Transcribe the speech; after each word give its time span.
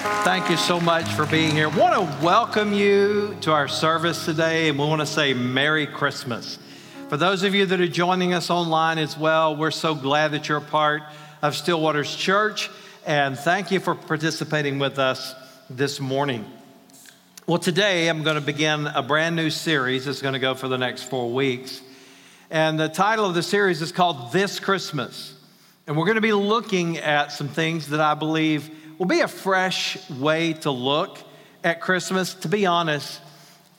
Thank 0.00 0.48
you 0.48 0.56
so 0.56 0.80
much 0.80 1.04
for 1.12 1.26
being 1.26 1.50
here. 1.50 1.68
want 1.68 1.94
to 1.94 2.24
welcome 2.24 2.72
you 2.72 3.36
to 3.42 3.52
our 3.52 3.68
service 3.68 4.24
today, 4.24 4.70
and 4.70 4.78
we 4.78 4.86
want 4.86 5.02
to 5.02 5.06
say 5.06 5.34
Merry 5.34 5.86
Christmas. 5.86 6.58
For 7.10 7.18
those 7.18 7.42
of 7.42 7.54
you 7.54 7.66
that 7.66 7.82
are 7.82 7.86
joining 7.86 8.32
us 8.32 8.48
online 8.48 8.96
as 8.96 9.18
well, 9.18 9.54
we're 9.54 9.70
so 9.70 9.94
glad 9.94 10.32
that 10.32 10.48
you're 10.48 10.56
a 10.56 10.62
part 10.62 11.02
of 11.42 11.54
Stillwater's 11.54 12.16
Church, 12.16 12.70
and 13.04 13.38
thank 13.38 13.70
you 13.70 13.78
for 13.78 13.94
participating 13.94 14.78
with 14.78 14.98
us 14.98 15.34
this 15.68 16.00
morning. 16.00 16.50
Well, 17.46 17.58
today 17.58 18.08
I'm 18.08 18.22
going 18.22 18.36
to 18.36 18.40
begin 18.40 18.86
a 18.86 19.02
brand 19.02 19.36
new 19.36 19.50
series 19.50 20.06
that's 20.06 20.22
going 20.22 20.32
to 20.32 20.40
go 20.40 20.54
for 20.54 20.68
the 20.68 20.78
next 20.78 21.02
four 21.02 21.30
weeks. 21.30 21.82
And 22.50 22.80
the 22.80 22.88
title 22.88 23.26
of 23.26 23.34
the 23.34 23.42
series 23.42 23.82
is 23.82 23.92
called 23.92 24.32
This 24.32 24.60
Christmas. 24.60 25.34
And 25.86 25.94
we're 25.94 26.06
going 26.06 26.14
to 26.14 26.22
be 26.22 26.32
looking 26.32 26.96
at 26.96 27.32
some 27.32 27.48
things 27.48 27.88
that 27.90 28.00
I 28.00 28.14
believe 28.14 28.70
will 29.00 29.06
be 29.06 29.20
a 29.20 29.28
fresh 29.28 30.10
way 30.10 30.52
to 30.52 30.70
look 30.70 31.16
at 31.64 31.80
Christmas. 31.80 32.34
To 32.34 32.48
be 32.48 32.66
honest, 32.66 33.18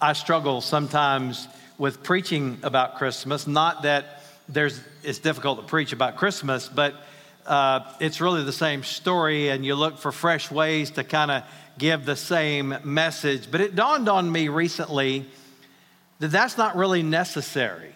I 0.02 0.14
struggle 0.14 0.62
sometimes 0.62 1.48
with 1.78 2.02
preaching 2.02 2.58
about 2.64 2.96
Christmas. 2.96 3.46
Not 3.46 3.84
that 3.84 4.24
there's, 4.50 4.82
it's 5.04 5.20
difficult 5.20 5.60
to 5.60 5.66
preach 5.68 5.94
about 5.94 6.16
Christmas, 6.16 6.68
but 6.68 6.96
uh, 7.46 7.82
it's 8.00 8.20
really 8.20 8.44
the 8.44 8.52
same 8.52 8.84
story, 8.84 9.50
and 9.50 9.64
you 9.64 9.76
look 9.76 10.00
for 10.00 10.12
fresh 10.12 10.50
ways 10.50 10.90
to 10.92 11.04
kind 11.04 11.30
of 11.30 11.44
give 11.78 12.04
the 12.04 12.16
same 12.16 12.76
message. 12.84 13.52
But 13.52 13.62
it 13.62 13.76
dawned 13.76 14.10
on 14.10 14.32
me 14.32 14.48
recently 14.48 15.28
that 16.18 16.30
that's 16.30 16.58
not 16.58 16.76
really 16.76 17.04
necessary. 17.04 17.94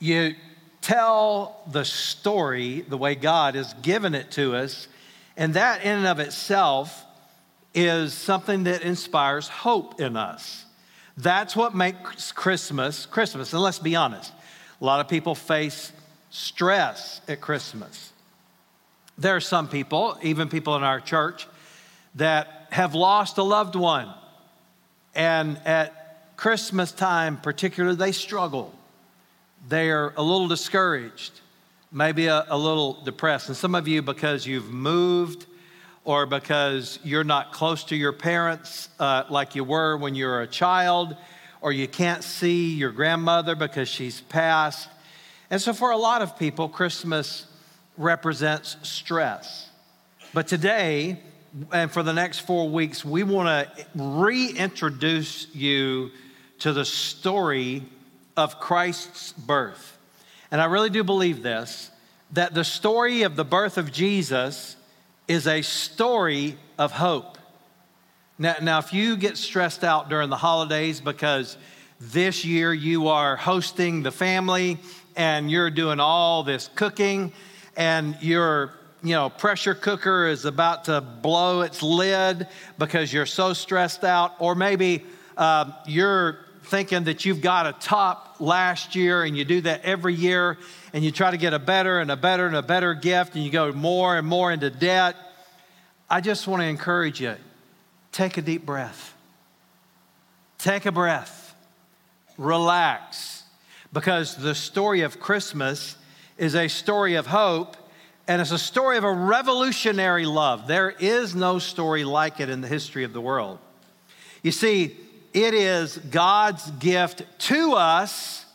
You 0.00 0.34
tell 0.82 1.62
the 1.72 1.86
story 1.86 2.82
the 2.82 2.98
way 2.98 3.14
God 3.14 3.54
has 3.54 3.72
given 3.80 4.14
it 4.14 4.32
to 4.32 4.54
us 4.54 4.86
and 5.36 5.54
that, 5.54 5.82
in 5.82 5.98
and 5.98 6.06
of 6.06 6.20
itself, 6.20 7.04
is 7.74 8.14
something 8.14 8.64
that 8.64 8.82
inspires 8.82 9.48
hope 9.48 10.00
in 10.00 10.16
us. 10.16 10.64
That's 11.18 11.54
what 11.54 11.74
makes 11.74 12.32
Christmas 12.32 13.06
Christmas. 13.06 13.52
And 13.52 13.62
let's 13.62 13.78
be 13.78 13.96
honest, 13.96 14.32
a 14.80 14.84
lot 14.84 15.00
of 15.00 15.08
people 15.08 15.34
face 15.34 15.92
stress 16.30 17.20
at 17.28 17.40
Christmas. 17.40 18.12
There 19.18 19.36
are 19.36 19.40
some 19.40 19.68
people, 19.68 20.18
even 20.22 20.48
people 20.48 20.76
in 20.76 20.82
our 20.82 21.00
church, 21.00 21.46
that 22.16 22.68
have 22.70 22.94
lost 22.94 23.38
a 23.38 23.42
loved 23.42 23.74
one. 23.74 24.12
And 25.14 25.58
at 25.64 26.36
Christmas 26.36 26.92
time, 26.92 27.38
particularly, 27.38 27.96
they 27.96 28.12
struggle. 28.12 28.74
They're 29.68 30.12
a 30.16 30.22
little 30.22 30.48
discouraged 30.48 31.32
maybe 31.92 32.26
a, 32.26 32.44
a 32.48 32.58
little 32.58 33.02
depressed. 33.04 33.48
And 33.48 33.56
some 33.56 33.74
of 33.74 33.88
you, 33.88 34.02
because 34.02 34.46
you've 34.46 34.70
moved 34.70 35.46
or 36.04 36.24
because 36.26 36.98
you're 37.02 37.24
not 37.24 37.52
close 37.52 37.84
to 37.84 37.96
your 37.96 38.12
parents 38.12 38.88
uh, 39.00 39.24
like 39.28 39.54
you 39.54 39.64
were 39.64 39.96
when 39.96 40.14
you 40.14 40.26
were 40.26 40.42
a 40.42 40.46
child, 40.46 41.16
or 41.60 41.72
you 41.72 41.88
can't 41.88 42.22
see 42.22 42.74
your 42.74 42.92
grandmother 42.92 43.56
because 43.56 43.88
she's 43.88 44.20
passed. 44.20 44.88
And 45.50 45.60
so, 45.60 45.72
for 45.72 45.90
a 45.90 45.96
lot 45.96 46.22
of 46.22 46.38
people, 46.38 46.68
Christmas 46.68 47.46
represents 47.96 48.76
stress. 48.82 49.68
But 50.32 50.46
today, 50.46 51.18
and 51.72 51.90
for 51.90 52.02
the 52.02 52.12
next 52.12 52.40
four 52.40 52.68
weeks, 52.68 53.04
we 53.04 53.22
want 53.22 53.48
to 53.48 53.86
reintroduce 53.94 55.52
you 55.54 56.10
to 56.60 56.72
the 56.72 56.84
story 56.84 57.82
of 58.36 58.60
Christ's 58.60 59.32
birth 59.32 59.95
and 60.50 60.60
I 60.60 60.66
really 60.66 60.90
do 60.90 61.04
believe 61.04 61.42
this 61.42 61.90
that 62.32 62.54
the 62.54 62.64
story 62.64 63.22
of 63.22 63.36
the 63.36 63.44
birth 63.44 63.78
of 63.78 63.92
Jesus 63.92 64.76
is 65.28 65.46
a 65.46 65.62
story 65.62 66.56
of 66.78 66.92
hope. 66.92 67.38
Now, 68.38 68.56
now, 68.60 68.78
if 68.78 68.92
you 68.92 69.16
get 69.16 69.36
stressed 69.36 69.84
out 69.84 70.08
during 70.08 70.28
the 70.28 70.36
holidays 70.36 71.00
because 71.00 71.56
this 72.00 72.44
year 72.44 72.74
you 72.74 73.08
are 73.08 73.36
hosting 73.36 74.02
the 74.02 74.10
family 74.10 74.78
and 75.16 75.50
you're 75.50 75.70
doing 75.70 76.00
all 76.00 76.42
this 76.42 76.68
cooking 76.74 77.32
and 77.76 78.16
your 78.20 78.72
you 79.02 79.14
know 79.14 79.30
pressure 79.30 79.74
cooker 79.74 80.26
is 80.26 80.44
about 80.44 80.84
to 80.84 81.00
blow 81.00 81.62
its 81.62 81.82
lid 81.82 82.46
because 82.78 83.12
you're 83.12 83.26
so 83.26 83.52
stressed 83.52 84.04
out 84.04 84.34
or 84.38 84.54
maybe 84.54 85.04
uh, 85.36 85.70
you're 85.86 86.38
thinking 86.66 87.04
that 87.04 87.24
you've 87.24 87.40
got 87.40 87.66
a 87.66 87.72
top 87.72 88.36
last 88.40 88.94
year 88.94 89.22
and 89.22 89.36
you 89.36 89.44
do 89.44 89.60
that 89.62 89.84
every 89.84 90.14
year 90.14 90.58
and 90.92 91.04
you 91.04 91.10
try 91.10 91.30
to 91.30 91.36
get 91.36 91.54
a 91.54 91.58
better 91.58 92.00
and 92.00 92.10
a 92.10 92.16
better 92.16 92.46
and 92.46 92.56
a 92.56 92.62
better 92.62 92.94
gift 92.94 93.34
and 93.34 93.44
you 93.44 93.50
go 93.50 93.72
more 93.72 94.16
and 94.16 94.26
more 94.26 94.50
into 94.52 94.68
debt, 94.68 95.16
I 96.10 96.20
just 96.20 96.46
want 96.46 96.62
to 96.62 96.66
encourage 96.66 97.20
you 97.20 97.36
take 98.12 98.36
a 98.36 98.42
deep 98.42 98.64
breath. 98.66 99.14
Take 100.58 100.86
a 100.86 100.92
breath. 100.92 101.54
Relax. 102.38 103.44
Because 103.92 104.36
the 104.36 104.54
story 104.54 105.02
of 105.02 105.20
Christmas 105.20 105.96
is 106.38 106.54
a 106.54 106.68
story 106.68 107.14
of 107.14 107.26
hope 107.26 107.76
and 108.28 108.42
it's 108.42 108.50
a 108.50 108.58
story 108.58 108.96
of 108.96 109.04
a 109.04 109.12
revolutionary 109.12 110.26
love. 110.26 110.66
There 110.66 110.90
is 110.90 111.34
no 111.36 111.60
story 111.60 112.02
like 112.02 112.40
it 112.40 112.48
in 112.48 112.60
the 112.60 112.68
history 112.68 113.04
of 113.04 113.12
the 113.12 113.20
world. 113.20 113.58
You 114.42 114.50
see, 114.50 114.96
it 115.36 115.52
is 115.52 115.98
God's 115.98 116.70
gift 116.70 117.22
to 117.40 117.74
us 117.74 118.46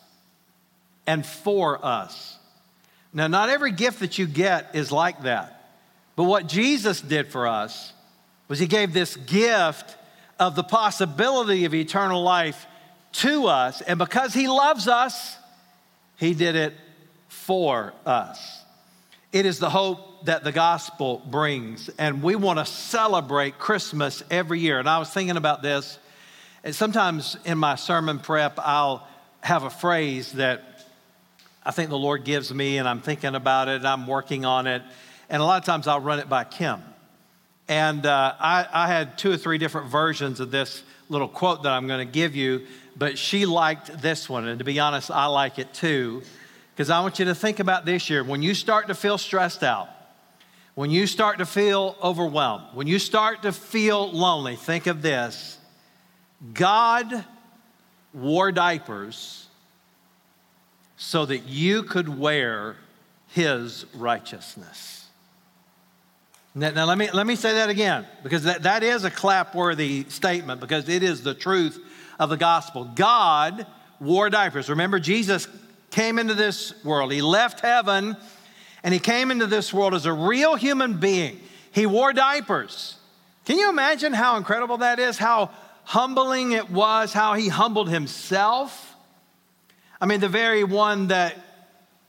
and 1.06 1.24
for 1.24 1.86
us. 1.86 2.40
Now, 3.14 3.28
not 3.28 3.50
every 3.50 3.72
gift 3.72 4.00
that 4.00 4.18
you 4.18 4.26
get 4.26 4.72
is 4.74 4.92
like 4.92 5.22
that. 5.22 5.70
But 6.16 6.24
what 6.24 6.48
Jesus 6.48 7.00
did 7.00 7.28
for 7.28 7.48
us 7.48 7.94
was 8.48 8.58
he 8.58 8.66
gave 8.66 8.94
this 8.94 9.16
gift 9.16 9.96
of 10.40 10.56
the 10.56 10.64
possibility 10.64 11.66
of 11.66 11.76
eternal 11.76 12.24
life 12.24 12.66
to 13.14 13.46
us. 13.46 13.82
And 13.82 14.00
because 14.00 14.34
he 14.34 14.48
loves 14.48 14.88
us, 14.88 15.38
he 16.18 16.34
did 16.34 16.56
it 16.56 16.74
for 17.28 17.94
us. 18.08 18.64
It 19.32 19.46
is 19.46 19.60
the 19.60 19.70
hope 19.70 20.26
that 20.26 20.44
the 20.44 20.52
gospel 20.52 21.22
brings. 21.30 21.90
And 22.00 22.24
we 22.24 22.36
want 22.36 22.58
to 22.58 22.66
celebrate 22.66 23.60
Christmas 23.60 24.24
every 24.32 24.60
year. 24.60 24.80
And 24.80 24.90
I 24.90 24.98
was 24.98 25.12
thinking 25.12 25.38
about 25.38 25.62
this 25.62 26.00
and 26.64 26.76
sometimes 26.76 27.38
in 27.46 27.58
my 27.58 27.76
sermon 27.76 28.20
prep, 28.20 28.60
I'll 28.60 29.08
have 29.42 29.64
a 29.64 29.70
phrase 29.70 30.34
that 30.34 30.64
I 31.66 31.72
think 31.72 31.90
the 31.90 31.98
Lord 31.98 32.24
gives 32.24 32.54
me, 32.54 32.78
and 32.78 32.88
I'm 32.88 33.02
thinking 33.02 33.34
about 33.34 33.68
it, 33.68 33.78
and 33.78 33.88
I'm 33.88 34.06
working 34.06 34.46
on 34.46 34.68
it. 34.68 34.84
And 35.30 35.42
a 35.42 35.46
lot 35.46 35.60
of 35.60 35.66
times 35.66 35.88
I'll 35.88 36.00
run 36.00 36.20
it 36.20 36.30
by 36.30 36.44
Kim. 36.44 36.82
And 37.68 38.06
uh, 38.06 38.36
I, 38.40 38.68
I 38.72 38.88
had 38.88 39.18
two 39.18 39.32
or 39.32 39.38
three 39.38 39.58
different 39.58 39.90
versions 39.90 40.40
of 40.40 40.52
this 40.52 40.84
little 41.10 41.28
quote 41.28 41.64
that 41.64 41.72
I'm 41.72 41.88
going 41.88 42.06
to 42.06 42.12
give 42.12 42.36
you, 42.36 42.68
but 42.96 43.18
she 43.18 43.46
liked 43.46 44.02
this 44.02 44.30
one. 44.30 44.48
And 44.48 44.60
to 44.60 44.66
be 44.66 44.80
honest, 44.80 45.10
I 45.10 45.28
like 45.28 45.58
it 45.58 45.74
too, 45.74 46.22
because 46.76 46.90
I 46.90 47.00
want 47.02 47.18
you 47.18 47.26
to 47.26 47.36
think 47.36 47.60
about 47.60 47.86
this 47.86 48.10
year. 48.10 48.24
When 48.24 48.44
you 48.44 48.54
start 48.54 48.88
to 48.88 48.96
feel 48.96 49.18
stressed 49.18 49.64
out, 49.64 49.90
when 50.76 50.92
you 50.92 51.08
start 51.08 51.40
to 51.40 51.46
feel 51.46 51.96
overwhelmed, 52.04 52.66
when 52.74 52.88
you 52.88 53.00
start 53.00 53.44
to 53.44 53.52
feel 53.52 54.12
lonely, 54.12 54.56
think 54.56 54.88
of 54.88 55.02
this 55.02 55.58
God 56.54 57.26
wore 58.14 58.52
diapers 58.52 59.48
so 60.98 61.26
that 61.26 61.48
you 61.48 61.84
could 61.84 62.20
wear 62.20 62.76
his 63.30 63.86
righteousness. 63.96 65.08
Now, 66.54 66.72
now, 66.72 66.86
let, 66.86 66.98
me, 66.98 67.10
let 67.12 67.26
me 67.26 67.36
say 67.36 67.54
that 67.54 67.70
again, 67.70 68.06
because 68.24 68.44
that, 68.44 68.64
that 68.64 68.84
is 68.84 69.06
a 69.06 69.12
clap 69.12 69.56
worthy 69.56 70.06
statement, 70.10 70.60
because 70.60 70.90
it 70.90 71.02
is 71.02 71.24
the 71.24 71.34
truth 71.34 71.82
of 72.20 72.30
the 72.30 72.38
gospel. 72.38 72.84
God 72.84 73.66
wore 74.02 74.30
diapers. 74.30 74.70
Remember, 74.70 75.00
Jesus 75.00 75.48
came 75.92 76.20
into 76.20 76.34
this 76.34 76.74
world, 76.84 77.12
he 77.12 77.22
left 77.22 77.62
heaven, 77.62 78.18
and 78.84 78.94
he 78.94 79.00
came 79.00 79.32
into 79.32 79.48
this 79.48 79.74
world 79.74 79.94
as 79.94 80.06
a 80.06 80.14
real 80.14 80.56
human 80.56 81.00
being. 81.00 81.40
He 81.72 81.86
wore 81.86 82.12
diapers. 82.12 82.98
Can 83.46 83.58
you 83.58 83.70
imagine 83.70 84.12
how 84.12 84.36
incredible 84.36 84.78
that 84.78 85.00
is? 85.00 85.18
How 85.18 85.52
humbling 85.92 86.54
it 86.54 86.70
was, 86.70 87.12
how 87.12 87.34
he 87.34 87.50
humbled 87.50 87.90
himself. 87.90 88.96
I 90.00 90.06
mean, 90.06 90.22
the 90.22 90.30
very 90.30 90.64
one 90.64 91.10
that 91.10 91.36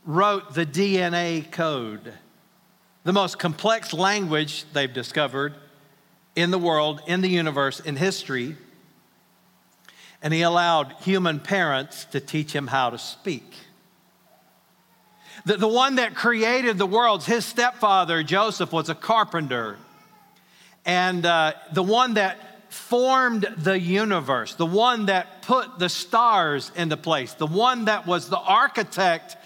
wrote 0.04 0.54
the 0.54 0.64
DNA 0.64 1.50
code, 1.50 2.12
the 3.02 3.12
most 3.12 3.40
complex 3.40 3.92
language 3.92 4.64
they've 4.72 4.92
discovered 4.92 5.54
in 6.36 6.52
the 6.52 6.60
world, 6.60 7.00
in 7.08 7.22
the 7.22 7.28
universe, 7.28 7.80
in 7.80 7.96
history. 7.96 8.56
And 10.22 10.32
he 10.32 10.42
allowed 10.42 10.92
human 11.00 11.40
parents 11.40 12.04
to 12.12 12.20
teach 12.20 12.52
him 12.52 12.68
how 12.68 12.90
to 12.90 12.98
speak. 12.98 13.52
The, 15.44 15.56
the 15.56 15.66
one 15.66 15.96
that 15.96 16.14
created 16.14 16.78
the 16.78 16.86
worlds, 16.86 17.26
his 17.26 17.44
stepfather, 17.44 18.22
Joseph, 18.22 18.72
was 18.72 18.88
a 18.88 18.94
carpenter. 18.94 19.76
And 20.86 21.26
uh, 21.26 21.54
the 21.72 21.82
one 21.82 22.14
that 22.14 22.51
formed 22.72 23.42
the 23.58 23.78
universe, 23.78 24.54
the 24.54 24.64
one 24.64 25.06
that 25.06 25.42
put 25.42 25.78
the 25.78 25.90
stars 25.90 26.72
into 26.74 26.96
place, 26.96 27.34
the 27.34 27.46
one 27.46 27.84
that 27.84 28.06
was 28.06 28.30
the 28.30 28.38
architect 28.38 29.36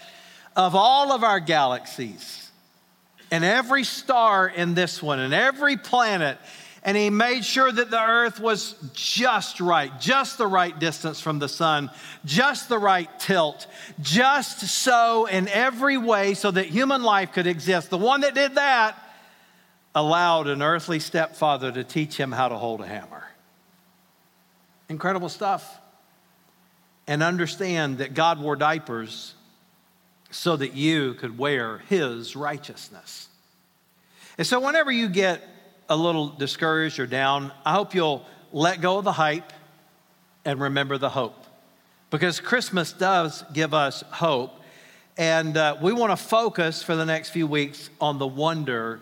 of 0.54 0.76
all 0.76 1.10
of 1.10 1.24
our 1.24 1.40
galaxies, 1.40 2.50
and 3.32 3.44
every 3.44 3.82
star 3.82 4.46
in 4.48 4.74
this 4.74 5.02
one, 5.02 5.18
and 5.18 5.34
every 5.34 5.76
planet, 5.76 6.38
and 6.84 6.96
he 6.96 7.10
made 7.10 7.44
sure 7.44 7.70
that 7.70 7.90
the 7.90 8.00
earth 8.00 8.38
was 8.38 8.76
just 8.94 9.60
right, 9.60 9.90
just 10.00 10.38
the 10.38 10.46
right 10.46 10.78
distance 10.78 11.20
from 11.20 11.40
the 11.40 11.48
sun, 11.48 11.90
just 12.24 12.68
the 12.68 12.78
right 12.78 13.10
tilt, 13.18 13.66
just 14.00 14.60
so 14.60 15.26
in 15.26 15.48
every 15.48 15.98
way 15.98 16.34
so 16.34 16.52
that 16.52 16.66
human 16.66 17.02
life 17.02 17.32
could 17.32 17.48
exist. 17.48 17.90
The 17.90 17.98
one 17.98 18.20
that 18.20 18.34
did 18.34 18.54
that 18.54 18.96
allowed 19.96 20.46
an 20.46 20.62
earthly 20.62 21.00
stepfather 21.00 21.72
to 21.72 21.82
teach 21.82 22.18
him 22.18 22.30
how 22.30 22.48
to 22.48 22.56
hold 22.56 22.82
a 22.82 22.86
hammer. 22.86 23.24
Incredible 24.90 25.30
stuff. 25.30 25.80
And 27.08 27.22
understand 27.22 27.98
that 27.98 28.12
God 28.12 28.38
wore 28.38 28.56
diapers 28.56 29.34
so 30.30 30.54
that 30.56 30.74
you 30.74 31.14
could 31.14 31.38
wear 31.38 31.78
his 31.88 32.36
righteousness. 32.36 33.28
And 34.36 34.46
so, 34.46 34.60
whenever 34.60 34.92
you 34.92 35.08
get 35.08 35.42
a 35.88 35.96
little 35.96 36.28
discouraged 36.28 36.98
or 36.98 37.06
down, 37.06 37.52
I 37.64 37.72
hope 37.72 37.94
you'll 37.94 38.26
let 38.52 38.80
go 38.82 38.98
of 38.98 39.04
the 39.04 39.12
hype 39.12 39.52
and 40.44 40.60
remember 40.60 40.98
the 40.98 41.08
hope. 41.08 41.44
Because 42.10 42.38
Christmas 42.38 42.92
does 42.92 43.44
give 43.52 43.72
us 43.72 44.02
hope. 44.10 44.52
And 45.16 45.56
uh, 45.56 45.76
we 45.80 45.92
want 45.92 46.10
to 46.10 46.22
focus 46.22 46.82
for 46.82 46.96
the 46.96 47.06
next 47.06 47.30
few 47.30 47.46
weeks 47.46 47.88
on 48.00 48.18
the 48.18 48.26
wonder 48.26 49.00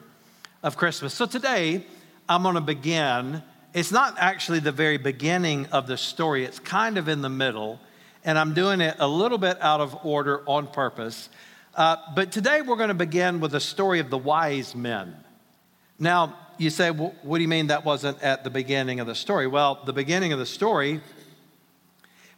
of 0.65 0.79
Christmas. 0.79 1.13
So 1.13 1.27
today, 1.27 1.85
I'm 2.27 2.43
going 2.43 2.55
to 2.55 2.63
begin. 2.63 3.43
It's 3.75 3.93
not 3.93 4.17
actually 4.19 4.61
the 4.61 4.73
very 4.73 4.97
beginning 4.97 5.67
of 5.67 5.87
the 5.87 5.99
story, 5.99 6.45
it's 6.45 6.59
kind 6.59 6.97
of 6.97 7.07
in 7.07 7.21
the 7.21 7.29
middle. 7.29 7.79
And 8.25 8.39
I'm 8.39 8.55
doing 8.55 8.81
it 8.81 8.97
a 8.99 9.07
little 9.07 9.37
bit 9.37 9.61
out 9.61 9.83
of 9.83 10.07
order 10.07 10.43
on 10.49 10.67
purpose. 10.67 11.29
Uh, 11.75 11.97
but 12.15 12.33
today, 12.33 12.63
we're 12.63 12.77
going 12.77 12.89
to 12.89 12.95
begin 12.95 13.41
with 13.41 13.53
the 13.53 13.61
story 13.61 14.01
of 14.01 14.09
the 14.09 14.17
wise 14.17 14.75
men. 14.75 15.15
Now, 15.99 16.35
you 16.57 16.71
say, 16.71 16.91
well, 16.91 17.15
what 17.23 17.37
do 17.39 17.43
you 17.43 17.49
mean 17.49 17.67
that 17.67 17.85
wasn't 17.85 18.23
at 18.23 18.43
the 18.43 18.51
beginning 18.51 19.01
of 19.01 19.07
the 19.07 19.15
story? 19.15 19.47
Well, 19.47 19.83
the 19.85 19.93
beginning 19.93 20.33
of 20.33 20.39
the 20.39 20.47
story 20.47 21.03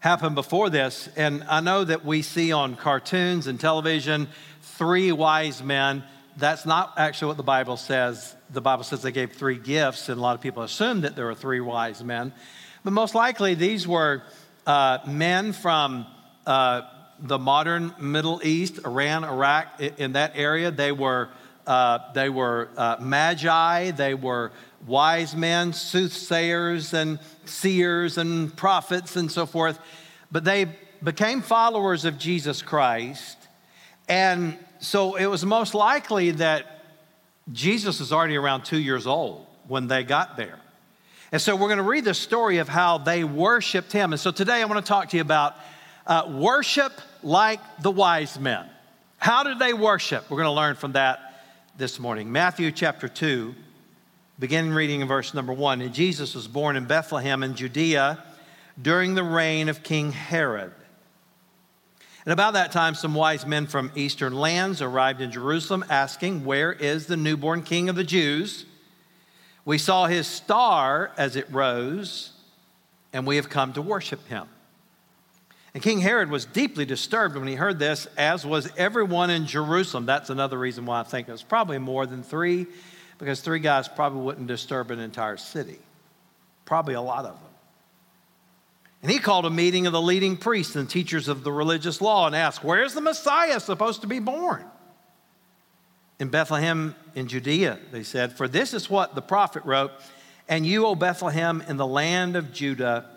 happened 0.01 0.35
before 0.35 0.69
this. 0.69 1.09
And 1.17 1.45
I 1.49 1.61
know 1.61 1.85
that 1.85 2.05
we 2.05 2.23
see 2.23 2.51
on 2.51 2.75
cartoons 2.75 3.47
and 3.47 3.61
television 3.61 4.27
three 4.63 5.13
wise 5.13 5.63
men. 5.63 6.03
That's 6.37 6.67
not 6.67 6.95
actually 6.99 7.29
what 7.29 7.37
the 7.39 7.43
Bible 7.43 7.79
says. 7.79 8.37
The 8.51 8.61
Bible 8.61 8.85
says 8.85 9.01
they 9.01 9.13
gave 9.13 9.33
three 9.33 9.59
gifts, 9.59 10.09
and 10.09 10.19
a 10.19 10.21
lot 10.21 10.35
of 10.35 10.43
people 10.43 10.63
assume 10.63 11.01
that 11.01 11.17
there 11.17 11.25
were 11.25 11.35
three 11.35 11.61
wise 11.61 12.05
men. 12.05 12.33
But 12.85 12.93
most 12.93 13.15
likely, 13.15 13.55
these 13.55 13.89
were 13.89 14.23
uh, 14.67 14.99
men 15.07 15.53
from 15.53 16.07
uh, 16.47 16.83
the 17.19 17.39
modern 17.39 17.95
Middle 17.99 18.41
East, 18.45 18.81
Iran, 18.85 19.25
Iraq, 19.25 19.81
in 19.81 20.13
that 20.13 20.33
area. 20.35 20.71
They 20.71 20.93
were 20.93 21.31
uh, 21.67 22.13
they 22.13 22.29
were 22.29 22.69
uh, 22.77 22.97
magi, 23.01 23.91
they 23.91 24.15
were 24.15 24.53
wise 24.87 25.35
men, 25.35 25.73
soothsayers, 25.73 26.95
and 26.95 27.19
seers, 27.45 28.19
and 28.19 28.55
prophets, 28.57 29.17
and 29.17 29.33
so 29.33 29.47
forth. 29.47 29.79
But 30.31 30.45
they 30.45 30.67
became 31.03 31.43
followers 31.43 32.05
of 32.05 32.19
Jesus 32.19 32.63
Christ. 32.63 33.37
And 34.09 34.57
so 34.79 35.17
it 35.17 35.27
was 35.27 35.45
most 35.45 35.75
likely 35.75 36.33
that 36.33 36.65
Jesus 37.53 38.01
was 38.01 38.13
already 38.13 38.37
around 38.37 38.65
two 38.65 38.79
years 38.79 39.07
old 39.07 39.47
when 39.69 39.87
they 39.89 40.03
got 40.03 40.37
there. 40.37 40.59
And 41.33 41.41
so 41.41 41.57
we're 41.57 41.69
going 41.69 41.79
to 41.79 41.83
read 41.83 42.05
the 42.05 42.15
story 42.15 42.59
of 42.59 42.69
how 42.69 42.99
they 42.99 43.25
worshiped 43.25 43.93
him. 43.93 44.13
And 44.13 44.21
so 44.21 44.31
today 44.31 44.63
I 44.63 44.65
want 44.65 44.85
to 44.85 44.89
talk 44.89 45.09
to 45.11 45.17
you 45.17 45.23
about 45.23 45.57
uh, 46.07 46.31
worship 46.31 46.93
like 47.23 47.61
the 47.83 47.91
wise 47.91 48.39
men. 48.39 48.69
How 49.19 49.43
did 49.43 49.59
they 49.59 49.73
worship? 49.73 50.31
We're 50.31 50.39
going 50.39 50.47
to 50.47 50.53
learn 50.53 50.77
from 50.77 50.93
that 50.93 51.43
this 51.77 51.99
morning. 51.99 52.31
Matthew 52.31 52.71
chapter 52.71 53.09
2, 53.09 53.55
beginning 54.39 54.73
reading 54.73 55.01
in 55.01 55.09
verse 55.09 55.35
number 55.35 55.53
1. 55.53 55.81
And 55.81 55.93
Jesus 55.93 56.35
was 56.35 56.47
born 56.47 56.77
in 56.77 56.87
Bethlehem 56.87 57.43
in 57.43 57.55
Judea 57.55 58.23
during 58.81 59.15
the 59.15 59.25
reign 59.25 59.69
of 59.69 59.83
King 59.83 60.13
Herod. 60.13 60.73
And 62.27 62.33
about 62.33 62.55
that 62.55 62.73
time, 62.73 62.97
some 62.97 63.15
wise 63.15 63.47
men 63.47 63.69
from 63.69 63.93
eastern 63.95 64.35
lands 64.35 64.83
arrived 64.83 65.21
in 65.21 65.31
Jerusalem 65.31 65.85
asking, 65.89 66.45
Where 66.45 66.73
is 66.73 67.07
the 67.07 67.17
newborn 67.17 67.63
king 67.63 67.89
of 67.89 67.95
the 67.95 68.03
Jews? 68.03 68.67
We 69.65 69.79
saw 69.79 70.07
his 70.07 70.27
star 70.27 71.13
as 71.17 71.37
it 71.37 71.47
rose, 71.53 72.33
and 73.13 73.29
we 73.29 73.37
have 73.37 73.49
come 73.49 73.73
to 73.75 73.83
worship 73.83 74.27
him. 74.27 74.49
And 75.73 75.81
King 75.81 76.01
Herod 76.01 76.29
was 76.29 76.45
deeply 76.47 76.85
disturbed 76.85 77.37
when 77.37 77.47
he 77.47 77.55
heard 77.55 77.79
this, 77.79 78.07
as 78.17 78.45
was 78.45 78.73
everyone 78.77 79.31
in 79.31 79.47
Jerusalem. 79.47 80.05
That's 80.05 80.31
another 80.31 80.59
reason 80.59 80.85
why 80.85 81.01
I 81.01 81.03
think 81.05 81.29
it 81.29 81.33
was 81.33 81.45
probably 81.45 81.79
more 81.79 82.07
than 82.07 82.25
three, 82.25 82.67
because 83.19 83.41
three 83.41 83.61
guys 83.61 83.87
probably 83.87 84.23
wouldn't 84.23 84.49
disturb 84.49 84.91
an 84.91 84.99
entire 84.99 85.37
city. 85.37 85.79
Probably 86.65 86.95
a 86.95 87.01
lot 87.01 87.25
of 87.25 87.35
them. 87.35 87.46
And 89.03 89.11
he 89.11 89.19
called 89.19 89.47
a 89.47 89.51
meeting 89.51 89.87
of 89.87 89.93
the 89.93 90.01
leading 90.01 90.37
priests 90.37 90.75
and 90.75 90.89
teachers 90.89 91.29
of 91.29 91.45
the 91.45 91.53
religious 91.53 92.01
law 92.01 92.27
and 92.27 92.35
asked, 92.35 92.65
Where's 92.65 92.95
the 92.95 93.01
Messiah 93.01 93.61
supposed 93.61 94.01
to 94.01 94.07
be 94.07 94.19
born? 94.19 94.65
In 96.19 96.29
Bethlehem 96.29 96.95
in 97.15 97.29
Judea, 97.29 97.79
they 97.93 98.03
said, 98.03 98.33
For 98.33 98.49
this 98.49 98.73
is 98.73 98.89
what 98.89 99.15
the 99.15 99.23
prophet 99.23 99.65
wrote, 99.65 99.93
and 100.49 100.65
you, 100.65 100.87
O 100.87 100.95
Bethlehem, 100.95 101.63
in 101.69 101.77
the 101.77 101.87
land 101.87 102.37
of 102.37 102.53
Judah, 102.53 103.11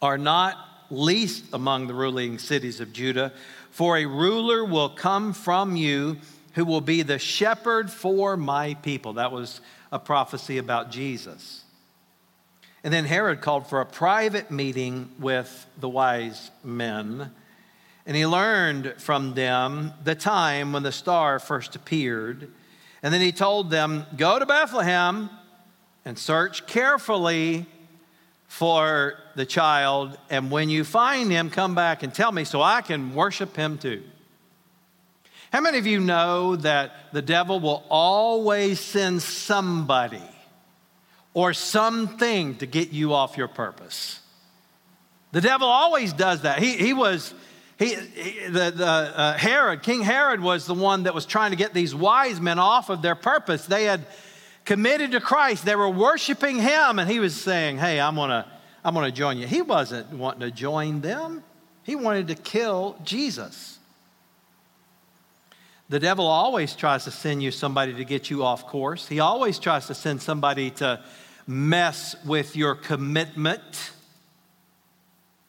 are 0.00 0.18
not 0.18 0.56
least 0.90 1.44
among 1.52 1.86
the 1.86 1.94
ruling 1.94 2.38
cities 2.38 2.80
of 2.80 2.92
Judah. 2.92 3.32
For 3.70 3.96
a 3.96 4.06
ruler 4.06 4.64
will 4.64 4.90
come 4.90 5.32
from 5.32 5.76
you 5.76 6.18
who 6.54 6.64
will 6.64 6.80
be 6.80 7.02
the 7.02 7.18
shepherd 7.18 7.90
for 7.90 8.36
my 8.36 8.74
people. 8.74 9.14
That 9.14 9.32
was 9.32 9.60
a 9.90 9.98
prophecy 9.98 10.58
about 10.58 10.90
Jesus. 10.90 11.64
And 12.86 12.92
then 12.92 13.04
Herod 13.04 13.40
called 13.40 13.66
for 13.66 13.80
a 13.80 13.84
private 13.84 14.52
meeting 14.52 15.10
with 15.18 15.66
the 15.76 15.88
wise 15.88 16.52
men. 16.62 17.32
And 18.06 18.16
he 18.16 18.24
learned 18.24 18.94
from 18.98 19.34
them 19.34 19.92
the 20.04 20.14
time 20.14 20.72
when 20.72 20.84
the 20.84 20.92
star 20.92 21.40
first 21.40 21.74
appeared. 21.74 22.48
And 23.02 23.12
then 23.12 23.20
he 23.20 23.32
told 23.32 23.70
them, 23.70 24.06
Go 24.16 24.38
to 24.38 24.46
Bethlehem 24.46 25.28
and 26.04 26.16
search 26.16 26.68
carefully 26.68 27.66
for 28.46 29.14
the 29.34 29.46
child, 29.46 30.16
and 30.30 30.48
when 30.52 30.70
you 30.70 30.84
find 30.84 31.28
him, 31.32 31.50
come 31.50 31.74
back 31.74 32.04
and 32.04 32.14
tell 32.14 32.30
me 32.30 32.44
so 32.44 32.62
I 32.62 32.82
can 32.82 33.16
worship 33.16 33.56
him 33.56 33.78
too. 33.78 34.04
How 35.52 35.60
many 35.60 35.78
of 35.78 35.88
you 35.88 35.98
know 35.98 36.54
that 36.54 36.92
the 37.12 37.20
devil 37.20 37.58
will 37.58 37.82
always 37.88 38.78
send 38.78 39.22
somebody 39.22 40.22
or 41.36 41.52
something 41.52 42.56
to 42.56 42.64
get 42.64 42.92
you 42.92 43.12
off 43.12 43.36
your 43.36 43.46
purpose? 43.46 44.20
The 45.32 45.42
devil 45.42 45.68
always 45.68 46.14
does 46.14 46.42
that. 46.42 46.60
He, 46.60 46.78
he 46.78 46.94
was, 46.94 47.34
he, 47.78 47.94
he 47.94 48.46
the, 48.46 48.70
the 48.70 48.86
uh, 48.86 49.36
Herod, 49.36 49.82
King 49.82 50.00
Herod 50.00 50.40
was 50.40 50.64
the 50.64 50.72
one 50.72 51.02
that 51.02 51.14
was 51.14 51.26
trying 51.26 51.50
to 51.50 51.56
get 51.58 51.74
these 51.74 51.94
wise 51.94 52.40
men 52.40 52.58
off 52.58 52.88
of 52.88 53.02
their 53.02 53.14
purpose. 53.14 53.66
They 53.66 53.84
had 53.84 54.06
committed 54.64 55.10
to 55.10 55.20
Christ. 55.20 55.66
They 55.66 55.76
were 55.76 55.90
worshiping 55.90 56.56
Him, 56.56 56.98
and 56.98 57.10
He 57.10 57.20
was 57.20 57.34
saying, 57.34 57.76
Hey, 57.76 58.00
I'm 58.00 58.14
to 58.16 58.46
I'm 58.82 58.94
to 58.94 59.12
join 59.12 59.36
you. 59.36 59.46
He 59.46 59.60
wasn't 59.60 60.12
wanting 60.12 60.40
to 60.40 60.50
join 60.50 61.02
them, 61.02 61.44
he 61.82 61.96
wanted 61.96 62.28
to 62.28 62.34
kill 62.34 62.96
Jesus. 63.04 63.78
The 65.88 66.00
devil 66.00 66.26
always 66.26 66.74
tries 66.74 67.04
to 67.04 67.10
send 67.10 67.42
you 67.42 67.50
somebody 67.50 67.94
to 67.94 68.04
get 68.04 68.30
you 68.30 68.42
off 68.42 68.66
course. 68.66 69.06
He 69.06 69.20
always 69.20 69.58
tries 69.58 69.86
to 69.88 69.94
send 69.94 70.22
somebody 70.22 70.70
to 70.72 71.00
mess 71.46 72.16
with 72.24 72.56
your 72.56 72.74
commitment. 72.74 73.92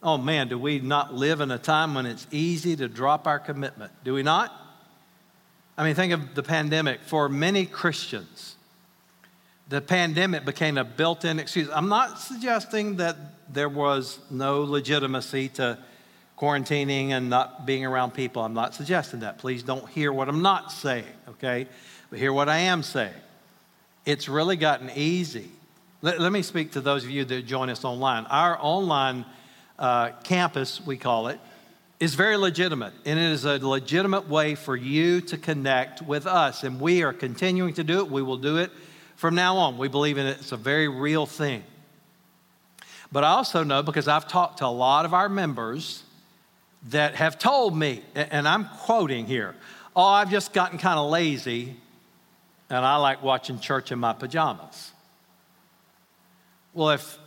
Oh 0.04 0.18
man, 0.18 0.48
do 0.48 0.60
we 0.60 0.80
not 0.80 1.14
live 1.14 1.42
in 1.42 1.52
a 1.52 1.58
time 1.58 1.96
when 1.96 2.06
it's 2.06 2.28
easy 2.32 2.76
to 2.76 2.88
drop 2.88 3.28
our 3.28 3.40
commitment? 3.40 3.92
Do 4.04 4.14
we 4.14 4.24
not? 4.24 4.54
I 5.78 5.84
mean, 5.84 5.96
think 5.96 6.14
of 6.14 6.36
the 6.36 6.44
pandemic. 6.44 7.02
For 7.02 7.30
many 7.30 7.66
Christians, 7.66 8.56
the 9.70 9.82
pandemic 9.82 10.46
became 10.46 10.78
a 10.78 10.84
built 10.84 11.26
in 11.26 11.40
excuse. 11.40 11.70
I'm 11.74 11.90
not 11.90 12.20
suggesting 12.20 12.98
that 12.98 13.16
there 13.52 13.70
was 13.70 14.20
no 14.32 14.62
legitimacy 14.64 15.50
to 15.50 15.78
quarantining 16.38 17.10
and 17.10 17.30
not 17.30 17.66
being 17.66 17.86
around 17.86 18.14
people. 18.14 18.44
I'm 18.44 18.54
not 18.54 18.76
suggesting 18.76 19.22
that. 19.22 19.40
Please 19.40 19.64
don't 19.64 19.88
hear 19.90 20.14
what 20.14 20.30
I'm 20.30 20.42
not 20.42 20.72
saying, 20.72 21.06
okay? 21.30 21.68
But 22.10 22.20
hear 22.20 22.32
what 22.32 22.48
I 22.48 22.58
am 22.60 22.84
saying. 22.84 23.14
It's 24.06 24.30
really 24.30 24.56
gotten 24.56 24.92
easy. 24.96 25.50
Let, 26.08 26.22
let 26.22 26.32
me 26.32 26.42
speak 26.42 26.72
to 26.72 26.80
those 26.80 27.04
of 27.04 27.10
you 27.10 27.26
that 27.26 27.46
join 27.46 27.70
us 27.70 27.84
online. 27.84 28.28
Our 28.28 28.58
online 28.62 29.26
uh, 29.78 30.12
campus, 30.24 30.80
we 30.80 30.96
call 30.96 31.28
it, 31.28 31.38
is 32.00 32.16
very 32.16 32.38
legitimate, 32.38 32.94
and 33.04 33.20
it 33.20 33.30
is 33.34 33.44
a 33.44 33.58
legitimate 33.58 34.30
way 34.30 34.56
for 34.56 34.74
you 34.74 35.20
to 35.20 35.38
connect 35.38 36.02
with 36.02 36.26
us. 36.26 36.64
And 36.64 36.80
we 36.80 37.04
are 37.04 37.12
continuing 37.12 37.74
to 37.74 37.84
do 37.84 38.00
it. 38.00 38.10
We 38.10 38.22
will 38.22 38.38
do 38.38 38.56
it 38.56 38.72
from 39.18 39.36
now 39.36 39.58
on. 39.58 39.78
We 39.78 39.90
believe 39.90 40.18
in 40.18 40.28
it, 40.28 40.38
it's 40.40 40.54
a 40.54 40.56
very 40.56 40.88
real 40.88 41.26
thing. 41.26 41.62
But 43.12 43.26
I 43.26 43.32
also 43.32 43.66
know 43.66 43.84
because 43.84 44.08
I've 44.08 44.30
talked 44.30 44.60
to 44.60 44.66
a 44.66 44.68
lot 44.68 45.04
of 45.04 45.14
our 45.14 45.28
members 45.28 46.04
that 46.84 47.16
have 47.16 47.38
told 47.38 47.76
me, 47.76 48.02
and 48.16 48.48
I'm 48.48 48.70
quoting 48.86 49.26
here, 49.26 49.58
oh, 49.94 50.06
I've 50.06 50.32
just 50.32 50.54
gotten 50.54 50.78
kind 50.78 51.00
of 51.00 51.12
lazy 51.12 51.76
and 52.70 52.86
I 52.86 52.96
like 52.96 53.22
watching 53.22 53.60
church 53.60 53.92
in 53.92 54.00
my 54.00 54.14
pajamas. 54.14 54.94
Well, 56.78 56.92
if, 56.92 57.18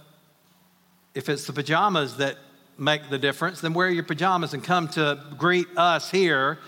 if 1.13 1.29
it's 1.29 1.45
the 1.49 1.53
pajamas 1.53 2.19
that 2.19 2.37
make 2.79 3.11
the 3.11 3.19
difference, 3.19 3.61
then 3.61 3.75
wear 3.75 3.91
your 3.91 4.05
pajamas 4.05 4.55
and 4.55 4.63
come 4.63 4.87
to 4.91 5.21
greet 5.37 5.67
us 5.77 6.09
here 6.09 6.61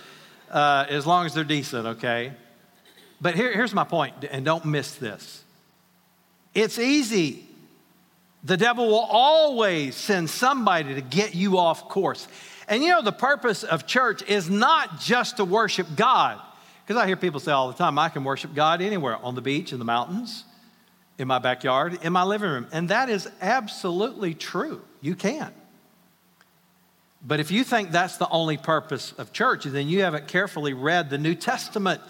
uh, 0.51 0.87
as 0.89 1.07
long 1.07 1.25
as 1.25 1.33
they're 1.33 1.45
decent, 1.45 1.87
okay? 1.87 2.33
But 3.21 3.37
here, 3.37 3.53
here's 3.53 3.73
my 3.73 3.85
point, 3.85 4.17
and 4.29 4.45
don't 4.45 4.65
miss 4.65 4.97
this. 4.97 5.45
It's 6.55 6.77
easy. 6.77 7.47
The 8.43 8.57
devil 8.57 8.89
will 8.89 9.07
always 9.09 9.95
send 9.95 10.29
somebody 10.29 10.97
to 10.97 11.03
get 11.03 11.37
you 11.37 11.59
off 11.59 11.89
course. 11.89 12.27
And 12.67 12.83
you 12.83 12.89
know, 12.89 13.01
the 13.01 13.13
purpose 13.13 13.63
of 13.63 13.87
church 13.87 14.29
is 14.29 14.51
not 14.51 14.99
just 14.99 15.37
to 15.37 15.45
worship 15.45 15.87
God. 15.95 16.41
Because 16.85 17.01
I 17.01 17.07
hear 17.07 17.15
people 17.15 17.39
say 17.39 17.53
all 17.53 17.69
the 17.69 17.79
time, 17.79 17.97
I 17.97 18.09
can 18.09 18.25
worship 18.25 18.57
God 18.57 18.83
anywhere 18.83 19.19
on 19.19 19.37
the 19.37 19.41
beach, 19.41 19.73
in 19.73 19.79
the 19.79 19.85
mountains, 19.85 20.47
in 21.23 21.29
my 21.29 21.39
backyard, 21.39 21.99
in 22.03 22.13
my 22.13 22.25
living 22.25 22.51
room. 22.51 22.67
And 22.73 22.89
that 22.89 23.09
is 23.09 23.29
absolutely 23.41 24.35
true. 24.35 24.83
You 25.01 25.15
can. 25.15 25.53
But 27.25 27.39
if 27.39 27.53
you 27.53 27.63
think 27.63 27.93
that's 27.93 28.17
the 28.17 28.29
only 28.29 28.57
purpose 28.57 29.13
of 29.13 29.33
church, 29.33 29.65
then 29.65 29.89
you 29.89 30.03
haven't 30.03 30.27
carefully 30.27 30.75
read 30.75 31.09
the 31.09 31.19
New 31.19 31.37
Testament. 31.37 32.01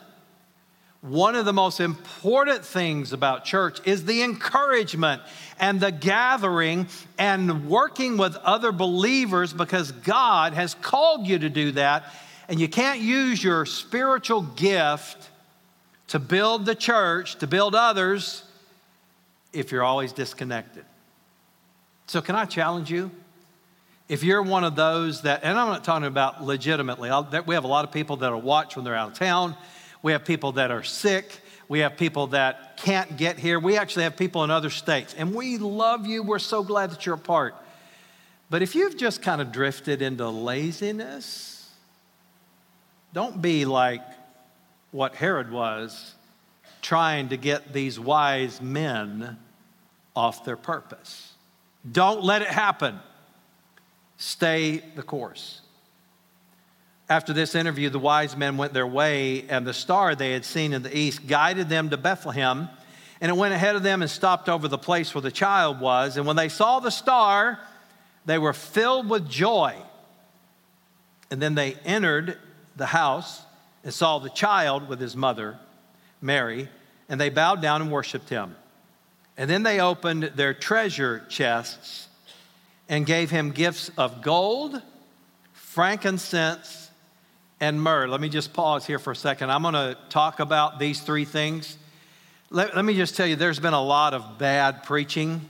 One 1.03 1.35
of 1.35 1.45
the 1.45 1.53
most 1.53 1.81
important 1.81 2.65
things 2.65 3.13
about 3.13 3.45
church 3.45 3.81
is 3.85 4.07
the 4.07 4.23
encouragement 4.23 5.21
and 5.61 5.79
the 5.79 5.93
gathering 5.93 6.87
and 7.19 7.69
working 7.69 8.17
with 8.17 8.37
other 8.37 8.73
believers 8.73 9.53
because 9.53 9.93
God 9.93 10.55
has 10.55 10.75
called 10.75 11.27
you 11.27 11.39
to 11.41 11.51
do 11.51 11.73
that. 11.73 12.05
And 12.49 12.59
you 12.59 12.69
can't 12.69 13.01
use 13.01 13.45
your 13.45 13.67
spiritual 13.67 14.43
gift 14.43 15.29
to 16.09 16.19
build 16.19 16.65
the 16.65 16.75
church, 16.75 17.37
to 17.37 17.47
build 17.47 17.75
others, 17.75 18.45
if 19.53 19.73
you're 19.73 19.85
always 19.85 20.13
disconnected. 20.13 20.85
So, 22.07 22.21
can 22.21 22.35
I 22.35 22.45
challenge 22.45 22.91
you? 22.91 23.11
If 24.09 24.23
you're 24.23 24.43
one 24.43 24.65
of 24.65 24.77
those 24.77 25.23
that, 25.23 25.41
and 25.45 25.59
I'm 25.59 25.69
not 25.69 25.85
talking 25.85 26.07
about 26.07 26.43
legitimately, 26.43 27.09
that 27.31 27.47
we 27.47 27.55
have 27.55 27.65
a 27.65 27.69
lot 27.69 27.85
of 27.85 27.93
people 27.93 28.17
that 28.19 28.31
will 28.31 28.41
watch 28.41 28.77
when 28.77 28.85
they're 28.85 28.95
out 28.95 29.13
of 29.13 29.19
town. 29.19 29.57
We 30.03 30.13
have 30.13 30.25
people 30.25 30.53
that 30.53 30.71
are 30.71 30.83
sick. 30.83 31.41
We 31.69 31.79
have 31.79 31.97
people 31.97 32.27
that 32.29 32.77
can't 32.77 33.17
get 33.17 33.39
here. 33.39 33.59
We 33.59 33.79
actually 33.79 34.03
have 34.03 34.17
people 34.17 34.45
in 34.45 34.51
other 34.51 34.69
states. 34.69 35.15
And 35.17 35.35
we 35.35 35.57
love 35.57 36.07
you. 36.07 36.23
We're 36.23 36.39
so 36.41 36.63
glad 36.63 36.91
that 36.91 37.07
you're 37.07 37.15
a 37.15 37.19
part. 37.19 37.55
But 38.51 38.61
if 38.61 38.75
you've 38.75 38.99
just 38.99 39.23
kind 39.23 39.41
of 39.41 39.53
drifted 39.53 40.03
into 40.03 40.29
laziness, 40.29 41.71
don't 43.15 43.41
be 43.41 43.65
like 43.65 44.03
what 44.91 45.15
Herod 45.15 45.51
was, 45.51 46.15
trying 46.83 47.31
to 47.31 47.37
get 47.37 47.73
these 47.73 47.99
wise 47.99 48.61
men 48.61 49.39
off 50.15 50.45
their 50.45 50.57
purpose. 50.57 51.33
Don't 51.91 52.23
let 52.23 52.43
it 52.43 52.49
happen. 52.49 52.99
Stay 54.19 54.83
the 54.95 55.03
course. 55.03 55.61
After 57.09 57.33
this 57.33 57.55
interview, 57.55 57.91
the 57.91 57.99
wise 57.99 58.37
men 58.37 58.57
went 58.57 58.73
their 58.73 58.87
way, 58.87 59.45
and 59.49 59.67
the 59.67 59.75
star 59.75 60.15
they 60.15 60.33
had 60.33 60.45
seen 60.45 60.73
in 60.73 60.83
the 60.83 60.97
east 60.97 61.27
guided 61.27 61.69
them 61.69 61.91
to 61.91 61.97
Bethlehem. 61.97 62.69
And 63.21 63.31
it 63.31 63.37
went 63.37 63.55
ahead 63.55 63.77
of 63.77 63.83
them 63.83 64.03
and 64.03 64.11
stopped 64.11 64.49
over 64.49 64.67
the 64.67 64.79
place 64.79 65.15
where 65.15 65.23
the 65.23 65.31
child 65.31 65.81
was. 65.81 66.17
And 66.17 66.27
when 66.27 66.37
they 66.37 66.49
saw 66.49 66.81
the 66.81 66.91
star, 66.91 67.59
they 68.25 68.39
were 68.39 68.53
filled 68.53 69.09
with 69.09 69.29
joy. 69.29 69.77
And 71.31 71.41
then 71.41 71.55
they 71.55 71.75
entered 71.85 72.39
the 72.77 72.87
house 72.87 73.43
and 73.85 73.93
saw 73.93 74.19
the 74.19 74.31
child 74.31 74.89
with 74.89 75.01
his 75.01 75.17
mother, 75.17 75.59
Mary, 76.23 76.69
and 77.09 77.21
they 77.21 77.29
bowed 77.29 77.61
down 77.61 77.83
and 77.83 77.91
worshiped 77.91 78.29
him. 78.29 78.57
And 79.37 79.51
then 79.51 79.63
they 79.63 79.81
opened 79.81 80.25
their 80.37 80.55
treasure 80.55 81.25
chests 81.29 82.09
and 82.89 83.05
gave 83.05 83.31
him 83.31 83.51
gifts 83.51 83.91
of 83.99 84.23
gold, 84.23 84.81
frankincense, 85.53 86.91
and 87.61 87.81
myrrh. 87.81 88.07
Let 88.09 88.21
me 88.21 88.29
just 88.29 88.53
pause 88.53 88.87
here 88.87 88.99
for 88.99 89.13
a 89.13 89.17
second. 89.17 89.51
I'm 89.51 89.63
going 89.63 89.75
to 89.75 89.97
talk 90.11 90.41
about 90.41 90.79
these 90.79 91.01
three 91.01 91.25
things. 91.25 91.79
Let, 92.51 92.77
let, 92.77 92.85
me 92.85 92.95
just 92.95 93.17
tell 93.17 93.27
you, 93.27 93.37
there's 93.37 93.61
been 93.61 93.73
a 93.73 93.83
lot 93.83 94.15
of 94.15 94.39
bad 94.39 94.83
preaching 94.85 95.41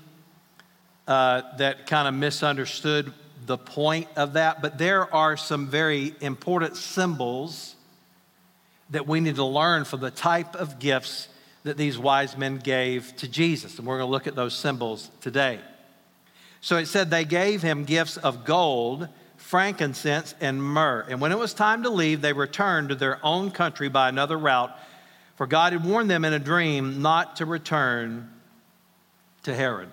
uh, 1.08 1.42
that 1.58 1.86
kind 1.86 2.06
of 2.06 2.14
misunderstood 2.14 3.12
the 3.46 3.58
point 3.58 4.06
of 4.14 4.34
that, 4.34 4.62
but 4.62 4.78
there 4.78 5.12
are 5.12 5.36
some 5.36 5.66
very 5.66 6.14
important 6.20 6.76
symbols 6.76 7.74
that 8.92 9.06
we 9.06 9.20
need 9.20 9.36
to 9.36 9.44
learn 9.44 9.84
from 9.84 10.00
the 10.00 10.10
type 10.10 10.54
of 10.54 10.78
gifts 10.78 11.28
that 11.64 11.76
these 11.76 11.98
wise 11.98 12.36
men 12.36 12.58
gave 12.58 13.14
to 13.16 13.28
Jesus. 13.28 13.78
And 13.78 13.86
we're 13.86 13.98
going 13.98 14.08
to 14.08 14.12
look 14.12 14.26
at 14.26 14.34
those 14.34 14.54
symbols 14.54 15.10
today. 15.20 15.60
So 16.60 16.76
it 16.76 16.86
said 16.86 17.10
they 17.10 17.24
gave 17.24 17.62
him 17.62 17.84
gifts 17.84 18.16
of 18.16 18.44
gold, 18.44 19.08
frankincense, 19.36 20.34
and 20.40 20.62
myrrh. 20.62 21.04
And 21.08 21.20
when 21.20 21.32
it 21.32 21.38
was 21.38 21.54
time 21.54 21.82
to 21.82 21.90
leave, 21.90 22.20
they 22.20 22.32
returned 22.32 22.90
to 22.90 22.94
their 22.94 23.18
own 23.24 23.50
country 23.50 23.88
by 23.88 24.08
another 24.08 24.38
route, 24.38 24.76
for 25.36 25.46
God 25.46 25.72
had 25.72 25.84
warned 25.84 26.10
them 26.10 26.24
in 26.24 26.32
a 26.32 26.38
dream 26.38 27.02
not 27.02 27.36
to 27.36 27.46
return 27.46 28.30
to 29.44 29.54
Herod. 29.54 29.88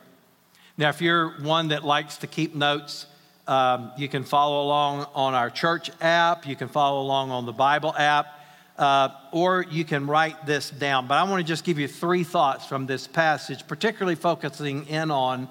Now, 0.78 0.90
if 0.90 1.02
you're 1.02 1.42
one 1.42 1.70
that 1.70 1.84
likes 1.84 2.18
to 2.18 2.28
keep 2.28 2.54
notes, 2.54 3.06
um, 3.48 3.92
you 3.98 4.08
can 4.08 4.24
follow 4.24 4.64
along 4.64 5.08
on 5.16 5.34
our 5.34 5.50
church 5.50 5.90
app, 6.02 6.46
you 6.46 6.56
can 6.56 6.68
follow 6.68 7.02
along 7.02 7.32
on 7.32 7.46
the 7.46 7.52
Bible 7.52 7.96
app, 7.98 8.39
uh, 8.80 9.10
or 9.34 9.66
you 9.70 9.84
can 9.84 10.08
write 10.08 10.46
this 10.46 10.70
down. 10.70 11.06
But 11.06 11.16
I 11.16 11.24
want 11.24 11.42
to 11.42 11.48
just 11.48 11.66
give 11.66 11.78
you 11.78 11.88
three 11.88 12.24
thoughts 12.24 12.66
from 12.66 12.86
this 12.86 13.08
passage, 13.08 13.68
particularly 13.68 14.16
focusing 14.16 14.88
in 14.88 15.12
on 15.12 15.50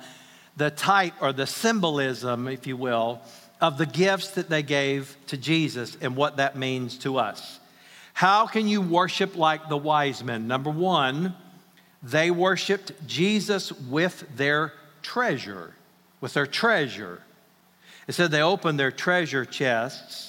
the 0.56 0.70
type 0.70 1.12
or 1.20 1.32
the 1.35 1.47
symbolism, 1.47 2.49
if 2.49 2.66
you 2.66 2.76
will, 2.76 3.20
of 3.61 3.76
the 3.76 3.85
gifts 3.85 4.30
that 4.32 4.49
they 4.49 4.62
gave 4.62 5.14
to 5.26 5.37
Jesus 5.37 5.97
and 6.00 6.16
what 6.16 6.38
that 6.38 6.56
means 6.56 6.97
to 6.99 7.18
us. 7.18 7.61
How 8.14 8.47
can 8.47 8.66
you 8.66 8.80
worship 8.80 9.37
like 9.37 9.68
the 9.68 9.76
wise 9.76 10.25
men? 10.25 10.49
Number 10.49 10.70
one, 10.70 11.37
they 12.02 12.30
worshiped 12.30 12.92
Jesus 13.06 13.73
with 13.73 14.25
their 14.37 14.73
treasure, 15.02 15.75
with 16.23 16.32
their 16.32 16.47
treasure. 16.47 17.23
It 18.06 18.14
said 18.14 18.30
they 18.30 18.42
opened 18.42 18.80
their 18.80 18.90
treasure 18.90 19.44
chests 19.44 20.27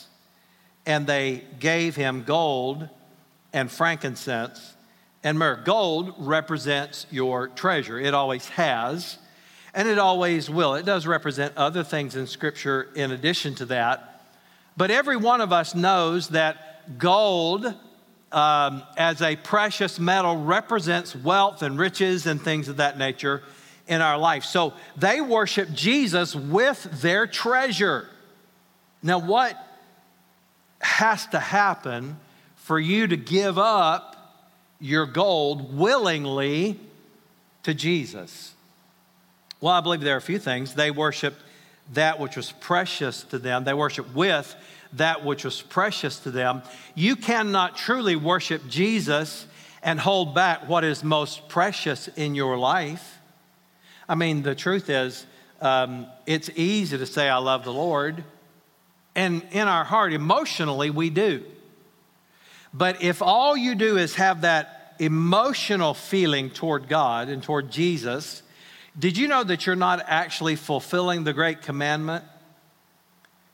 and 0.90 1.06
they 1.06 1.44
gave 1.60 1.96
him 1.96 2.24
gold 2.24 2.90
and 3.54 3.72
frankincense 3.72 4.74
and 5.24 5.38
myrrh. 5.38 5.62
Gold 5.64 6.16
represents 6.18 7.06
your 7.12 7.48
treasure, 7.48 8.00
it 8.00 8.16
always 8.16 8.50
has 8.50 9.20
and 9.76 9.88
it 9.88 10.00
always 10.00 10.50
will. 10.50 10.74
It 10.74 10.88
does 10.88 11.06
represent 11.06 11.56
other 11.56 11.84
things 11.84 12.16
in 12.16 12.26
Scripture 12.26 12.90
in 12.96 13.12
addition 13.12 13.54
to 13.56 13.66
that. 13.66 14.24
But 14.76 14.90
every 14.90 15.16
one 15.16 15.42
of 15.42 15.54
us 15.54 15.76
knows 15.76 16.30
that 16.30 16.98
gold, 16.98 17.72
um, 18.32 18.82
as 18.98 19.22
a 19.22 19.36
precious 19.36 20.00
metal, 20.00 20.44
represents 20.44 21.16
wealth 21.16 21.62
and 21.62 21.78
riches 21.78 22.26
and 22.26 22.42
things 22.42 22.68
of 22.68 22.78
that 22.78 22.98
nature 22.98 23.44
in 23.88 24.02
our 24.02 24.18
life. 24.18 24.44
So 24.44 24.74
they 24.98 25.22
worship 25.22 25.70
Jesus 25.72 26.36
with 26.36 26.82
their 27.00 27.28
treasure. 27.28 28.08
Now, 29.04 29.20
what 29.20 29.56
has 30.80 31.26
to 31.28 31.40
happen 31.40 32.18
for 32.56 32.80
you 32.80 33.08
to 33.08 33.18
give 33.18 33.58
up 33.58 34.16
your 34.80 35.06
gold 35.06 35.78
willingly 35.78 36.80
to 37.64 37.74
Jesus? 37.74 38.54
Well, 39.62 39.74
I 39.74 39.82
believe 39.82 40.02
there 40.02 40.16
are 40.16 40.18
a 40.18 40.22
few 40.22 40.40
things. 40.40 40.74
They 40.74 40.92
worshiped 40.92 41.42
that 41.94 42.20
which 42.20 42.36
was 42.38 42.52
precious 42.52 43.24
to 43.24 43.40
them, 43.40 43.64
they 43.64 43.74
worshiped 43.74 44.14
with 44.16 44.56
that 44.94 45.24
which 45.24 45.44
was 45.44 45.62
precious 45.62 46.20
to 46.22 46.32
them. 46.32 46.64
You 46.96 47.16
cannot 47.16 47.78
truly 47.78 48.16
worship 48.16 48.68
Jesus 48.68 49.46
and 49.84 50.00
hold 50.00 50.34
back 50.34 50.68
what 50.68 50.84
is 50.84 51.04
most 51.04 51.48
precious 51.48 52.08
in 52.10 52.36
your 52.36 52.58
life. 52.58 53.18
I 54.08 54.16
mean, 54.16 54.42
the 54.42 54.56
truth 54.56 54.90
is, 54.90 55.26
um, 55.62 56.08
it's 56.26 56.50
easy 56.56 56.98
to 56.98 57.06
say, 57.06 57.30
I 57.30 57.38
love 57.38 57.64
the 57.64 57.74
Lord. 57.74 58.24
And 59.20 59.46
in 59.52 59.68
our 59.68 59.84
heart, 59.84 60.14
emotionally, 60.14 60.92
we 60.92 61.10
do. 61.10 61.44
But 62.74 63.04
if 63.04 63.22
all 63.22 63.58
you 63.58 63.76
do 63.76 63.98
is 63.98 64.16
have 64.16 64.44
that 64.44 64.96
emotional 64.98 65.94
feeling 65.94 66.50
toward 66.50 66.88
God 66.88 67.28
and 67.28 67.44
toward 67.44 67.70
Jesus, 67.70 68.44
did 68.98 69.18
you 69.18 69.28
know 69.28 69.44
that 69.44 69.66
you're 69.66 69.76
not 69.76 70.02
actually 70.08 70.56
fulfilling 70.56 71.26
the 71.26 71.34
great 71.34 71.62
commandment? 71.62 72.24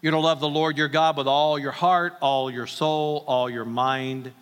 You're 0.03 0.11
to 0.11 0.19
love 0.19 0.39
the 0.39 0.47
Lord 0.47 0.77
your 0.77 0.87
God 0.87 1.17
with 1.17 1.25
all 1.25 1.57
your 1.57 1.71
heart, 1.71 2.13
all 2.21 2.51
your 2.51 2.67
soul, 2.67 3.23
all 3.25 3.49
your 3.49 3.65
mind. 3.65 4.33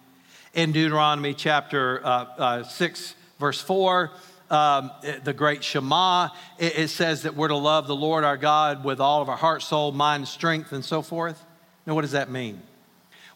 In 0.53 0.73
Deuteronomy 0.73 1.33
chapter 1.33 2.05
uh, 2.05 2.25
uh, 2.37 2.63
6, 2.63 3.15
verse 3.39 3.61
4, 3.61 4.11
um, 4.53 4.91
the 5.23 5.33
great 5.33 5.63
Shema, 5.63 6.29
it, 6.59 6.77
it, 6.77 6.87
says 6.89 7.23
that 7.23 7.35
we're 7.35 7.47
to 7.47 7.55
love 7.55 7.87
the 7.87 7.95
Lord 7.95 8.23
our 8.23 8.37
God 8.37 8.83
with 8.83 8.99
all 8.99 9.23
of 9.23 9.27
our 9.27 9.35
heart, 9.35 9.63
soul, 9.63 9.91
mind, 9.91 10.27
strength, 10.27 10.71
and 10.71 10.85
so 10.85 11.01
forth. 11.01 11.43
Now, 11.87 11.95
what 11.95 12.01
does 12.01 12.11
that 12.11 12.29
mean? 12.29 12.61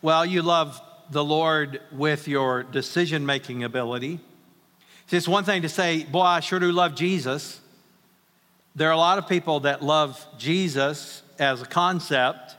Well, 0.03 0.23
you 0.23 0.43
love 0.43 0.79
the 1.09 1.23
Lord 1.23 1.81
with 1.91 2.27
your 2.27 2.61
decision 2.61 3.25
making 3.25 3.63
ability. 3.63 4.19
See, 5.07 5.17
it's 5.17 5.27
one 5.27 5.43
thing 5.43 5.63
to 5.63 5.69
say, 5.69 6.03
Boy, 6.03 6.21
I 6.21 6.39
sure 6.39 6.59
do 6.59 6.71
love 6.71 6.93
Jesus. 6.93 7.61
There 8.75 8.87
are 8.87 8.93
a 8.93 8.97
lot 8.97 9.17
of 9.17 9.27
people 9.27 9.61
that 9.61 9.81
love 9.81 10.23
Jesus 10.37 11.23
as 11.39 11.63
a 11.63 11.65
concept, 11.65 12.55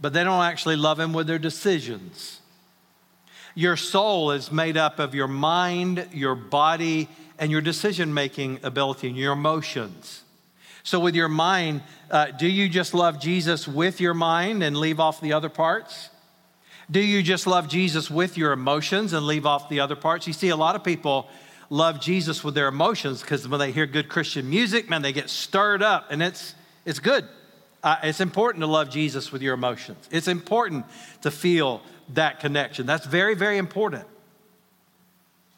but 0.00 0.12
they 0.12 0.22
don't 0.22 0.44
actually 0.44 0.76
love 0.76 1.00
him 1.00 1.12
with 1.12 1.26
their 1.26 1.40
decisions. 1.40 2.38
Your 3.56 3.76
soul 3.76 4.30
is 4.30 4.52
made 4.52 4.76
up 4.76 5.00
of 5.00 5.16
your 5.16 5.26
mind, 5.26 6.08
your 6.12 6.36
body, 6.36 7.08
and 7.38 7.50
your 7.50 7.60
decision 7.60 8.14
making 8.14 8.60
ability 8.62 9.08
and 9.08 9.16
your 9.16 9.32
emotions. 9.32 10.22
So, 10.84 10.98
with 10.98 11.14
your 11.14 11.28
mind, 11.28 11.82
uh, 12.10 12.26
do 12.26 12.46
you 12.46 12.68
just 12.68 12.92
love 12.92 13.20
Jesus 13.20 13.68
with 13.68 14.00
your 14.00 14.14
mind 14.14 14.62
and 14.62 14.76
leave 14.76 14.98
off 14.98 15.20
the 15.20 15.32
other 15.32 15.48
parts? 15.48 16.10
Do 16.90 17.00
you 17.00 17.22
just 17.22 17.46
love 17.46 17.68
Jesus 17.68 18.10
with 18.10 18.36
your 18.36 18.52
emotions 18.52 19.12
and 19.12 19.26
leave 19.26 19.46
off 19.46 19.68
the 19.68 19.80
other 19.80 19.96
parts? 19.96 20.26
You 20.26 20.32
see, 20.32 20.48
a 20.48 20.56
lot 20.56 20.74
of 20.74 20.82
people 20.82 21.28
love 21.70 22.00
Jesus 22.00 22.44
with 22.44 22.54
their 22.54 22.68
emotions 22.68 23.22
because 23.22 23.48
when 23.48 23.60
they 23.60 23.72
hear 23.72 23.86
good 23.86 24.08
Christian 24.08 24.50
music, 24.50 24.90
man, 24.90 25.02
they 25.02 25.12
get 25.12 25.30
stirred 25.30 25.82
up, 25.82 26.08
and 26.10 26.22
it's, 26.22 26.54
it's 26.84 26.98
good. 26.98 27.26
Uh, 27.82 27.96
it's 28.02 28.20
important 28.20 28.62
to 28.62 28.66
love 28.66 28.90
Jesus 28.90 29.32
with 29.32 29.42
your 29.42 29.54
emotions. 29.54 30.08
It's 30.10 30.28
important 30.28 30.84
to 31.22 31.30
feel 31.30 31.82
that 32.10 32.40
connection. 32.40 32.86
That's 32.86 33.06
very, 33.06 33.34
very 33.34 33.58
important. 33.58 34.04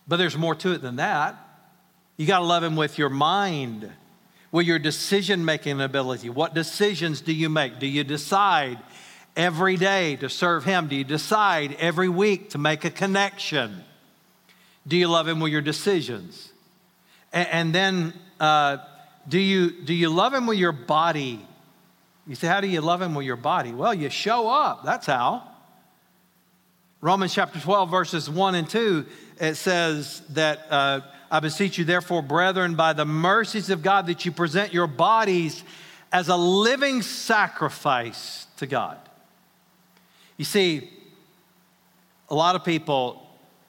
But 0.07 0.17
there's 0.17 0.37
more 0.37 0.55
to 0.57 0.73
it 0.73 0.83
than 0.83 0.97
that. 0.97 1.37
You 2.17 2.27
got 2.27 2.39
to 2.39 2.45
love 2.45 2.63
Him 2.63 2.77
with 2.77 2.97
your 2.97 3.09
mind, 3.09 3.91
with 4.53 4.67
your 4.67 4.79
decision 4.79 5.45
making 5.45 5.81
ability. 5.81 6.31
What 6.31 6.55
decisions 6.55 7.21
do 7.21 7.33
you 7.33 7.49
make? 7.49 7.81
Do 7.81 7.87
you 7.87 8.05
decide 8.05 8.79
every 9.37 9.77
day 9.77 10.17
to 10.17 10.29
serve 10.29 10.65
Him? 10.65 10.87
Do 10.87 10.95
you 10.95 11.05
decide 11.05 11.77
every 11.81 12.09
week 12.09 12.51
to 12.51 12.59
make 12.59 12.85
a 12.85 12.91
connection? 12.91 13.83
Do 14.87 14.97
you 14.97 15.09
love 15.09 15.27
Him 15.27 15.41
with 15.41 15.51
your 15.51 15.63
decisions? 15.63 16.53
And, 17.33 17.49
and 17.49 17.75
then, 17.75 18.15
uh, 18.39 18.79
do, 19.29 19.41
you, 19.41 19.83
do 19.83 19.93
you 19.93 20.09
love 20.09 20.33
Him 20.33 20.47
with 20.47 20.59
your 20.59 20.73
body? 20.73 21.45
You 22.29 22.37
say, 22.37 22.47
How 22.47 22.61
do 22.61 22.69
you 22.69 22.81
love 22.81 23.03
Him 23.03 23.17
with 23.17 23.27
your 23.27 23.37
body? 23.37 23.73
Well, 23.73 23.93
you 23.93 24.09
show 24.09 24.49
up. 24.49 24.85
That's 24.85 25.07
how. 25.07 25.51
Romans 27.01 27.35
chapter 27.35 27.61
12, 27.61 27.91
verses 27.91 28.31
1 28.31 28.55
and 28.55 28.71
2, 28.71 29.05
it 29.41 29.57
says 29.57 30.23
that 30.31 30.61
uh, 30.71 31.01
I 31.35 31.41
beseech 31.41 31.79
you, 31.79 31.85
therefore, 31.85 32.23
brethren, 32.23 32.77
by 32.77 32.93
the 32.93 33.05
mercies 33.05 33.69
of 33.69 33.83
God, 33.83 34.07
that 34.07 34.25
you 34.25 34.31
present 34.31 34.73
your 34.73 34.87
bodies 34.87 35.65
as 36.13 36.29
a 36.29 36.37
living 36.37 37.03
sacrifice 37.03 38.47
to 38.59 38.69
God. 38.69 38.99
You 40.37 40.45
see, 40.45 40.89
a 42.29 42.37
lot 42.37 42.55
of 42.55 42.65
people 42.65 43.21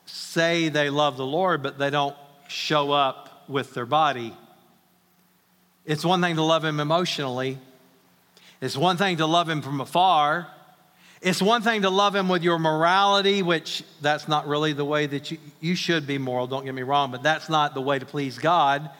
say 0.05 0.69
they 0.69 0.91
love 0.91 1.17
the 1.17 1.25
Lord, 1.25 1.63
but 1.63 1.79
they 1.79 1.89
don't 1.89 2.15
show 2.47 2.91
up 2.91 3.49
with 3.49 3.73
their 3.73 3.87
body. 3.87 4.31
It's 5.85 6.05
one 6.05 6.21
thing 6.21 6.35
to 6.35 6.43
love 6.43 6.63
Him 6.63 6.79
emotionally, 6.79 7.57
it's 8.61 8.77
one 8.77 8.97
thing 8.97 9.17
to 9.17 9.25
love 9.25 9.49
Him 9.49 9.63
from 9.63 9.81
afar. 9.81 10.51
It's 11.25 11.41
one 11.41 11.63
thing 11.63 11.81
to 11.81 11.89
love 11.89 12.15
him 12.15 12.29
with 12.29 12.43
your 12.43 12.59
morality, 12.59 13.41
which 13.41 13.83
that's 13.99 14.27
not 14.27 14.47
really 14.47 14.73
the 14.73 14.85
way 14.85 15.07
that 15.07 15.31
you, 15.31 15.39
you 15.59 15.73
should 15.73 16.05
be 16.05 16.19
moral, 16.19 16.45
don't 16.45 16.65
get 16.65 16.75
me 16.75 16.83
wrong, 16.83 17.09
but 17.09 17.23
that's 17.23 17.49
not 17.49 17.73
the 17.73 17.81
way 17.81 17.97
to 17.97 18.05
please 18.05 18.37
God. 18.37 18.91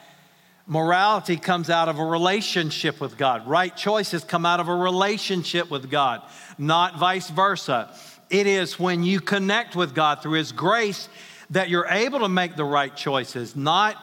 Morality 0.66 1.36
comes 1.36 1.70
out 1.70 1.88
of 1.88 2.00
a 2.00 2.04
relationship 2.04 3.00
with 3.00 3.16
God. 3.16 3.46
Right 3.46 3.76
choices 3.76 4.24
come 4.24 4.44
out 4.44 4.58
of 4.58 4.66
a 4.66 4.74
relationship 4.74 5.70
with 5.70 5.88
God, 5.88 6.20
not 6.58 6.98
vice 6.98 7.30
versa. 7.30 7.96
It 8.28 8.48
is 8.48 8.76
when 8.76 9.04
you 9.04 9.20
connect 9.20 9.76
with 9.76 9.94
God 9.94 10.20
through 10.20 10.38
His 10.38 10.50
grace 10.50 11.08
that 11.50 11.68
you're 11.68 11.86
able 11.86 12.18
to 12.18 12.28
make 12.28 12.56
the 12.56 12.64
right 12.64 12.96
choices, 12.96 13.54
not 13.54 13.96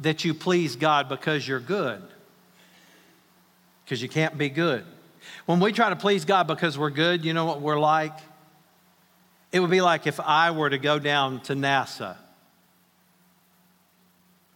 that 0.00 0.22
you 0.22 0.34
please 0.34 0.76
God 0.76 1.08
because 1.08 1.48
you're 1.48 1.58
good, 1.60 2.02
because 3.86 4.02
you 4.02 4.08
can't 4.10 4.36
be 4.36 4.50
good. 4.50 4.84
When 5.46 5.60
we 5.60 5.72
try 5.72 5.90
to 5.90 5.96
please 5.96 6.24
God 6.24 6.46
because 6.46 6.78
we're 6.78 6.90
good, 6.90 7.24
you 7.24 7.32
know 7.32 7.44
what 7.44 7.60
we're 7.60 7.78
like? 7.78 8.16
It 9.52 9.60
would 9.60 9.70
be 9.70 9.80
like 9.80 10.06
if 10.06 10.20
I 10.20 10.52
were 10.52 10.70
to 10.70 10.78
go 10.78 10.98
down 10.98 11.40
to 11.42 11.54
NASA. 11.54 12.16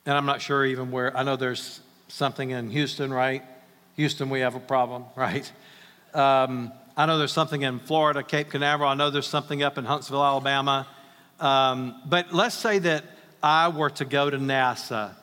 And 0.07 0.17
I'm 0.17 0.27
not 0.27 0.41
sure 0.43 0.65
even 0.65 0.91
where, 0.91 1.17
I 1.17 1.23
know 1.23 1.37
there's 1.37 1.81
something 2.09 2.51
in 2.51 2.71
Houston, 2.71 3.13
right? 3.13 3.43
Houston, 3.97 4.31
we 4.31 4.41
have 4.41 4.55
a 4.55 4.61
problem, 4.61 5.05
right? 5.17 5.51
Um, 6.13 6.73
I 6.97 7.07
know 7.07 7.19
there's 7.19 7.33
something 7.33 7.63
in 7.63 7.81
Florida, 7.81 8.23
Cape 8.23 8.51
Canaveral. 8.51 8.89
I 8.89 8.95
know 8.95 9.11
there's 9.11 9.27
something 9.27 9.63
up 9.63 9.79
in 9.79 9.85
Huntsville, 9.85 10.25
Alabama. 10.25 10.87
Um, 11.41 12.01
but 12.07 12.33
let's 12.33 12.55
say 12.55 12.79
that 12.79 13.05
I 13.43 13.69
were 13.69 13.91
to 13.91 14.05
go 14.05 14.31
to 14.31 14.39
NASA 14.39 15.15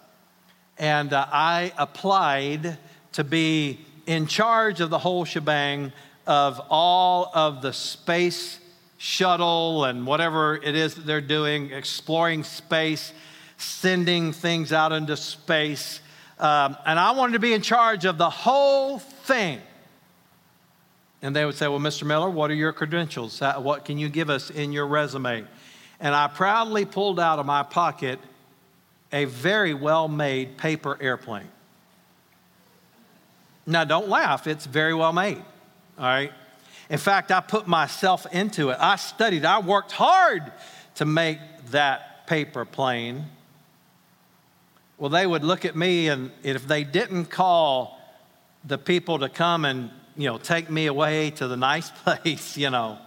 and 0.77 1.13
uh, 1.13 1.25
I 1.31 1.71
applied 1.77 2.77
to 3.13 3.23
be 3.23 3.79
in 4.05 4.27
charge 4.27 4.81
of 4.81 4.89
the 4.89 4.99
whole 4.99 5.25
shebang 5.25 5.91
of 6.27 6.61
all 6.69 7.31
of 7.33 7.61
the 7.61 7.73
space 7.73 8.59
shuttle 8.97 9.85
and 9.85 10.05
whatever 10.05 10.55
it 10.55 10.75
is 10.75 10.93
that 10.93 11.07
they're 11.07 11.21
doing, 11.21 11.71
exploring 11.71 12.43
space, 12.43 13.13
sending 13.57 14.31
things 14.31 14.71
out 14.71 14.91
into 14.91 15.17
space. 15.17 15.99
Um, 16.39 16.77
and 16.85 16.99
I 16.99 17.11
wanted 17.11 17.33
to 17.33 17.39
be 17.39 17.53
in 17.53 17.61
charge 17.61 18.05
of 18.05 18.17
the 18.17 18.29
whole 18.29 18.99
thing. 18.99 19.59
And 21.23 21.35
they 21.35 21.45
would 21.45 21.55
say, 21.55 21.67
Well, 21.67 21.79
Mr. 21.79 22.03
Miller, 22.05 22.29
what 22.29 22.51
are 22.51 22.55
your 22.55 22.73
credentials? 22.73 23.41
What 23.41 23.85
can 23.85 23.97
you 23.97 24.09
give 24.09 24.29
us 24.29 24.49
in 24.49 24.71
your 24.71 24.87
resume? 24.87 25.45
And 25.99 26.15
I 26.15 26.27
proudly 26.27 26.85
pulled 26.85 27.19
out 27.19 27.39
of 27.39 27.45
my 27.45 27.63
pocket 27.63 28.19
a 29.11 29.25
very 29.25 29.73
well 29.73 30.07
made 30.07 30.57
paper 30.57 30.97
airplane. 31.01 31.49
Now, 33.65 33.83
don't 33.83 34.09
laugh, 34.09 34.47
it's 34.47 34.65
very 34.65 34.93
well 34.93 35.13
made, 35.13 35.43
all 35.97 36.05
right? 36.05 36.31
In 36.89 36.97
fact, 36.97 37.31
I 37.31 37.39
put 37.39 37.67
myself 37.67 38.25
into 38.33 38.69
it. 38.69 38.77
I 38.79 38.95
studied, 38.95 39.45
I 39.45 39.59
worked 39.59 39.91
hard 39.91 40.51
to 40.95 41.05
make 41.05 41.39
that 41.69 42.27
paper 42.27 42.65
plane. 42.65 43.25
Well, 44.97 45.09
they 45.09 45.25
would 45.25 45.43
look 45.43 45.65
at 45.65 45.75
me, 45.75 46.09
and 46.09 46.31
if 46.43 46.67
they 46.67 46.83
didn't 46.83 47.25
call 47.25 47.99
the 48.63 48.77
people 48.77 49.19
to 49.19 49.29
come 49.29 49.65
and, 49.65 49.89
you 50.15 50.27
know, 50.27 50.37
take 50.37 50.69
me 50.69 50.87
away 50.87 51.31
to 51.31 51.47
the 51.47 51.57
nice 51.57 51.89
place, 52.03 52.57
you 52.57 52.69
know, 52.69 52.97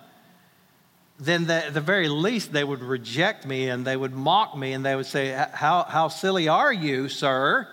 then 1.18 1.46
the, 1.46 1.70
the 1.72 1.80
very 1.80 2.08
least 2.08 2.52
they 2.52 2.64
would 2.64 2.82
reject 2.82 3.46
me 3.46 3.68
and 3.68 3.86
they 3.86 3.96
would 3.96 4.12
mock 4.12 4.56
me 4.56 4.72
and 4.72 4.84
they 4.84 4.96
would 4.96 5.06
say, 5.06 5.30
How, 5.52 5.84
how 5.84 6.08
silly 6.08 6.48
are 6.48 6.72
you, 6.72 7.08
sir? 7.08 7.68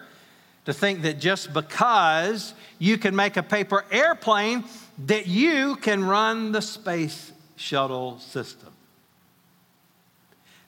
To 0.65 0.73
think 0.73 1.01
that 1.03 1.19
just 1.19 1.53
because 1.53 2.53
you 2.79 2.97
can 2.97 3.15
make 3.15 3.37
a 3.37 3.43
paper 3.43 3.85
airplane, 3.91 4.63
that 5.05 5.27
you 5.27 5.75
can 5.77 6.03
run 6.03 6.51
the 6.51 6.61
space 6.61 7.31
shuttle 7.55 8.19
system. 8.19 8.69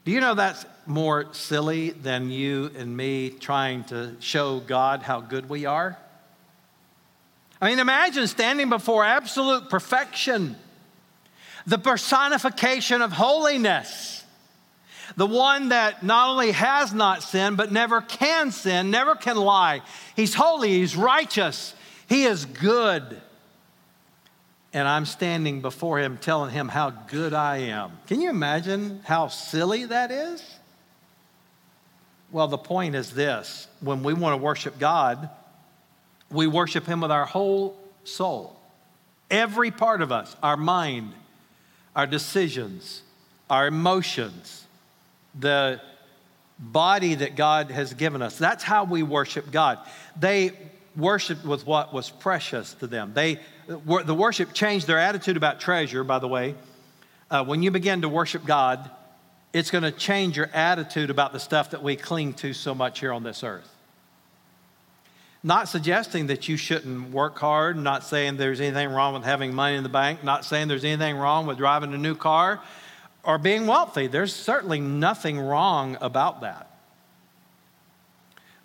Do 0.06 0.12
you 0.12 0.20
know 0.20 0.34
that's 0.34 0.66
more 0.86 1.34
silly 1.34 1.92
than 1.92 2.30
you 2.30 2.72
and 2.78 2.96
me 2.96 3.30
trying 3.30 3.86
to 3.86 4.16
show 4.20 4.60
God 4.60 5.02
how 5.02 5.22
good 5.22 5.48
we 5.48 5.66
are? 5.66 5.98
I 7.62 7.70
mean, 7.70 7.80
imagine 7.80 8.28
standing 8.28 8.68
before 8.68 9.06
absolute 9.06 9.70
perfection, 9.70 10.58
the 11.66 11.78
personification 11.78 13.02
of 13.02 13.14
holiness 13.14 14.23
the 15.16 15.26
one 15.26 15.70
that 15.70 16.04
not 16.04 16.30
only 16.30 16.52
has 16.52 16.94
not 16.94 17.24
sinned, 17.24 17.58
but 17.58 17.72
never 17.72 18.02
can 18.02 18.52
sin, 18.52 18.92
never 18.92 19.16
can 19.16 19.38
lie. 19.38 19.82
He's 20.16 20.34
holy, 20.34 20.70
he's 20.70 20.96
righteous, 20.96 21.76
he 22.08 22.24
is 22.24 22.46
good. 22.46 23.22
And 24.74 24.88
I'm 24.88 25.06
standing 25.06 25.62
before 25.62 26.00
him 26.00 26.18
telling 26.18 26.50
him 26.50 26.68
how 26.68 26.90
good 26.90 27.34
I 27.34 27.58
am. 27.58 27.92
Can 28.08 28.22
you 28.22 28.32
imagine 28.32 29.02
how 29.04 29.28
silly 29.28 29.86
that 29.86 30.10
is? 30.10 30.44
Well, 32.32 32.48
the 32.48 32.58
point 32.58 32.96
is 32.96 33.12
this 33.12 33.68
when 33.80 34.02
we 34.02 34.16
want 34.16 34.34
to 34.34 34.44
worship 34.44 34.80
God, 34.80 35.30
we 36.32 36.48
worship 36.48 36.88
him 36.88 37.02
with 37.02 37.12
our 37.12 37.26
whole 37.26 37.78
soul. 38.04 38.60
Every 39.30 39.70
part 39.70 40.02
of 40.02 40.12
us, 40.12 40.36
our 40.42 40.58
mind, 40.58 41.14
our 41.96 42.08
decisions, 42.08 43.04
our 43.50 43.68
emotions, 43.68 44.63
the 45.40 45.82
body 46.60 47.16
that 47.16 47.36
God 47.36 47.72
has 47.72 47.94
given 47.94 48.22
us. 48.22 48.38
That's 48.38 48.64
how 48.64 48.84
we 48.84 49.04
worship 49.04 49.52
God. 49.52 49.80
They 50.20 50.52
worshiped 50.96 51.46
with 51.46 51.66
what 51.66 51.94
was 51.94 52.10
precious 52.10 52.74
to 52.76 52.88
them. 52.88 53.14
They, 53.14 53.40
the 53.68 54.16
worship 54.16 54.54
changed 54.54 54.88
their 54.88 55.00
attitude 55.00 55.38
about 55.38 55.60
treasure, 55.60 56.04
by 56.04 56.20
the 56.20 56.28
way. 56.28 56.56
Uh, 57.32 57.44
when 57.44 57.64
you 57.64 57.72
begin 57.72 58.02
to 58.02 58.10
worship 58.10 58.46
God, 58.46 58.90
it's 59.54 59.72
going 59.72 59.84
to 59.84 59.92
change 59.92 60.38
your 60.38 60.50
attitude 60.54 61.10
about 61.10 61.34
the 61.34 61.40
stuff 61.40 61.72
that 61.72 61.84
we 61.84 61.96
cling 61.96 62.34
to 62.34 62.54
so 62.54 62.76
much 62.76 63.00
here 63.00 63.12
on 63.12 63.24
this 63.24 63.44
earth. 63.44 63.70
Not 65.44 65.68
suggesting 65.68 66.28
that 66.28 66.48
you 66.48 66.56
shouldn't 66.56 67.12
work 67.12 67.38
hard, 67.38 67.76
not 67.76 68.04
saying 68.04 68.38
there's 68.38 68.62
anything 68.62 68.90
wrong 68.90 69.14
with 69.14 69.24
having 69.24 69.54
money 69.54 69.76
in 69.76 69.84
the 69.84 69.90
bank, 69.90 70.24
not 70.24 70.46
saying 70.46 70.70
there's 70.70 70.86
anything 70.86 71.18
wrong 71.18 71.46
with 71.46 71.58
driving 71.58 71.94
a 71.94 71.98
new 71.98 72.16
car, 72.16 72.62
or 73.24 73.38
being 73.38 73.68
wealthy. 73.68 74.08
There's 74.08 74.34
certainly 74.36 74.80
nothing 74.80 75.40
wrong 75.40 75.98
about 76.02 76.42
that. 76.42 76.70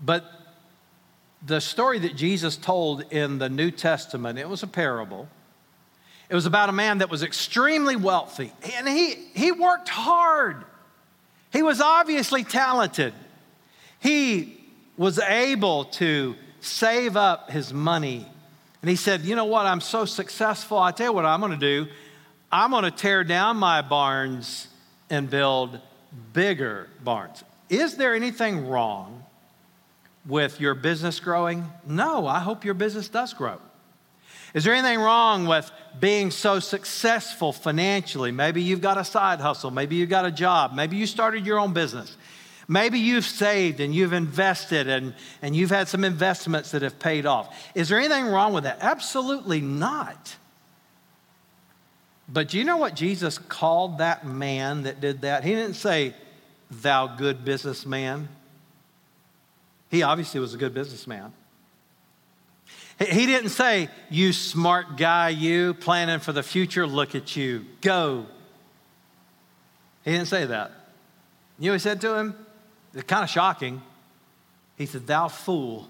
But 0.00 0.24
the 1.44 1.60
story 1.60 2.00
that 2.00 2.16
Jesus 2.16 2.56
told 2.56 3.12
in 3.12 3.38
the 3.38 3.48
New 3.48 3.70
Testament, 3.70 4.38
it 4.38 4.48
was 4.48 4.62
a 4.62 4.66
parable. 4.66 5.28
It 6.28 6.34
was 6.34 6.46
about 6.46 6.68
a 6.68 6.72
man 6.72 6.98
that 6.98 7.10
was 7.10 7.22
extremely 7.22 7.96
wealthy, 7.96 8.52
and 8.76 8.86
he, 8.86 9.14
he 9.34 9.52
worked 9.52 9.88
hard. 9.88 10.64
He 11.52 11.62
was 11.62 11.80
obviously 11.80 12.44
talented. 12.44 13.14
He 14.00 14.60
was 14.96 15.18
able 15.18 15.86
to 15.86 16.34
save 16.60 17.16
up 17.16 17.50
his 17.50 17.72
money. 17.72 18.26
And 18.82 18.90
he 18.90 18.96
said, 18.96 19.22
You 19.22 19.34
know 19.36 19.46
what? 19.46 19.66
I'm 19.66 19.80
so 19.80 20.04
successful. 20.04 20.78
I 20.78 20.92
tell 20.92 21.06
you 21.06 21.12
what 21.12 21.24
I'm 21.24 21.40
going 21.40 21.52
to 21.52 21.56
do. 21.58 21.90
I'm 22.50 22.70
going 22.70 22.84
to 22.84 22.90
tear 22.90 23.24
down 23.24 23.56
my 23.58 23.82
barns 23.82 24.68
and 25.10 25.28
build 25.28 25.78
bigger 26.32 26.88
barns. 27.04 27.44
Is 27.68 27.96
there 27.96 28.14
anything 28.14 28.68
wrong 28.68 29.24
with 30.26 30.60
your 30.60 30.74
business 30.74 31.20
growing? 31.20 31.66
No, 31.86 32.26
I 32.26 32.40
hope 32.40 32.64
your 32.64 32.74
business 32.74 33.08
does 33.08 33.34
grow. 33.34 33.58
Is 34.54 34.64
there 34.64 34.72
anything 34.72 34.98
wrong 34.98 35.46
with 35.46 35.70
being 36.00 36.30
so 36.30 36.58
successful 36.58 37.52
financially? 37.52 38.32
Maybe 38.32 38.62
you've 38.62 38.80
got 38.80 38.96
a 38.96 39.04
side 39.04 39.40
hustle, 39.40 39.70
maybe 39.70 39.96
you've 39.96 40.08
got 40.08 40.24
a 40.24 40.30
job, 40.30 40.72
maybe 40.74 40.96
you 40.96 41.06
started 41.06 41.44
your 41.44 41.58
own 41.58 41.74
business. 41.74 42.16
Maybe 42.70 42.98
you've 42.98 43.24
saved 43.24 43.80
and 43.80 43.94
you've 43.94 44.12
invested 44.12 44.88
and, 44.88 45.14
and 45.40 45.56
you've 45.56 45.70
had 45.70 45.88
some 45.88 46.04
investments 46.04 46.72
that 46.72 46.82
have 46.82 46.98
paid 46.98 47.24
off. 47.24 47.56
Is 47.74 47.88
there 47.88 47.98
anything 47.98 48.26
wrong 48.26 48.52
with 48.52 48.64
that? 48.64 48.78
Absolutely 48.80 49.62
not. 49.62 50.36
But 52.28 52.48
do 52.48 52.58
you 52.58 52.64
know 52.64 52.76
what 52.76 52.94
Jesus 52.94 53.38
called 53.38 53.98
that 53.98 54.26
man 54.26 54.82
that 54.82 55.00
did 55.00 55.22
that? 55.22 55.44
He 55.44 55.54
didn't 55.54 55.74
say, 55.74 56.14
Thou 56.70 57.06
good 57.06 57.44
businessman. 57.44 58.28
He 59.90 60.02
obviously 60.02 60.38
was 60.38 60.52
a 60.52 60.58
good 60.58 60.74
businessman. 60.74 61.32
He 62.98 63.26
didn't 63.26 63.50
say, 63.50 63.88
You 64.10 64.34
smart 64.34 64.98
guy, 64.98 65.30
you 65.30 65.72
planning 65.74 66.18
for 66.18 66.32
the 66.32 66.42
future, 66.42 66.86
look 66.86 67.14
at 67.14 67.34
you, 67.36 67.64
go. 67.80 68.26
He 70.04 70.12
didn't 70.12 70.28
say 70.28 70.44
that. 70.46 70.72
You 71.58 71.70
know 71.70 71.72
he 71.74 71.78
said 71.78 72.00
to 72.02 72.14
him? 72.14 72.34
It's 72.92 73.04
kind 73.04 73.24
of 73.24 73.30
shocking. 73.30 73.80
He 74.76 74.84
said, 74.84 75.06
Thou 75.06 75.28
fool. 75.28 75.88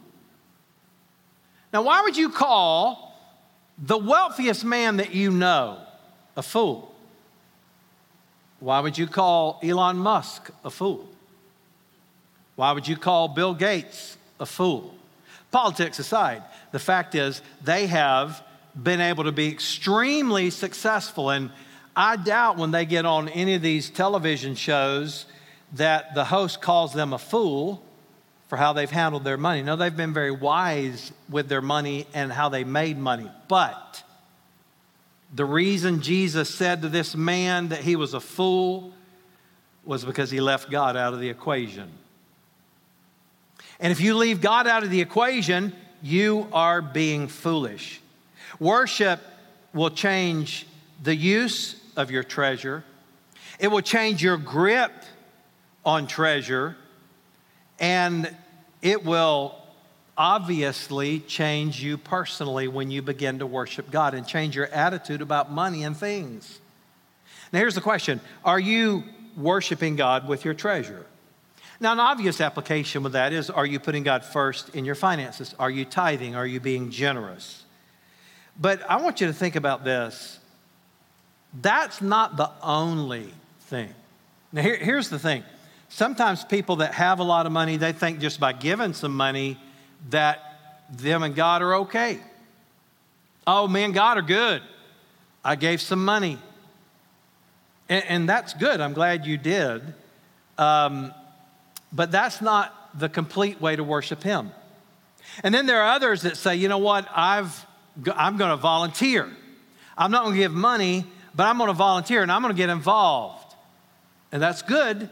Now, 1.73 1.83
why 1.83 2.03
would 2.03 2.17
you 2.17 2.31
call 2.31 3.15
the 3.77 3.99
wealthiest 3.99 4.65
man 4.65 4.97
that 4.99 5.15
you 5.15 5.31
know 5.31 5.79
a 6.39 6.43
fool? 6.43 6.95
Why 8.61 8.81
would 8.81 8.97
you 8.97 9.09
call 9.09 9.59
Elon 9.63 9.99
Musk 9.99 10.51
a 10.65 10.71
fool? 10.71 11.07
Why 12.57 12.73
would 12.73 12.89
you 12.89 12.97
call 12.97 13.29
Bill 13.29 13.55
Gates 13.55 14.17
a 14.41 14.47
fool? 14.47 14.95
Politics 15.51 15.99
aside, 15.99 16.43
the 16.73 16.79
fact 16.79 17.15
is 17.15 17.43
they 17.63 17.87
have 17.89 18.43
been 18.81 19.01
able 19.01 19.25
to 19.25 19.33
be 19.33 19.49
extremely 19.49 20.51
successful. 20.51 21.31
And 21.31 21.51
I 21.97 22.17
doubt 22.17 22.57
when 22.57 22.71
they 22.71 22.85
get 22.85 23.05
on 23.05 23.29
any 23.29 23.55
of 23.55 23.63
these 23.63 23.91
television 23.91 24.55
shows 24.55 25.27
that 25.75 26.15
the 26.15 26.25
host 26.25 26.61
calls 26.61 26.93
them 26.93 27.13
a 27.13 27.19
fool 27.19 27.83
for 28.49 28.57
how 28.57 28.73
they've 28.73 28.91
handled 28.91 29.25
their 29.25 29.37
money. 29.37 29.63
No, 29.63 29.77
they've 29.77 29.97
been 29.97 30.15
very 30.15 30.31
wise 30.31 31.13
with 31.29 31.49
their 31.49 31.63
money 31.63 32.07
and 32.15 32.33
how 32.33 32.49
they 32.49 32.65
made 32.65 32.97
money. 32.97 33.31
But 33.49 34.03
the 35.35 35.45
reason 35.45 36.01
Jesus 36.01 36.53
said 36.53 36.83
to 36.83 36.89
this 36.89 37.15
man 37.15 37.69
that 37.69 37.81
he 37.81 37.97
was 37.97 38.15
a 38.15 38.21
fool 38.21 38.93
was 39.85 40.05
because 40.05 40.31
he 40.31 40.41
left 40.41 40.71
God 40.71 40.97
out 40.97 41.13
of 41.13 41.21
the 41.21 41.29
equation. 41.29 41.91
And 43.81 43.93
if 43.93 44.01
you 44.01 44.17
leave 44.17 44.41
God 44.41 44.67
out 44.67 44.83
of 44.83 44.91
the 44.91 45.01
equation, 45.01 45.75
you 46.03 46.49
are 46.53 46.81
being 46.83 47.29
foolish. 47.29 48.01
Worship 48.59 49.21
will 49.73 49.91
change 49.91 50.67
the 51.03 51.15
use 51.15 51.81
of 51.97 52.11
your 52.11 52.23
treasure, 52.23 52.85
it 53.59 53.69
will 53.69 53.83
change 53.83 54.23
your 54.23 54.37
grip 54.37 54.93
on 55.85 56.07
treasure, 56.07 56.77
and 57.79 58.35
it 58.83 59.05
will 59.05 59.58
obviously 60.19 61.21
change 61.21 61.83
you 61.83 61.97
personally 61.97 62.67
when 62.67 62.91
you 62.91 63.01
begin 63.01 63.39
to 63.39 63.47
worship 63.47 63.91
God 63.91 64.13
and 64.13 64.27
change 64.27 64.57
your 64.57 64.67
attitude 64.67 65.23
about 65.23 65.53
money 65.53 65.85
and 65.85 65.97
things. 65.97 66.59
Now, 67.53 67.61
here's 67.61 67.77
the 67.77 67.81
question 67.81 68.21
Are 68.45 68.61
you 68.61 69.05
worshiping 69.37 69.97
God 69.97 70.29
with 70.29 70.45
your 70.45 70.55
treasure? 70.55 71.07
Now, 71.81 71.93
an 71.93 72.01
obvious 72.01 72.41
application 72.41 73.05
with 73.05 73.13
that 73.13 73.33
is 73.33 73.49
are 73.49 73.65
you 73.65 73.79
putting 73.79 74.03
God 74.03 74.25
first 74.25 74.75
in 74.75 74.85
your 74.85 74.97
finances? 74.97 75.55
Are 75.59 75.71
you 75.71 75.85
tithing? 75.85 76.35
Are 76.35 76.47
you 76.47 76.59
being 76.59 76.91
generous? 76.91 77.65
But 78.61 78.83
I 78.91 79.01
want 79.01 79.21
you 79.21 79.29
to 79.29 79.33
think 79.33 79.55
about 79.55 79.85
this. 79.85 80.41
That's 81.63 82.03
not 82.03 82.37
the 82.37 82.51
only 82.61 83.33
thing. 83.61 83.95
Now, 84.53 84.63
here, 84.63 84.77
here's 84.77 85.09
the 85.09 85.21
thing. 85.21 85.45
Sometimes 85.89 86.45
people 86.45 86.77
that 86.77 86.95
have 86.95 87.21
a 87.21 87.23
lot 87.23 87.47
of 87.47 87.53
money, 87.53 87.77
they 87.77 87.93
think 87.93 88.19
just 88.19 88.41
by 88.41 88.53
giving 88.53 88.93
some 88.93 89.17
money 89.17 89.57
that 90.11 90.85
them 90.91 91.23
and 91.23 91.35
God 91.35 91.63
are 91.63 91.75
okay. 91.77 92.19
Oh, 93.47 93.67
me 93.67 93.83
and 93.85 93.95
God 93.95 94.19
are 94.19 94.23
good. 94.23 94.63
I 95.45 95.57
gave 95.57 95.81
some 95.81 96.05
money. 96.05 96.39
And, 97.89 98.05
and 98.05 98.29
that's 98.29 98.55
good. 98.55 98.81
I'm 98.81 98.93
glad 98.93 99.27
you 99.27 99.39
did. 99.39 99.83
Um, 100.57 101.13
but 101.93 102.11
that's 102.11 102.41
not 102.41 102.75
the 102.99 103.09
complete 103.09 103.61
way 103.61 103.77
to 103.77 103.85
worship 103.85 104.23
Him. 104.23 104.51
And 105.43 105.55
then 105.55 105.67
there 105.67 105.83
are 105.83 105.95
others 105.95 106.23
that 106.23 106.37
say, 106.37 106.57
you 106.57 106.69
know 106.69 106.79
what, 106.79 107.09
I've, 107.15 107.67
I'm 108.15 108.37
going 108.37 108.51
to 108.51 108.57
volunteer. 108.57 109.29
I'm 109.97 110.11
not 110.11 110.25
going 110.25 110.35
to 110.35 110.41
give 110.41 110.53
money, 110.53 111.05
but 111.35 111.47
I'm 111.47 111.59
going 111.59 111.69
to 111.69 111.75
volunteer 111.75 112.23
and 112.23 112.31
I'm 112.31 112.43
going 112.43 112.55
to 112.55 112.57
get 112.57 112.71
involved. 112.71 113.55
And 114.33 114.43
that's 114.43 114.63
good, 114.63 115.09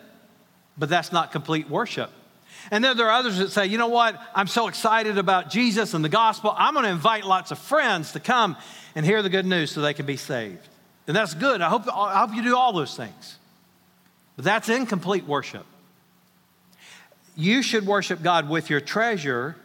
but 0.76 0.88
that's 0.88 1.12
not 1.12 1.32
complete 1.32 1.68
worship. 1.70 2.10
And 2.70 2.82
then 2.82 2.96
there 2.96 3.06
are 3.06 3.18
others 3.18 3.38
that 3.38 3.50
say, 3.50 3.66
you 3.66 3.78
know 3.78 3.88
what, 3.88 4.20
I'm 4.34 4.46
so 4.46 4.68
excited 4.68 5.18
about 5.18 5.50
Jesus 5.50 5.94
and 5.94 6.04
the 6.04 6.08
gospel, 6.08 6.54
I'm 6.56 6.74
going 6.74 6.84
to 6.84 6.90
invite 6.90 7.24
lots 7.24 7.50
of 7.50 7.58
friends 7.58 8.12
to 8.12 8.20
come 8.20 8.56
and 8.94 9.06
hear 9.06 9.22
the 9.22 9.30
good 9.30 9.46
news 9.46 9.70
so 9.70 9.80
they 9.80 9.94
can 9.94 10.06
be 10.06 10.16
saved. 10.16 10.68
And 11.06 11.16
that's 11.16 11.34
good. 11.34 11.60
I 11.60 11.68
hope, 11.68 11.86
I 11.88 12.20
hope 12.20 12.34
you 12.34 12.42
do 12.42 12.56
all 12.56 12.72
those 12.72 12.96
things. 12.96 13.36
But 14.34 14.44
that's 14.44 14.68
incomplete 14.68 15.24
worship 15.24 15.66
you 17.36 17.62
should 17.62 17.86
worship 17.86 18.22
God 18.22 18.48
with 18.48 18.70
your 18.70 18.80
treasure, 18.80 19.56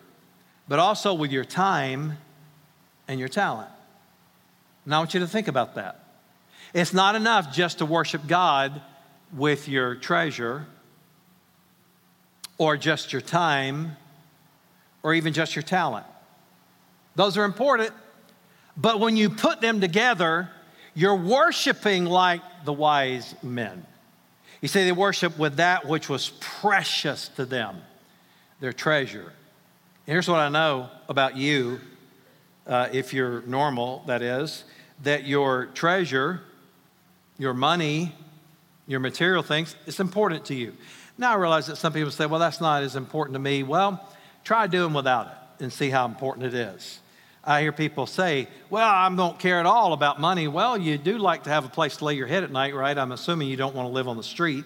but 0.68 0.78
also 0.78 1.14
with 1.14 1.32
your 1.32 1.46
time 1.46 2.18
and 3.08 3.20
your 3.20 3.30
talent. 3.30 3.70
And 4.86 4.94
I 4.94 5.00
want 5.00 5.14
you 5.14 5.22
to 5.22 5.28
think 5.28 5.48
about 5.48 5.76
that. 5.76 6.04
It's 6.74 6.94
not 6.94 7.16
enough 7.16 7.54
just 7.54 7.80
to 7.80 7.86
worship 7.86 8.28
God 8.28 8.82
with 9.34 9.70
your 9.70 9.96
treasure 9.96 10.66
or 12.62 12.78
just 12.78 13.12
your 13.12 13.24
time 13.24 13.97
or 15.02 15.15
even 15.15 15.34
just 15.34 15.56
your 15.56 15.63
talent. 15.63 16.06
Those 17.15 17.36
are 17.36 17.43
important, 17.43 17.89
but 18.78 19.00
when 19.00 19.17
you 19.17 19.32
put 19.32 19.62
them 19.62 19.82
together, 19.82 20.47
you're 20.93 21.15
worshiping 21.15 22.06
like 22.06 22.43
the 22.63 22.71
wise 22.71 23.34
men. 23.41 23.84
You 24.62 24.67
say 24.67 24.86
they 24.86 24.91
worship 24.91 25.39
with 25.39 25.56
that 25.56 25.88
which 25.88 26.08
was 26.08 26.34
precious 26.39 27.30
to 27.30 27.45
them, 27.45 27.82
their 28.60 28.74
treasure. 28.74 29.34
here's 30.06 30.28
what 30.28 30.39
I 30.39 30.50
know 30.50 30.91
about 31.10 31.36
you, 31.36 31.80
uh, 32.67 32.89
if 32.93 33.12
you're 33.12 33.41
normal, 33.41 34.04
that 34.06 34.21
is, 34.21 34.65
that 35.02 35.26
your 35.26 35.65
treasure, 35.74 36.41
your 37.39 37.56
money, 37.56 38.13
your 38.86 39.00
material 39.00 39.41
things, 39.41 39.76
it's 39.88 40.00
important 40.00 40.45
to 40.45 40.54
you. 40.54 40.74
Now 41.22 41.34
I 41.34 41.36
realize 41.36 41.68
that 41.68 41.76
some 41.76 41.94
people 41.94 42.10
say, 42.10 42.26
well, 42.26 42.40
that's 42.40 42.60
not 42.60 42.82
as 42.82 42.96
important 42.96 43.36
to 43.36 43.40
me. 43.40 43.62
Well, 43.62 44.04
try 44.44 44.66
doing 44.66 44.92
without 44.92 45.28
it 45.28 45.64
and 45.64 45.72
see 45.72 45.92
how 45.92 46.06
important 46.06 46.48
it 46.48 46.56
is. 46.56 47.00
I 47.44 47.62
hear 47.62 47.72
people 47.72 48.08
say, 48.08 48.48
Well, 48.72 48.90
I 48.90 49.08
don't 49.16 49.38
care 49.38 49.60
at 49.60 49.68
all 49.68 49.94
about 49.94 50.20
money. 50.20 50.48
Well, 50.48 50.80
you 50.80 50.98
do 50.98 51.20
like 51.20 51.44
to 51.44 51.52
have 51.52 51.64
a 51.64 51.70
place 51.70 51.98
to 51.98 52.06
lay 52.06 52.16
your 52.16 52.26
head 52.26 52.44
at 52.44 52.52
night, 52.52 52.74
right? 52.74 52.98
I'm 52.98 53.12
assuming 53.12 53.50
you 53.50 53.56
don't 53.56 53.76
want 53.76 53.88
to 53.88 53.92
live 53.92 54.08
on 54.08 54.18
the 54.18 54.24
street. 54.24 54.66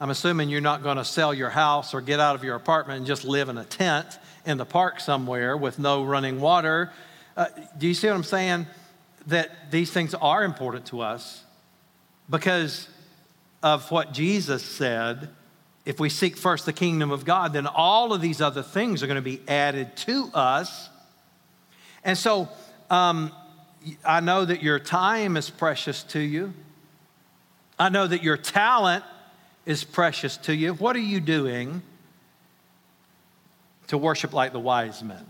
I'm 0.00 0.08
assuming 0.08 0.48
you're 0.48 0.62
not 0.62 0.82
going 0.82 0.96
to 0.96 1.04
sell 1.04 1.34
your 1.34 1.50
house 1.50 1.92
or 1.92 2.00
get 2.00 2.18
out 2.18 2.34
of 2.34 2.42
your 2.42 2.56
apartment 2.56 2.98
and 2.98 3.06
just 3.06 3.26
live 3.26 3.50
in 3.50 3.58
a 3.58 3.64
tent 3.64 4.18
in 4.46 4.56
the 4.56 4.64
park 4.64 5.00
somewhere 5.00 5.54
with 5.54 5.78
no 5.78 6.02
running 6.02 6.40
water. 6.40 6.92
Uh, 7.36 7.44
do 7.76 7.86
you 7.86 7.92
see 7.92 8.06
what 8.06 8.16
I'm 8.16 8.24
saying? 8.24 8.66
That 9.26 9.70
these 9.70 9.90
things 9.90 10.14
are 10.14 10.44
important 10.44 10.86
to 10.86 11.02
us 11.02 11.44
because 12.30 12.88
of 13.62 13.90
what 13.90 14.14
Jesus 14.14 14.64
said. 14.64 15.28
If 15.88 15.98
we 15.98 16.08
seek 16.08 16.36
first 16.36 16.66
the 16.66 16.72
kingdom 16.72 17.10
of 17.10 17.24
God, 17.24 17.52
then 17.52 17.66
all 17.66 18.12
of 18.12 18.20
these 18.20 18.40
other 18.40 18.62
things 18.62 19.02
are 19.02 19.06
going 19.06 19.16
to 19.16 19.22
be 19.22 19.40
added 19.48 19.96
to 19.98 20.30
us 20.34 20.90
and 22.04 22.16
so 22.16 22.48
um, 22.90 23.32
I 24.04 24.20
know 24.20 24.44
that 24.44 24.62
your 24.62 24.78
time 24.78 25.36
is 25.36 25.50
precious 25.50 26.02
to 26.04 26.20
you. 26.20 26.54
I 27.78 27.88
know 27.88 28.06
that 28.06 28.22
your 28.22 28.36
talent 28.36 29.04
is 29.66 29.84
precious 29.84 30.36
to 30.38 30.54
you. 30.54 30.74
What 30.74 30.96
are 30.96 31.00
you 31.00 31.20
doing 31.20 31.82
to 33.88 33.98
worship 33.98 34.32
like 34.32 34.52
the 34.52 34.60
wise 34.60 35.02
men. 35.02 35.24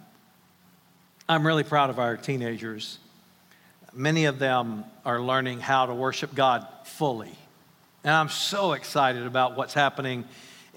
I'm 1.29 1.47
really 1.47 1.64
proud 1.64 1.90
of 1.90 1.99
our 1.99 2.16
teenagers. 2.16 2.99
Many 3.92 4.25
of 4.25 4.38
them 4.38 4.85
are 5.05 5.21
learning 5.21 5.61
how 5.61 5.87
to 5.87 5.94
worship 5.94 6.35
God 6.35 6.66
fully. 6.85 7.37
And 8.03 8.12
I'm 8.12 8.29
so 8.29 8.73
excited 8.73 9.27
about 9.27 9.57
what's 9.57 9.75
happening 9.75 10.25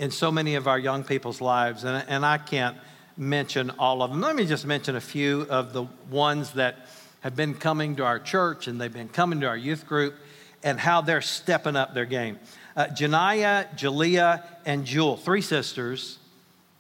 in 0.02 0.10
so 0.10 0.32
many 0.32 0.56
of 0.56 0.68
our 0.68 0.80
young 0.80 1.04
people's 1.04 1.42
lives. 1.42 1.84
And, 1.84 2.04
and 2.10 2.26
I 2.26 2.40
can't 2.40 2.76
mention 3.16 3.70
all 3.78 4.02
of 4.02 4.10
them. 4.10 4.20
Let 4.20 4.36
me 4.36 4.48
just 4.48 4.66
mention 4.66 4.96
a 4.96 5.02
few 5.02 5.44
of 5.44 5.74
the 5.74 5.84
ones 6.10 6.54
that 6.54 6.88
have 7.20 7.36
been 7.36 7.54
coming 7.54 7.96
to 7.98 8.04
our 8.04 8.18
church 8.18 8.68
and 8.68 8.82
they've 8.82 8.92
been 8.92 9.10
coming 9.10 9.42
to 9.42 9.48
our 9.48 9.56
youth 9.56 9.86
group 9.86 10.16
and 10.64 10.80
how 10.80 11.02
they're 11.02 11.22
stepping 11.22 11.76
up 11.76 11.94
their 11.94 12.06
game. 12.06 12.40
Uh, 12.76 12.88
Janiyah, 12.88 13.78
Jalea, 13.78 14.44
and 14.66 14.86
Jewel, 14.86 15.18
three 15.18 15.42
sisters, 15.42 16.18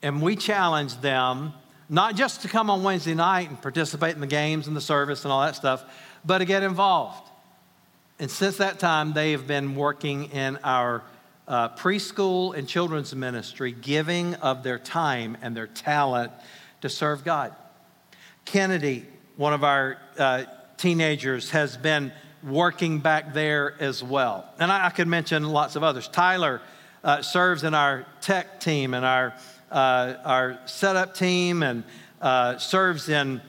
and 0.01 0.19
we 0.19 0.35
challenged 0.35 1.03
them 1.03 1.53
not 1.89 2.15
just 2.15 2.41
to 2.41 2.47
come 2.47 2.71
on 2.71 2.81
Wednesday 2.81 3.13
night 3.13 3.49
and 3.49 3.61
participate 3.61 4.15
in 4.15 4.21
the 4.21 4.25
games 4.25 4.65
and 4.65 4.75
the 4.75 4.81
service 4.81 5.25
and 5.25 5.31
all 5.31 5.41
that 5.41 5.55
stuff, 5.55 5.83
but 6.25 6.39
to 6.39 6.45
get 6.45 6.63
involved. 6.63 7.29
And 8.17 8.31
since 8.31 8.57
that 8.57 8.79
time, 8.79 9.13
they 9.13 9.33
have 9.33 9.45
been 9.45 9.75
working 9.75 10.31
in 10.31 10.57
our 10.63 11.03
uh, 11.47 11.69
preschool 11.69 12.55
and 12.55 12.67
children's 12.67 13.15
ministry, 13.15 13.71
giving 13.71 14.35
of 14.35 14.63
their 14.63 14.79
time 14.79 15.37
and 15.41 15.55
their 15.55 15.67
talent 15.67 16.31
to 16.81 16.89
serve 16.89 17.23
God. 17.23 17.55
Kennedy, 18.45 19.05
one 19.35 19.53
of 19.53 19.63
our 19.63 19.97
uh, 20.17 20.43
teenagers, 20.77 21.51
has 21.51 21.77
been 21.77 22.11
working 22.43 22.99
back 22.99 23.33
there 23.33 23.75
as 23.79 24.03
well. 24.03 24.49
And 24.59 24.71
I, 24.71 24.87
I 24.87 24.89
could 24.89 25.07
mention 25.07 25.43
lots 25.43 25.75
of 25.75 25.83
others. 25.83 26.07
Tyler 26.07 26.61
uh, 27.03 27.21
serves 27.21 27.63
in 27.63 27.73
our 27.73 28.05
tech 28.21 28.59
team 28.59 28.93
and 28.93 29.05
our 29.05 29.33
uh, 29.71 30.15
our 30.25 30.59
setup 30.65 31.15
team 31.15 31.63
and 31.63 31.83
uh, 32.21 32.57
serves 32.57 33.09
in 33.09 33.41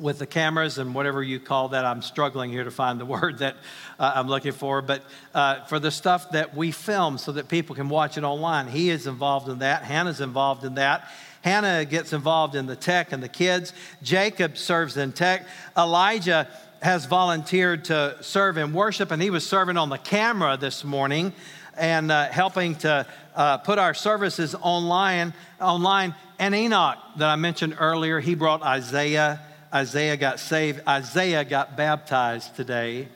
with 0.00 0.18
the 0.18 0.26
cameras 0.26 0.78
and 0.78 0.94
whatever 0.94 1.22
you 1.22 1.38
call 1.38 1.68
that. 1.68 1.84
I'm 1.84 2.02
struggling 2.02 2.50
here 2.50 2.64
to 2.64 2.70
find 2.70 2.98
the 2.98 3.06
word 3.20 3.38
that 3.38 3.56
uh, 3.98 4.12
I'm 4.14 4.28
looking 4.28 4.52
for, 4.52 4.82
but 4.82 5.02
uh, 5.34 5.64
for 5.64 5.78
the 5.78 5.90
stuff 5.90 6.30
that 6.32 6.56
we 6.56 6.72
film 6.72 7.18
so 7.18 7.32
that 7.32 7.48
people 7.48 7.76
can 7.76 7.88
watch 7.88 8.16
it 8.16 8.24
online. 8.24 8.66
He 8.66 8.90
is 8.90 9.06
involved 9.06 9.48
in 9.48 9.58
that. 9.58 9.82
Hannah's 9.84 10.20
involved 10.20 10.64
in 10.64 10.74
that. 10.74 11.08
Hannah 11.42 11.84
gets 11.84 12.12
involved 12.12 12.54
in 12.54 12.66
the 12.66 12.76
tech 12.76 13.12
and 13.12 13.22
the 13.22 13.28
kids. 13.28 13.72
Jacob 14.02 14.58
serves 14.58 14.96
in 14.96 15.12
tech. 15.12 15.46
Elijah 15.76 16.48
has 16.82 17.06
volunteered 17.06 17.84
to 17.86 18.16
serve 18.20 18.56
in 18.56 18.72
worship, 18.72 19.10
and 19.10 19.22
he 19.22 19.30
was 19.30 19.46
serving 19.46 19.76
on 19.76 19.90
the 19.90 19.98
camera 19.98 20.56
this 20.56 20.82
morning 20.82 21.32
and 21.76 22.10
uh, 22.10 22.26
helping 22.28 22.74
to 22.74 23.06
uh, 23.34 23.58
put 23.58 23.78
our 23.78 23.94
services 23.94 24.54
online. 24.60 25.32
Online, 25.60 26.14
and 26.38 26.54
Enoch 26.54 26.98
that 27.16 27.28
I 27.28 27.36
mentioned 27.36 27.76
earlier, 27.78 28.20
he 28.20 28.34
brought 28.34 28.62
Isaiah. 28.62 29.40
Isaiah 29.72 30.16
got 30.16 30.40
saved. 30.40 30.86
Isaiah 30.88 31.44
got 31.44 31.76
baptized 31.76 32.56
today. 32.56 33.08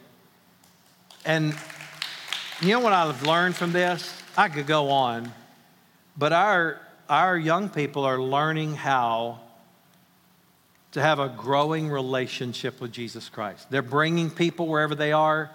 And 1.25 1.55
you 2.61 2.69
know 2.69 2.81
what 2.81 2.93
I've 2.93 3.23
learned 3.23 3.57
from 3.57 3.73
this? 3.73 4.23
I 4.37 4.49
could 4.49 4.67
go 4.67 4.91
on, 4.91 5.33
but 6.17 6.33
our 6.33 6.81
our 7.09 7.37
young 7.37 7.69
people 7.69 8.05
are 8.05 8.19
learning 8.21 8.75
how 8.75 9.41
to 10.93 11.03
have 11.03 11.19
a 11.19 11.29
growing 11.29 11.89
relationship 11.89 12.81
with 12.81 12.93
Jesus 12.93 13.29
Christ. 13.29 13.71
They're 13.71 13.83
bringing 13.83 14.31
people 14.31 14.69
wherever 14.69 14.95
they 14.95 15.13
are 15.13 15.51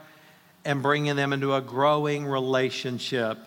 and 0.65 0.81
bringing 0.81 1.15
them 1.15 1.33
into 1.33 1.55
a 1.55 1.61
growing 1.61 2.25
relationship 2.25 3.37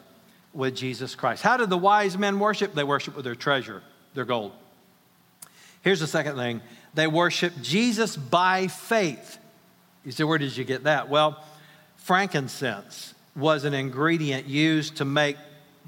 with 0.55 0.75
Jesus 0.75 1.15
Christ. 1.15 1.43
How 1.43 1.57
did 1.57 1.71
the 1.71 1.79
wise 1.79 2.17
men 2.17 2.38
worship? 2.38 2.75
They 2.75 2.85
worship 2.85 3.15
with 3.15 3.25
their 3.25 3.35
treasure, 3.35 3.83
their 4.15 4.25
gold. 4.25 4.53
Here's 5.83 6.01
the 6.01 6.07
second 6.07 6.37
thing 6.37 6.62
they 6.95 7.07
worship 7.07 7.53
Jesus 7.63 8.17
by 8.17 8.69
faith. 8.69 9.39
You 10.05 10.13
say, 10.13 10.25
where 10.25 10.39
did 10.39 10.57
you 10.57 10.65
get 10.65 10.85
that? 10.85 11.09
Well, 11.09 11.43
frankincense 11.97 13.15
was 13.35 13.65
an 13.65 13.75
ingredient 13.75 14.47
used 14.47 14.97
to 14.97 15.05
make 15.05 15.37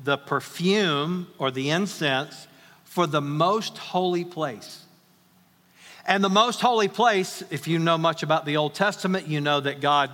the 0.03 0.17
perfume 0.17 1.27
or 1.39 1.51
the 1.51 1.71
incense 1.71 2.49
for 2.85 3.07
the 3.07 3.21
most 3.21 3.77
holy 3.77 4.25
place. 4.25 4.85
And 6.07 6.23
the 6.23 6.31
most 6.31 6.61
holy 6.61 6.89
place, 6.89 7.43
if 7.51 7.67
you 7.67 7.79
know 7.79 7.99
much 7.99 8.23
about 8.23 8.45
the 8.45 8.57
Old 8.57 8.75
Testament, 8.75 9.27
you 9.27 9.41
know 9.41 9.61
that 9.61 9.81
God 9.81 10.11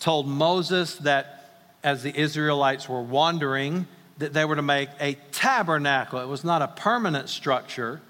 told 0.00 0.26
Moses 0.28 0.96
that 0.98 1.50
as 1.82 2.02
the 2.02 2.16
Israelites 2.16 2.88
were 2.88 3.02
wandering, 3.02 3.86
that 4.18 4.32
they 4.32 4.44
were 4.44 4.56
to 4.56 4.62
make 4.62 4.88
a 5.00 5.14
tabernacle. 5.30 6.20
It 6.20 6.26
was 6.26 6.44
not 6.44 6.60
a 6.60 6.68
permanent 6.68 7.28
structure, 7.28 8.00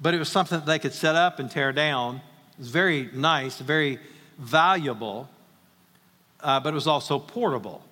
but 0.00 0.14
it 0.14 0.18
was 0.18 0.28
something 0.28 0.58
that 0.58 0.66
they 0.66 0.78
could 0.78 0.92
set 0.92 1.16
up 1.16 1.38
and 1.38 1.50
tear 1.50 1.72
down. 1.72 2.16
It 2.52 2.58
was 2.58 2.68
very 2.68 3.10
nice, 3.12 3.58
very 3.58 3.98
valuable, 4.38 5.28
uh, 6.40 6.60
but 6.60 6.70
it 6.70 6.74
was 6.74 6.86
also 6.86 7.18
portable. 7.18 7.82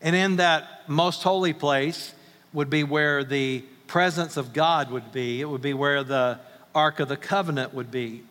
And 0.00 0.14
in 0.16 0.36
that 0.36 0.88
most 0.88 1.22
holy 1.22 1.52
place 1.52 2.12
would 2.52 2.68
be 2.68 2.84
where 2.84 3.24
the 3.24 3.64
presence 3.86 4.36
of 4.36 4.52
God 4.52 4.90
would 4.90 5.12
be, 5.12 5.40
it 5.40 5.48
would 5.48 5.62
be 5.62 5.74
where 5.74 6.02
the 6.02 6.38
Ark 6.74 7.00
of 7.00 7.08
the 7.08 7.16
Covenant 7.16 7.74
would 7.74 7.90
be. 7.90 8.22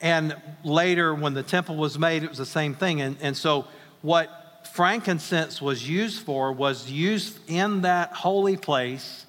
And 0.00 0.36
later, 0.64 1.14
when 1.14 1.34
the 1.34 1.42
temple 1.42 1.76
was 1.76 1.98
made, 1.98 2.22
it 2.22 2.28
was 2.28 2.38
the 2.38 2.46
same 2.46 2.74
thing. 2.74 3.00
And, 3.00 3.16
and 3.20 3.36
so, 3.36 3.66
what 4.00 4.68
frankincense 4.72 5.60
was 5.60 5.88
used 5.88 6.22
for 6.22 6.52
was 6.52 6.90
used 6.90 7.38
in 7.48 7.82
that 7.82 8.12
holy 8.12 8.56
place 8.56 9.26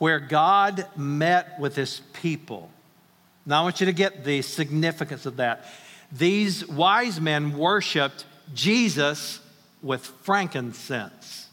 where 0.00 0.18
God 0.18 0.86
met 0.96 1.60
with 1.60 1.76
his 1.76 2.00
people. 2.14 2.70
Now, 3.44 3.60
I 3.60 3.64
want 3.64 3.80
you 3.80 3.86
to 3.86 3.92
get 3.92 4.24
the 4.24 4.40
significance 4.40 5.26
of 5.26 5.36
that. 5.36 5.66
These 6.10 6.66
wise 6.66 7.20
men 7.20 7.58
worshiped 7.58 8.24
Jesus 8.54 9.40
with 9.82 10.06
frankincense. 10.22 11.48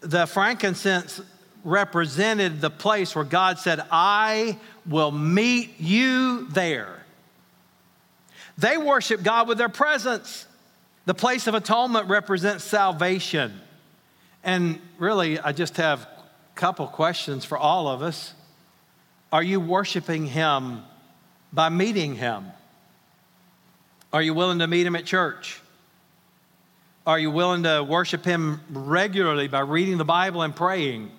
The 0.00 0.26
frankincense 0.26 1.20
represented 1.64 2.62
the 2.62 2.70
place 2.70 3.14
where 3.14 3.24
God 3.24 3.58
said, 3.58 3.82
I 3.90 4.58
will 4.86 5.10
meet 5.10 5.78
you 5.78 6.46
there. 6.48 7.04
They 8.56 8.78
worship 8.78 9.22
God 9.22 9.48
with 9.48 9.58
their 9.58 9.68
presence. 9.68 10.46
The 11.04 11.12
place 11.12 11.46
of 11.46 11.54
atonement 11.54 12.08
represents 12.08 12.64
salvation. 12.64 13.60
And 14.42 14.80
really, 14.98 15.38
I 15.38 15.52
just 15.52 15.76
have 15.76 16.08
couple 16.58 16.88
questions 16.88 17.44
for 17.44 17.56
all 17.56 17.86
of 17.86 18.02
us. 18.02 18.34
Are 19.32 19.44
you 19.44 19.60
worshiping 19.60 20.26
Him 20.26 20.82
by 21.52 21.68
meeting 21.68 22.16
Him? 22.16 22.46
Are 24.12 24.20
you 24.20 24.34
willing 24.34 24.58
to 24.58 24.66
meet 24.66 24.84
Him 24.84 24.96
at 24.96 25.04
church? 25.04 25.60
Are 27.06 27.18
you 27.18 27.30
willing 27.30 27.62
to 27.62 27.84
worship 27.88 28.24
Him 28.24 28.60
regularly 28.70 29.46
by 29.46 29.60
reading 29.60 29.98
the 29.98 30.04
Bible 30.04 30.42
and 30.42 30.54
praying? 30.54 31.12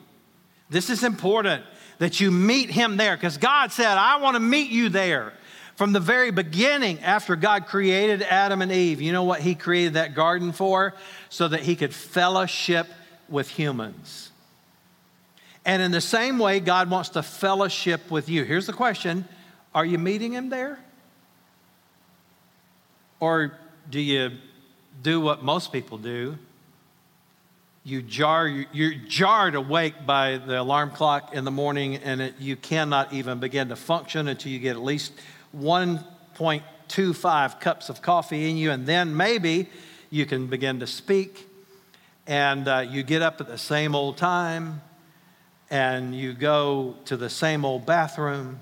This 0.70 0.90
is 0.90 1.06
important 1.06 1.64
that 2.00 2.20
you 2.20 2.32
meet 2.32 2.70
Him 2.70 2.98
there 2.98 3.16
because 3.16 3.38
God 3.38 3.72
said, 3.72 3.98
I 3.98 4.18
want 4.18 4.36
to 4.36 4.42
meet 4.42 4.70
you 4.70 4.90
there. 4.90 5.32
From 5.76 5.94
the 5.94 6.02
very 6.02 6.32
beginning, 6.32 7.00
after 7.00 7.38
God 7.38 7.66
created 7.66 8.24
Adam 8.24 8.62
and 8.62 8.74
Eve, 8.74 9.02
you 9.02 9.14
know 9.14 9.24
what 9.24 9.40
He 9.40 9.56
created 9.56 9.94
that 9.94 10.16
garden 10.16 10.52
for? 10.52 10.96
So 11.30 11.48
that 11.48 11.62
He 11.62 11.78
could 11.78 11.94
fellowship 11.94 12.88
with 13.30 13.50
humans. 13.50 14.29
And 15.66 15.82
in 15.82 15.92
the 15.92 16.02
same 16.02 16.40
way, 16.40 16.60
God 16.60 16.90
wants 16.90 17.10
to 17.10 17.24
fellowship 17.24 18.10
with 18.10 18.30
you. 18.30 18.44
Here's 18.44 18.68
the 18.68 18.74
question 18.74 19.26
Are 19.74 19.86
you 19.86 19.98
meeting 19.98 20.34
Him 20.34 20.50
there? 20.50 20.80
Or 23.20 23.58
do 23.90 24.00
you 24.00 24.32
do 25.02 25.20
what 25.20 25.44
most 25.44 25.72
people 25.72 25.98
do? 25.98 26.38
You 27.84 28.02
jar, 28.02 28.48
you're 28.48 28.94
jarred 28.94 29.56
awake 29.56 30.06
by 30.06 30.38
the 30.38 30.62
alarm 30.62 30.92
clock 30.92 31.34
in 31.34 31.44
the 31.44 31.52
morning, 31.52 31.96
and 31.96 32.22
it, 32.22 32.36
you 32.40 32.56
cannot 32.56 33.14
even 33.14 33.40
begin 33.40 33.70
to 33.70 33.76
function 33.76 34.28
until 34.28 34.52
you 34.52 34.60
get 34.60 34.76
at 34.76 34.84
least 34.84 35.14
1.25 35.58 37.60
cups 37.60 37.90
of 37.90 38.02
coffee 38.02 38.50
in 38.50 38.58
you, 38.58 38.72
and 38.72 38.86
then 38.86 39.16
maybe 39.16 39.68
you 40.10 40.26
can 40.26 40.48
begin 40.48 40.80
to 40.82 40.88
speak. 40.88 41.48
And 42.28 42.68
uh, 42.68 42.86
you 42.88 43.02
get 43.02 43.22
up 43.22 43.42
at 43.42 43.48
the 43.48 43.58
same 43.58 43.96
old 43.96 44.18
time, 44.18 44.82
and 45.70 46.16
you 46.16 46.34
go 46.34 46.96
to 47.06 47.18
the 47.18 47.30
same 47.30 47.66
old 47.66 47.86
bathroom, 47.86 48.60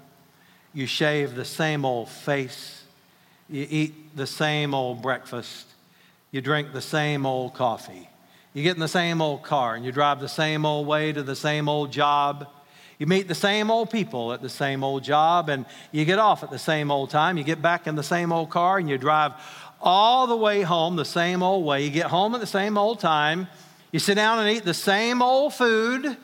you 0.74 0.86
shave 0.86 1.36
the 1.36 1.46
same 1.46 1.86
old 1.86 2.10
face, 2.10 2.84
you 3.50 3.66
eat 3.70 4.16
the 4.16 4.28
same 4.28 4.74
old 4.74 5.02
breakfast, 5.02 5.68
you 6.32 6.42
drink 6.42 6.74
the 6.74 6.82
same 6.82 7.26
old 7.26 7.54
coffee. 7.54 8.10
You 8.54 8.64
get 8.64 8.76
in 8.76 8.80
the 8.80 8.88
same 8.88 9.22
old 9.22 9.44
car 9.44 9.76
and 9.76 9.86
you 9.86 9.92
drive 9.92 10.20
the 10.20 10.30
same 10.30 10.66
old 10.66 10.88
way 10.88 11.14
to 11.14 11.24
the 11.24 11.36
same 11.36 11.70
old 11.70 11.92
job 11.92 12.48
you 13.00 13.06
meet 13.06 13.28
the 13.28 13.36
same 13.36 13.70
old 13.70 13.92
people 13.92 14.34
at 14.34 14.42
the 14.42 14.50
same 14.50 14.84
old 14.84 15.04
job, 15.04 15.50
and 15.50 15.66
you 15.92 16.04
get 16.04 16.18
off 16.18 16.44
at 16.44 16.50
the 16.50 16.58
same 16.58 16.90
old 16.90 17.12
time. 17.12 17.38
You 17.38 17.44
get 17.44 17.62
back 17.62 17.86
in 17.86 17.96
the 17.96 18.04
same 18.04 18.32
old 18.32 18.50
car, 18.50 18.80
and 18.80 18.90
you 18.90 18.98
drive 18.98 19.34
all 19.80 20.26
the 20.26 20.36
way 20.36 20.64
home 20.64 20.96
the 20.96 21.06
same 21.06 21.44
old 21.44 21.64
way. 21.64 21.84
You 21.84 21.92
get 21.92 22.08
home 22.08 22.34
at 22.34 22.42
the 22.42 22.48
same 22.48 22.78
old 22.78 23.00
time. 23.00 23.48
You 23.92 24.00
sit 24.00 24.16
down 24.16 24.40
and 24.40 24.50
eat 24.50 24.66
the 24.66 24.74
same 24.74 25.22
old 25.22 25.54
food. 25.54 26.18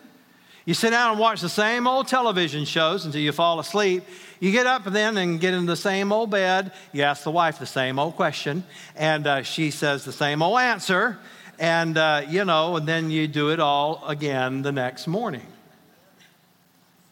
You 0.66 0.74
sit 0.74 0.92
down 0.92 1.12
and 1.12 1.20
watch 1.20 1.42
the 1.42 1.50
same 1.50 1.88
old 1.88 2.08
television 2.08 2.64
shows 2.64 3.06
until 3.06 3.20
you 3.20 3.34
fall 3.34 3.60
asleep. 3.60 4.04
You 4.40 4.52
get 4.54 4.66
up 4.66 4.86
then 4.86 5.18
and 5.18 5.40
get 5.40 5.54
in 5.54 5.66
the 5.66 5.76
same 5.76 6.14
old 6.14 6.30
bed. 6.30 6.72
You 6.94 7.04
ask 7.04 7.24
the 7.24 7.32
wife 7.32 7.60
the 7.60 7.66
same 7.66 8.00
old 8.00 8.16
question, 8.16 8.64
and 8.96 9.28
uh, 9.28 9.44
she 9.44 9.72
says 9.72 10.06
the 10.06 10.14
same 10.14 10.42
old 10.42 10.60
answer. 10.60 11.20
And, 11.60 11.98
uh, 11.98 12.26
you 12.30 12.46
know, 12.46 12.78
and 12.78 12.88
then 12.88 13.12
you 13.12 13.28
do 13.28 13.50
it 13.50 13.60
all 13.60 14.04
again 14.08 14.62
the 14.62 14.72
next 14.72 15.06
morning. 15.06 15.46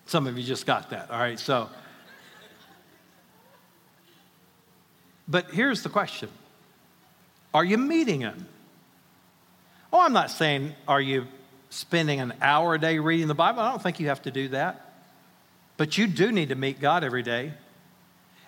Some 0.06 0.28
of 0.28 0.38
you 0.38 0.44
just 0.44 0.66
got 0.66 0.90
that, 0.90 1.12
all 1.12 1.20
right? 1.20 1.40
So, 1.40 1.70
but 5.28 5.52
here's 5.52 5.84
the 5.84 5.90
question 5.90 6.30
Are 7.54 7.66
you 7.66 7.78
meeting 7.78 8.22
Him? 8.22 8.48
Oh, 9.94 10.00
I'm 10.00 10.14
not 10.14 10.32
saying, 10.32 10.74
are 10.88 11.02
you 11.02 11.28
spending 11.72 12.20
an 12.20 12.34
hour 12.42 12.76
a 12.76 12.80
day 12.80 13.00
reading 13.00 13.28
the 13.28 13.34
Bible. 13.34 13.62
I 13.62 13.72
don't 13.72 13.82
think 13.82 14.00
you 14.00 14.10
have 14.10 14.22
to 14.24 14.32
do 14.32 14.50
that. 14.50 14.90
But 15.78 15.98
you 15.98 16.06
do 16.06 16.32
need 16.32 16.50
to 16.50 16.56
meet 16.56 16.80
God 16.80 17.04
every 17.04 17.24
day. 17.24 17.54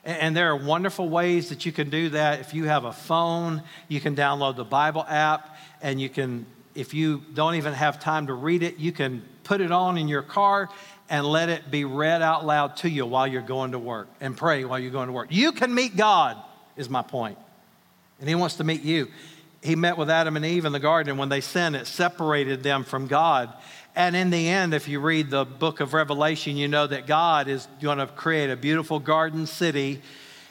And 0.03 0.35
there 0.35 0.51
are 0.51 0.57
wonderful 0.57 1.07
ways 1.07 1.49
that 1.49 1.65
you 1.65 1.71
can 1.71 1.89
do 1.89 2.09
that. 2.09 2.41
If 2.41 2.53
you 2.53 2.65
have 2.65 2.83
a 2.83 2.91
phone, 2.91 3.63
you 3.87 4.01
can 4.01 4.15
download 4.15 4.57
the 4.57 4.65
Bible 4.65 5.05
app, 5.07 5.57
and 5.81 5.99
you 5.99 6.09
can, 6.09 6.45
if 6.75 6.93
you 6.93 7.23
don't 7.33 7.55
even 7.55 7.73
have 7.73 8.01
time 8.01 8.27
to 8.27 8.33
read 8.33 8.61
it, 8.61 8.77
you 8.77 8.91
can 8.91 9.23
put 9.45 9.61
it 9.61 9.71
on 9.71 9.97
in 9.97 10.09
your 10.09 10.21
car 10.21 10.69
and 11.09 11.25
let 11.25 11.47
it 11.47 11.71
be 11.71 11.85
read 11.85 12.21
out 12.21 12.45
loud 12.45 12.75
to 12.77 12.89
you 12.89 13.05
while 13.05 13.25
you're 13.25 13.41
going 13.41 13.71
to 13.71 13.79
work 13.79 14.09
and 14.19 14.35
pray 14.35 14.65
while 14.65 14.79
you're 14.79 14.91
going 14.91 15.07
to 15.07 15.13
work. 15.13 15.29
You 15.31 15.53
can 15.53 15.73
meet 15.73 15.95
God, 15.95 16.37
is 16.75 16.89
my 16.89 17.01
point. 17.01 17.37
And 18.19 18.27
He 18.27 18.35
wants 18.35 18.55
to 18.55 18.65
meet 18.65 18.83
you 18.83 19.07
he 19.63 19.75
met 19.75 19.97
with 19.97 20.09
Adam 20.09 20.35
and 20.35 20.45
Eve 20.45 20.65
in 20.65 20.73
the 20.73 20.79
garden, 20.79 21.11
and 21.11 21.19
when 21.19 21.29
they 21.29 21.39
sinned, 21.39 21.77
it 21.77 21.87
separated 21.87 22.63
them 22.63 22.83
from 22.83 23.07
God. 23.07 23.53
And 23.95 24.13
in 24.13 24.29
the 24.29 24.49
end, 24.49 24.73
if 24.73 24.89
you 24.89 24.99
read 24.99 25.29
the 25.29 25.45
book 25.45 25.79
of 25.79 25.93
Revelation, 25.93 26.57
you 26.57 26.67
know 26.67 26.85
that 26.85 27.07
God 27.07 27.47
is 27.47 27.67
going 27.81 27.99
to 27.99 28.07
create 28.07 28.49
a 28.49 28.57
beautiful 28.57 28.99
garden 28.99 29.45
city 29.47 30.01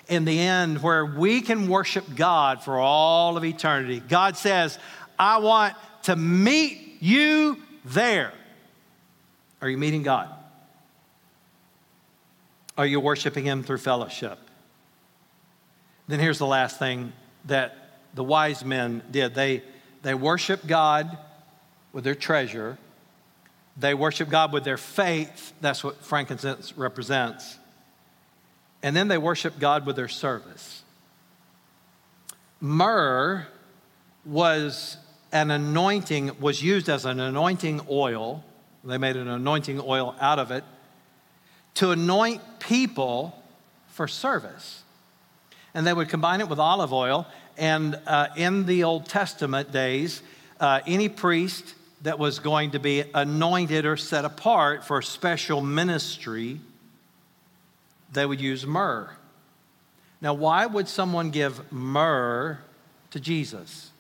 in 0.09 0.25
the 0.25 0.39
end 0.39 0.83
where 0.83 1.05
we 1.05 1.43
can 1.43 1.69
worship 1.69 2.07
God 2.17 2.63
for 2.63 2.79
all 2.79 3.37
of 3.37 3.45
eternity. 3.45 4.01
God 4.01 4.37
says, 4.37 4.79
I 5.19 5.39
want 5.39 5.75
to 6.05 6.17
meet 6.17 6.97
you 7.01 7.59
there. 7.85 8.33
Are 9.61 9.69
you 9.69 9.77
meeting 9.77 10.03
God? 10.03 10.31
Are 12.79 12.87
you 12.87 12.99
worshiping 12.99 13.45
Him 13.45 13.63
through 13.63 13.79
fellowship? 13.79 14.39
Then 16.09 16.19
here's 16.19 16.39
the 16.39 16.47
last 16.47 16.79
thing 16.79 17.13
that 17.45 17.82
the 18.15 18.25
wise 18.25 18.65
men 18.65 19.03
did. 19.11 19.35
They, 19.35 19.63
they 20.03 20.15
worshiped 20.15 20.67
God 20.67 21.17
with 21.93 22.05
their 22.05 22.15
treasure, 22.15 22.79
they 23.77 23.95
worshiped 23.95 24.31
God 24.31 24.53
with 24.53 24.65
their 24.65 24.77
faith. 24.77 25.53
That's 25.61 25.83
what 25.83 26.03
frankincense 26.05 26.77
represents. 26.77 27.59
And 28.83 28.95
then 28.95 29.09
they 29.09 29.19
worshiped 29.19 29.59
God 29.59 29.87
with 29.87 29.97
their 29.97 30.09
service. 30.09 30.83
Myrrh 32.61 33.47
was 34.25 34.97
an 35.33 35.51
anointing, 35.51 36.39
was 36.41 36.63
used 36.63 36.89
as 36.89 37.05
an 37.05 37.19
anointing 37.19 37.81
oil. 37.89 38.45
They 38.85 38.99
made 38.99 39.17
an 39.17 39.29
anointing 39.29 39.81
oil 39.81 40.15
out 40.21 40.39
of 40.39 40.51
it 40.51 40.65
to 41.75 41.91
anoint 41.91 42.43
people 42.59 43.41
for 43.89 44.07
service. 44.07 44.83
And 45.75 45.87
they 45.87 45.93
would 45.93 46.09
combine 46.09 46.41
it 46.41 46.49
with 46.49 46.59
olive 46.59 46.93
oil 46.93 47.27
and 47.57 47.99
uh, 48.07 48.29
in 48.37 48.67
the 48.67 48.85
Old 48.85 49.07
Testament 49.07 49.73
days, 49.73 50.23
uh, 50.61 50.81
any 50.87 51.09
priest 51.09 51.75
that 52.03 52.19
was 52.19 52.39
going 52.39 52.73
to 52.73 52.79
be 52.79 53.05
anointed 53.15 53.87
or 53.87 53.97
set 53.97 54.25
apart 54.25 54.85
for 54.85 54.99
a 54.99 55.03
special 55.03 55.61
ministry, 55.61 56.61
they 58.13 58.27
would 58.27 58.41
use 58.41 58.67
myrrh. 58.67 59.11
Now, 60.21 60.35
why 60.35 60.67
would 60.67 60.89
someone 60.89 61.31
give 61.31 61.73
myrrh 61.73 62.59
to 63.11 63.21
Jesus? 63.21 63.91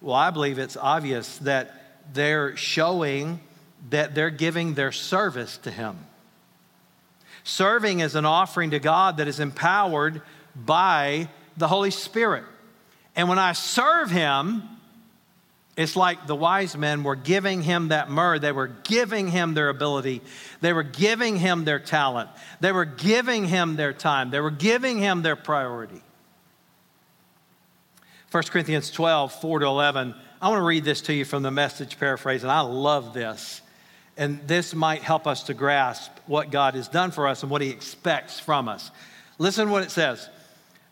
Well, 0.00 0.14
I 0.14 0.30
believe 0.30 0.58
it's 0.58 0.76
obvious 0.76 1.38
that 1.38 2.04
they're 2.12 2.56
showing 2.56 3.40
that 3.90 4.14
they're 4.14 4.30
giving 4.30 4.74
their 4.74 4.92
service 4.92 5.58
to 5.58 5.70
Him. 5.70 5.98
Serving 7.44 8.00
is 8.00 8.14
an 8.14 8.24
offering 8.24 8.70
to 8.70 8.78
God 8.78 9.18
that 9.18 9.28
is 9.28 9.38
empowered 9.38 10.22
by 10.54 11.28
the 11.56 11.68
Holy 11.68 11.90
Spirit. 11.90 12.44
And 13.16 13.28
when 13.28 13.38
I 13.38 13.52
serve 13.52 14.10
him, 14.10 14.62
it's 15.76 15.96
like 15.96 16.26
the 16.26 16.36
wise 16.36 16.76
men 16.76 17.02
were 17.02 17.16
giving 17.16 17.62
him 17.62 17.88
that 17.88 18.10
myrrh. 18.10 18.38
They 18.38 18.52
were 18.52 18.68
giving 18.68 19.28
him 19.28 19.54
their 19.54 19.68
ability. 19.68 20.22
They 20.60 20.72
were 20.72 20.82
giving 20.82 21.36
him 21.36 21.64
their 21.64 21.78
talent. 21.78 22.30
They 22.60 22.72
were 22.72 22.84
giving 22.84 23.46
him 23.46 23.76
their 23.76 23.92
time. 23.92 24.30
They 24.30 24.40
were 24.40 24.50
giving 24.50 24.98
him 24.98 25.22
their 25.22 25.36
priority. 25.36 26.00
1 28.30 28.42
Corinthians 28.44 28.90
12, 28.90 29.40
4 29.40 29.58
to 29.60 29.66
11. 29.66 30.14
I 30.40 30.48
want 30.48 30.60
to 30.60 30.64
read 30.64 30.84
this 30.84 31.02
to 31.02 31.14
you 31.14 31.24
from 31.24 31.42
the 31.42 31.50
message 31.50 31.98
paraphrase, 31.98 32.42
and 32.42 32.52
I 32.52 32.60
love 32.60 33.14
this. 33.14 33.60
And 34.16 34.46
this 34.46 34.74
might 34.74 35.02
help 35.02 35.26
us 35.26 35.44
to 35.44 35.54
grasp 35.54 36.10
what 36.26 36.50
God 36.50 36.74
has 36.74 36.88
done 36.88 37.10
for 37.10 37.28
us 37.28 37.42
and 37.42 37.50
what 37.50 37.60
he 37.60 37.68
expects 37.68 38.40
from 38.40 38.68
us. 38.68 38.90
Listen 39.38 39.70
what 39.70 39.82
it 39.82 39.90
says. 39.90 40.28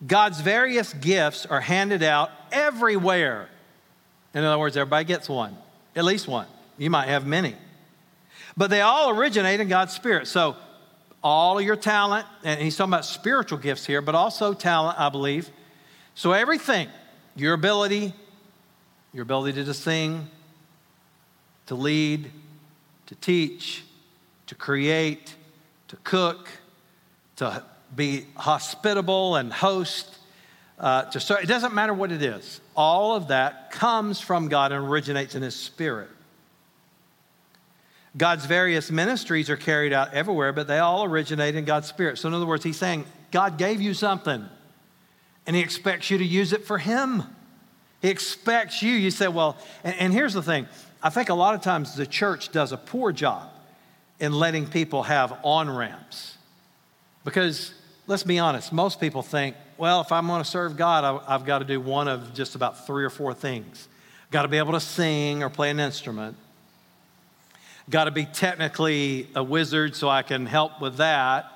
God's 0.07 0.41
various 0.41 0.93
gifts 0.93 1.47
are 1.47 1.61
handed 1.61 2.03
out 2.03 2.31
everywhere. 2.53 3.49
In 4.35 4.45
other 4.45 4.59
words, 4.59 4.77
everybody 4.77 5.05
gets 5.05 5.29
one, 5.29 5.57
at 5.97 6.05
least 6.05 6.29
one. 6.29 6.47
You 6.77 6.91
might 6.91 7.09
have 7.09 7.27
many. 7.27 7.55
But 8.57 8.71
they 8.71 8.81
all 8.81 9.11
originate 9.11 9.61
in 9.61 9.69
God's 9.69 9.95
Spirit. 9.95 10.27
So, 10.27 10.57
all 11.23 11.59
of 11.59 11.65
your 11.65 11.77
talent, 11.77 12.27
and 12.43 12.61
he's 12.61 12.77
talking 12.77 12.93
about 12.93 13.07
spiritual 13.07 13.59
gifts 13.59 13.87
here, 13.87 14.03
but 14.03 14.15
also 14.15 14.53
talent, 14.53 15.01
I 15.01 15.09
believe. 15.09 15.49
So, 16.15 16.33
everything, 16.33 16.89
your 17.35 17.55
ability, 17.55 18.13
your 19.13 19.23
ability 19.23 19.65
to 19.65 19.75
sing, 19.75 20.29
to 21.67 21.75
lead, 21.75 22.31
to 23.07 23.15
teach, 23.15 23.85
to 24.47 24.55
create, 24.55 25.35
to 25.89 25.97
cook, 26.05 26.49
to 27.37 27.63
be 27.95 28.27
hospitable 28.37 29.37
and 29.37 29.53
host. 29.53 30.11
Uh, 30.79 31.05
to 31.11 31.21
start, 31.21 31.45
it 31.45 31.47
doesn't 31.47 31.75
matter 31.75 31.95
what 31.95 32.11
it 32.11 32.23
is. 32.23 32.61
All 32.77 33.15
of 33.15 33.29
that 33.29 33.71
comes 33.71 34.21
from 34.21 34.49
God 34.49 34.73
and 34.73 34.89
originates 34.89 35.35
in 35.35 35.43
His 35.43 35.55
Spirit. 35.55 36.11
God's 38.17 38.47
various 38.47 38.91
ministries 38.91 39.51
are 39.51 39.57
carried 39.57 39.93
out 39.93 40.15
everywhere, 40.15 40.53
but 40.53 40.67
they 40.67 40.79
all 40.79 41.05
originate 41.05 41.57
in 41.57 41.65
God's 41.65 41.89
Spirit. 41.89 42.19
So, 42.19 42.29
in 42.29 42.35
other 42.35 42.47
words, 42.47 42.65
He's 42.65 42.77
saying, 42.77 43.07
God 43.31 43.59
gave 43.59 43.81
you 43.81 43.95
something, 43.95 44.45
and 45.47 45.57
He 45.57 45.63
expects 45.63 46.11
you 46.11 46.19
to 46.19 46.25
use 46.25 46.53
it 46.53 46.65
for 46.65 46.79
Him. 46.79 47.23
He 48.03 48.09
expects 48.11 48.83
you. 48.83 48.93
You 48.93 49.11
say, 49.11 49.29
well, 49.29 49.57
and, 49.83 49.97
and 49.99 50.13
here's 50.13 50.35
the 50.35 50.43
thing 50.43 50.67
I 51.03 51.11
think 51.11 51.29
a 51.29 51.35
lot 51.35 51.55
of 51.55 51.63
times 51.63 51.95
the 51.95 52.07
church 52.07 52.51
does 52.51 52.73
a 52.73 52.77
poor 52.77 53.13
job 53.13 53.51
in 54.21 54.33
letting 54.33 54.67
people 54.67 55.03
have 55.05 55.39
on 55.43 55.69
ramps 55.69 56.37
because 57.25 57.75
let's 58.07 58.23
be 58.23 58.39
honest, 58.39 58.73
most 58.73 59.01
people 59.01 59.23
think, 59.23 59.57
well, 59.77 60.01
if 60.01 60.13
I'm 60.13 60.27
going 60.27 60.43
to 60.43 60.49
serve 60.49 60.77
God, 60.77 61.23
I, 61.27 61.33
have 61.33 61.45
got 61.45 61.61
to 61.61 61.65
do 61.65 61.81
one 61.81 62.09
of 62.09 62.35
just 62.35 62.55
about 62.55 62.87
three 62.87 63.05
or 63.05 63.11
four 63.11 63.35
things. 63.35 63.89
Got 64.31 64.43
to 64.43 64.49
be 64.49 64.59
able 64.59 64.73
to 64.73 64.81
sing 64.81 65.43
or 65.43 65.51
play 65.51 65.71
an 65.71 65.81
instrument. 65.81 66.37
Got 67.91 68.05
to 68.05 68.11
be 68.11 68.25
technically 68.25 69.29
a 69.35 69.43
wizard 69.43 69.95
so 69.95 70.09
I 70.09 70.23
can 70.23 70.47
help 70.47 70.81
with 70.81 70.97
that. 70.97 71.51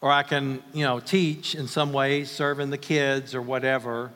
Or 0.00 0.10
I 0.10 0.22
can, 0.22 0.62
you 0.72 0.84
know, 0.84 1.00
teach 1.00 1.54
in 1.54 1.68
some 1.68 1.92
ways, 1.92 2.30
serving 2.30 2.70
the 2.70 2.78
kids 2.78 3.34
or 3.34 3.42
whatever. 3.42 4.10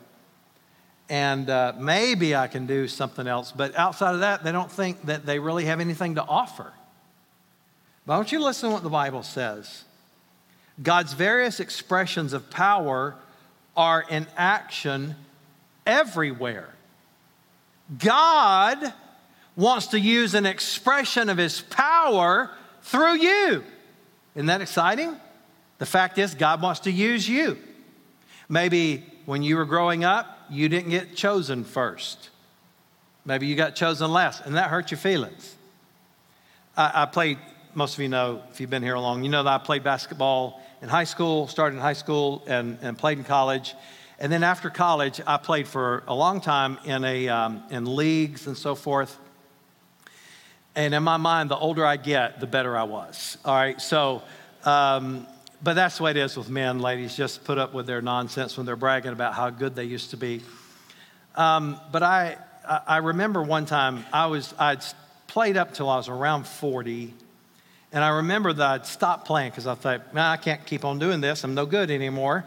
And 1.09 1.49
uh, 1.51 1.73
maybe 1.79 2.37
I 2.37 2.47
can 2.47 2.67
do 2.67 2.87
something 2.87 3.27
else. 3.27 3.51
But 3.51 3.77
outside 3.77 4.15
of 4.15 4.21
that, 4.21 4.45
they 4.45 4.53
don't 4.53 4.71
think 4.71 5.07
that 5.07 5.27
they 5.27 5.39
really 5.39 5.65
have 5.65 5.81
anything 5.81 6.17
to 6.17 6.25
offer. 6.25 6.73
But 8.07 8.17
don't 8.17 8.31
you 8.31 8.41
listen 8.41 8.69
to 8.69 8.75
what 8.75 8.83
the 8.83 8.91
Bible 8.91 9.23
says? 9.23 9.85
God's 10.83 11.13
various 11.13 11.61
expressions 11.61 12.33
of 12.33 12.51
power 12.51 13.15
are 13.77 14.05
in 14.09 14.27
action 14.37 15.17
everywhere. 15.87 16.69
God 17.99 18.93
wants 19.57 19.89
to 19.89 20.01
use 20.01 20.35
an 20.35 20.47
expression 20.47 21.29
of 21.29 21.37
his 21.37 21.61
power 21.61 22.51
through 22.83 23.17
you. 23.17 23.65
Isn't 24.35 24.47
that 24.47 24.61
exciting? 24.61 25.17
The 25.79 25.87
fact 25.87 26.19
is, 26.19 26.35
God 26.35 26.63
wants 26.63 26.81
to 26.81 26.91
use 26.91 27.29
you. 27.29 27.59
Maybe 28.49 29.05
when 29.27 29.43
you 29.43 29.57
were 29.57 29.65
growing 29.65 30.05
up, 30.05 30.39
you 30.51 30.69
didn't 30.69 30.91
get 30.91 31.15
chosen 31.15 31.65
first. 31.65 32.31
Maybe 33.25 33.47
you 33.47 33.55
got 33.55 33.75
chosen 33.75 34.13
last, 34.13 34.45
and 34.45 34.57
that 34.57 34.71
hurt 34.71 34.91
your 34.91 34.99
feelings. 34.99 35.55
I, 36.77 37.03
I 37.03 37.07
played, 37.07 37.39
most 37.75 37.95
of 37.95 38.01
you 38.01 38.09
know, 38.09 38.43
if 38.51 38.61
you've 38.61 38.71
been 38.71 38.83
here 38.83 38.97
long, 38.99 39.23
you 39.23 39.31
know 39.31 39.43
that 39.43 39.61
I 39.61 39.65
played 39.65 39.85
basketball 39.85 40.63
in 40.83 40.89
high 40.89 41.05
school, 41.05 41.47
started 41.47 41.77
in 41.77 41.83
high 41.83 41.93
school, 41.95 42.43
and, 42.47 42.79
and 42.83 42.97
played 42.97 43.19
in 43.19 43.25
college. 43.25 43.75
And 44.19 44.31
then 44.31 44.43
after 44.43 44.71
college, 44.71 45.21
I 45.27 45.37
played 45.37 45.67
for 45.67 46.03
a 46.07 46.15
long 46.15 46.41
time 46.41 46.79
in, 46.85 47.05
a, 47.05 47.29
um, 47.29 47.63
in 47.71 47.97
leagues 47.97 48.47
and 48.47 48.57
so 48.57 48.75
forth. 48.75 49.17
And 50.75 50.95
in 50.95 51.03
my 51.03 51.17
mind, 51.17 51.51
the 51.51 51.57
older 51.57 51.85
I 51.85 51.97
get, 51.97 52.41
the 52.41 52.47
better 52.47 52.77
I 52.77 52.85
was. 52.85 53.39
All 53.45 53.55
right, 53.55 53.81
so, 53.81 54.23
um, 54.65 55.27
but 55.63 55.75
that's 55.75 55.99
the 55.99 56.05
way 56.05 56.13
it 56.13 56.17
is 56.17 56.37
with 56.37 56.49
men, 56.49 56.79
ladies. 56.79 57.17
Just 57.17 57.45
put 57.45 57.59
up 57.59 57.75
with 57.75 57.87
their 57.87 58.01
nonsense 58.01 58.57
when 58.57 58.67
they're 58.67 58.77
bragging 58.77 59.13
about 59.13 59.35
how 59.35 59.51
good 59.51 59.75
they 59.75 59.85
used 59.85 60.11
to 60.11 60.17
be. 60.17 60.43
Um, 61.35 61.81
but 61.93 62.03
I, 62.03 62.37
I 62.87 62.99
remember 62.99 63.43
one 63.43 63.67
time 63.67 64.05
I 64.13 64.27
was, 64.27 64.55
I'd 64.59 64.85
played 65.27 65.57
up 65.57 65.75
till 65.75 65.89
I 65.89 65.97
was 65.97 66.09
around 66.09 66.47
40. 66.47 67.15
And 67.93 68.05
I 68.05 68.09
remember 68.09 68.53
that 68.53 68.71
I'd 68.71 68.87
stopped 68.87 69.27
playing 69.27 69.51
because 69.51 69.67
I 69.67 69.75
thought, 69.75 70.15
man, 70.15 70.25
I 70.25 70.37
can't 70.37 70.65
keep 70.65 70.85
on 70.85 70.99
doing 70.99 71.21
this. 71.21 71.43
I'm 71.43 71.55
no 71.55 71.67
good 71.67 71.91
anymore. 71.91 72.45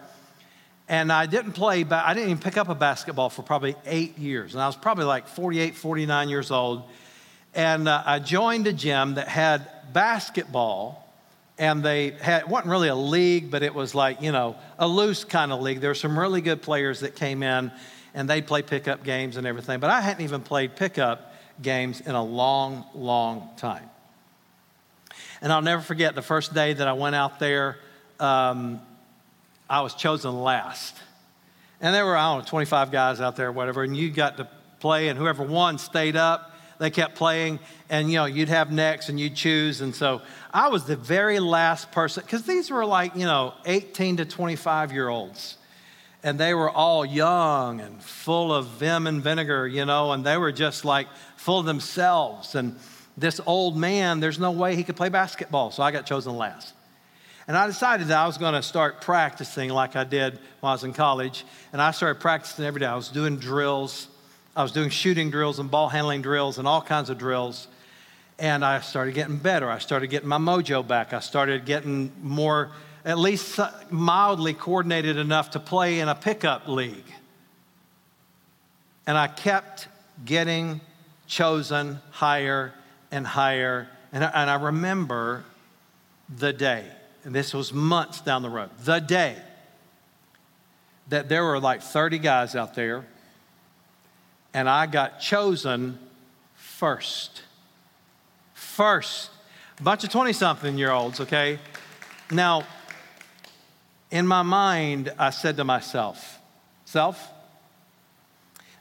And 0.88 1.12
I 1.12 1.26
didn't 1.26 1.54
play, 1.54 1.84
but 1.84 2.06
I 2.06 2.14
didn't 2.14 2.30
even 2.30 2.42
pick 2.42 2.58
up 2.58 2.70
a 2.70 2.76
basketball 2.76 3.30
for 3.30 3.42
probably 3.42 3.76
eight 3.86 4.18
years. 4.18 4.54
And 4.54 4.62
I 4.62 4.68
was 4.68 4.76
probably 4.76 5.06
like 5.06 5.28
48, 5.28 5.76
49 5.76 6.30
years 6.30 6.52
old. 6.52 6.84
And 7.54 7.88
uh, 7.88 8.04
I 8.06 8.20
joined 8.20 8.68
a 8.68 8.74
gym 8.74 9.16
that 9.16 9.28
had 9.28 9.68
basketball. 9.92 11.00
And 11.58 11.84
they 11.84 12.12
had, 12.12 12.44
it 12.44 12.48
wasn't 12.48 12.72
really 12.72 12.88
a 12.88 12.96
league, 12.96 13.52
but 13.52 13.64
it 13.64 13.76
was 13.76 13.94
like, 13.94 14.22
you 14.22 14.32
know, 14.32 14.56
a 14.80 14.88
loose 14.88 15.24
kind 15.24 15.52
of 15.52 15.62
league. 15.62 15.82
There 15.82 15.92
were 15.92 15.96
some 15.96 16.18
really 16.18 16.42
good 16.42 16.62
players 16.62 17.02
that 17.02 17.16
came 17.16 17.44
in 17.44 17.72
and 18.14 18.30
they'd 18.30 18.48
play 18.48 18.62
pickup 18.62 19.04
games 19.04 19.38
and 19.38 19.46
everything. 19.46 19.80
But 19.80 19.90
I 19.90 20.02
hadn't 20.02 20.24
even 20.24 20.42
played 20.42 20.76
pickup 20.76 21.34
games 21.62 22.02
in 22.02 22.16
a 22.16 22.24
long, 22.24 22.86
long 22.96 23.50
time. 23.58 23.90
And 25.44 25.52
I'll 25.52 25.62
never 25.62 25.82
forget 25.82 26.16
the 26.16 26.22
first 26.22 26.54
day 26.54 26.72
that 26.72 26.88
I 26.88 26.94
went 26.94 27.16
out 27.16 27.38
there, 27.38 27.78
um, 28.18 28.80
I 29.70 29.82
was 29.82 29.94
chosen 29.94 30.42
last. 30.42 30.96
And 31.82 31.94
there 31.94 32.06
were, 32.06 32.16
I 32.16 32.34
don't 32.34 32.46
know, 32.46 32.50
25 32.50 32.92
guys 32.92 33.20
out 33.20 33.36
there, 33.36 33.52
whatever, 33.52 33.84
and 33.84 33.96
you 33.96 34.10
got 34.10 34.38
to 34.38 34.48
play, 34.80 35.10
and 35.10 35.20
whoever 35.20 35.44
won 35.44 35.78
stayed 35.78 36.16
up. 36.16 36.56
They 36.80 36.90
kept 36.90 37.16
playing, 37.16 37.60
and 37.90 38.10
you 38.10 38.20
know, 38.20 38.26
you'd 38.26 38.48
have 38.48 38.72
next 38.72 39.10
and 39.10 39.20
you'd 39.20 39.36
choose. 39.36 39.82
And 39.82 39.94
so 39.94 40.22
I 40.54 40.70
was 40.70 40.86
the 40.86 40.96
very 40.96 41.42
last 41.42 41.92
person, 41.92 42.24
because 42.26 42.44
these 42.44 42.72
were 42.72 42.86
like, 42.86 43.14
you 43.16 43.26
know, 43.26 43.54
18 43.66 44.18
to 44.18 44.26
25 44.26 44.94
year 44.94 45.10
olds 45.10 45.58
and 46.24 46.40
they 46.40 46.54
were 46.54 46.70
all 46.70 47.06
young 47.06 47.82
and 47.82 48.02
full 48.02 48.54
of 48.54 48.68
vim 48.68 49.08
and 49.08 49.22
vinegar, 49.22 49.68
you 49.68 49.84
know, 49.84 50.14
and 50.14 50.26
they 50.26 50.38
were 50.38 50.54
just 50.54 50.86
like 50.86 51.08
full 51.36 51.60
of 51.60 51.66
themselves. 51.66 52.56
And 52.56 52.80
this 53.18 53.40
old 53.46 53.78
man, 53.78 54.20
there's 54.20 54.40
no 54.40 54.52
way 54.52 54.76
he 54.76 54.84
could 54.84 54.96
play 54.96 55.10
basketball, 55.10 55.72
so 55.72 55.84
I 55.84 55.92
got 55.92 56.06
chosen 56.06 56.36
last. 56.36 56.74
And 57.48 57.58
I 57.58 57.68
decided 57.68 58.08
that 58.08 58.18
I 58.18 58.26
was 58.26 58.38
going 58.38 58.54
to 58.54 58.64
start 58.64 59.02
practicing 59.02 59.70
like 59.70 59.96
I 59.96 60.06
did 60.06 60.40
when 60.62 60.70
I 60.70 60.74
was 60.74 60.84
in 60.84 60.94
college. 60.94 61.46
And 61.74 61.82
I 61.82 61.92
started 61.92 62.22
practicing 62.22 62.66
every 62.66 62.80
day. 62.80 62.86
I 62.86 62.96
was 62.96 63.10
doing 63.10 63.38
drills, 63.38 64.08
I 64.56 64.64
was 64.64 64.72
doing 64.72 64.90
shooting 64.90 65.30
drills 65.30 65.60
and 65.60 65.70
ball 65.70 65.90
handling 65.90 66.22
drills 66.22 66.58
and 66.58 66.68
all 66.68 66.82
kinds 66.82 67.10
of 67.10 67.18
drills. 67.18 67.68
And 68.40 68.64
I 68.64 68.80
started 68.80 69.14
getting 69.14 69.38
better. 69.38 69.70
I 69.70 69.80
started 69.80 70.08
getting 70.08 70.30
my 70.30 70.38
mojo 70.38 70.88
back. 70.88 71.14
I 71.14 71.20
started 71.20 71.66
getting 71.66 72.12
more 72.22 72.72
at 73.06 73.18
least 73.18 73.60
mildly 73.90 74.54
coordinated 74.54 75.18
enough 75.18 75.52
to 75.52 75.60
play 75.60 76.00
in 76.00 76.08
a 76.08 76.16
pickup 76.16 76.68
league. 76.68 77.04
And 79.06 79.18
I 79.18 79.28
kept 79.28 79.88
getting 80.24 80.80
chosen 81.28 82.00
higher 82.12 82.74
and 83.14 83.26
higher. 83.28 83.88
And 84.12 84.24
I, 84.24 84.32
and 84.34 84.50
I 84.50 84.56
remember 84.56 85.46
the 86.36 86.52
day, 86.52 86.86
and 87.24 87.34
this 87.34 87.54
was 87.54 87.72
months 87.72 88.20
down 88.20 88.42
the 88.42 88.50
road, 88.50 88.72
the 88.84 89.00
day 89.00 89.38
that 91.10 91.30
there 91.30 91.44
were 91.44 91.60
like 91.60 91.82
30 91.82 92.18
guys 92.18 92.56
out 92.56 92.74
there, 92.74 93.06
and 94.54 94.68
I 94.68 94.88
got 94.88 95.20
chosen 95.20 96.00
first. 96.56 97.44
First. 98.54 99.30
A 99.80 99.84
bunch 99.84 100.04
of 100.04 100.10
20 100.10 100.34
something 100.34 100.78
year 100.78 100.92
olds, 100.92 101.20
okay? 101.20 101.60
Now, 102.32 102.66
in 104.10 104.26
my 104.26 104.42
mind, 104.42 105.14
I 105.20 105.30
said 105.30 105.58
to 105.58 105.64
myself, 105.64 106.40
Self, 106.86 107.32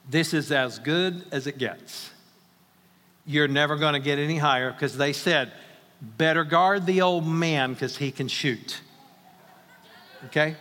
this 0.08 0.32
is 0.34 0.52
as 0.52 0.78
good 0.78 1.24
as 1.32 1.46
it 1.46 1.58
gets. 1.58 2.11
You're 3.24 3.48
never 3.48 3.76
going 3.76 3.94
to 3.94 4.00
get 4.00 4.18
any 4.18 4.36
higher 4.36 4.72
because 4.72 4.96
they 4.96 5.12
said, 5.12 5.52
better 6.00 6.44
guard 6.44 6.86
the 6.86 7.02
old 7.02 7.26
man 7.26 7.72
because 7.72 7.96
he 7.96 8.10
can 8.10 8.28
shoot. 8.28 8.80
Okay? 10.26 10.56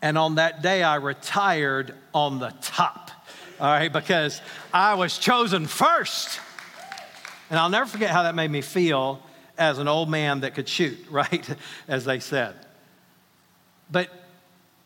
And 0.00 0.18
on 0.18 0.34
that 0.36 0.62
day, 0.62 0.82
I 0.82 0.96
retired 0.96 1.94
on 2.12 2.38
the 2.38 2.52
top, 2.60 3.10
all 3.58 3.66
right, 3.66 3.92
because 3.92 4.40
I 4.72 4.94
was 4.94 5.16
chosen 5.16 5.66
first. 5.66 6.40
And 7.50 7.58
I'll 7.58 7.70
never 7.70 7.86
forget 7.86 8.10
how 8.10 8.24
that 8.24 8.34
made 8.34 8.50
me 8.50 8.60
feel 8.60 9.22
as 9.56 9.78
an 9.78 9.88
old 9.88 10.10
man 10.10 10.40
that 10.40 10.54
could 10.54 10.68
shoot, 10.68 10.98
right? 11.10 11.48
As 11.88 12.04
they 12.04 12.20
said. 12.20 12.54
But 13.90 14.10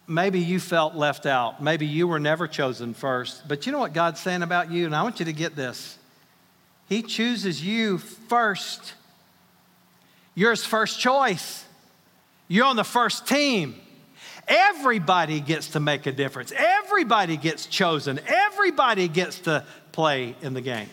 maybe 0.06 0.40
you 0.40 0.60
felt 0.60 0.94
left 0.94 1.26
out. 1.26 1.62
Maybe 1.62 1.86
you 1.86 2.08
were 2.08 2.20
never 2.20 2.46
chosen 2.46 2.94
first. 2.94 3.46
But 3.46 3.66
you 3.66 3.72
know 3.72 3.78
what 3.78 3.92
God's 3.92 4.20
saying 4.20 4.42
about 4.42 4.70
you? 4.70 4.86
And 4.86 4.94
I 4.94 5.02
want 5.02 5.18
you 5.18 5.26
to 5.26 5.32
get 5.32 5.56
this 5.56 5.98
He 6.88 7.02
chooses 7.02 7.64
you 7.64 7.98
first. 7.98 8.94
You're 10.34 10.50
His 10.50 10.64
first 10.64 11.00
choice. 11.00 11.64
You're 12.48 12.66
on 12.66 12.76
the 12.76 12.84
first 12.84 13.26
team. 13.26 13.74
Everybody 14.48 15.40
gets 15.40 15.68
to 15.68 15.80
make 15.80 16.06
a 16.06 16.12
difference. 16.12 16.52
Everybody 16.56 17.36
gets 17.36 17.66
chosen. 17.66 18.18
Everybody 18.26 19.06
gets 19.08 19.40
to 19.40 19.64
play 19.92 20.34
in 20.40 20.54
the 20.54 20.62
game. 20.62 20.88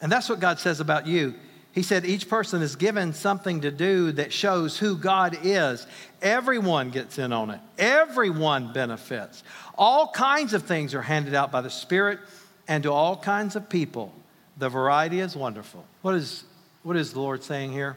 And 0.00 0.12
that's 0.12 0.28
what 0.28 0.38
God 0.38 0.60
says 0.60 0.78
about 0.78 1.08
you. 1.08 1.34
He 1.72 1.82
said 1.82 2.04
each 2.04 2.28
person 2.28 2.62
is 2.62 2.76
given 2.76 3.12
something 3.12 3.60
to 3.62 3.70
do 3.70 4.12
that 4.12 4.32
shows 4.32 4.78
who 4.78 4.96
God 4.96 5.38
is. 5.42 5.86
Everyone 6.22 6.90
gets 6.90 7.18
in 7.18 7.32
on 7.32 7.50
it, 7.50 7.60
everyone 7.78 8.72
benefits. 8.72 9.42
All 9.76 10.08
kinds 10.08 10.54
of 10.54 10.64
things 10.64 10.94
are 10.94 11.02
handed 11.02 11.34
out 11.34 11.52
by 11.52 11.60
the 11.60 11.70
Spirit 11.70 12.20
and 12.66 12.82
to 12.84 12.92
all 12.92 13.16
kinds 13.16 13.56
of 13.56 13.68
people. 13.68 14.12
The 14.58 14.68
variety 14.68 15.20
is 15.20 15.36
wonderful. 15.36 15.84
What 16.02 16.14
is, 16.14 16.44
what 16.82 16.96
is 16.96 17.12
the 17.12 17.20
Lord 17.20 17.42
saying 17.44 17.72
here? 17.72 17.96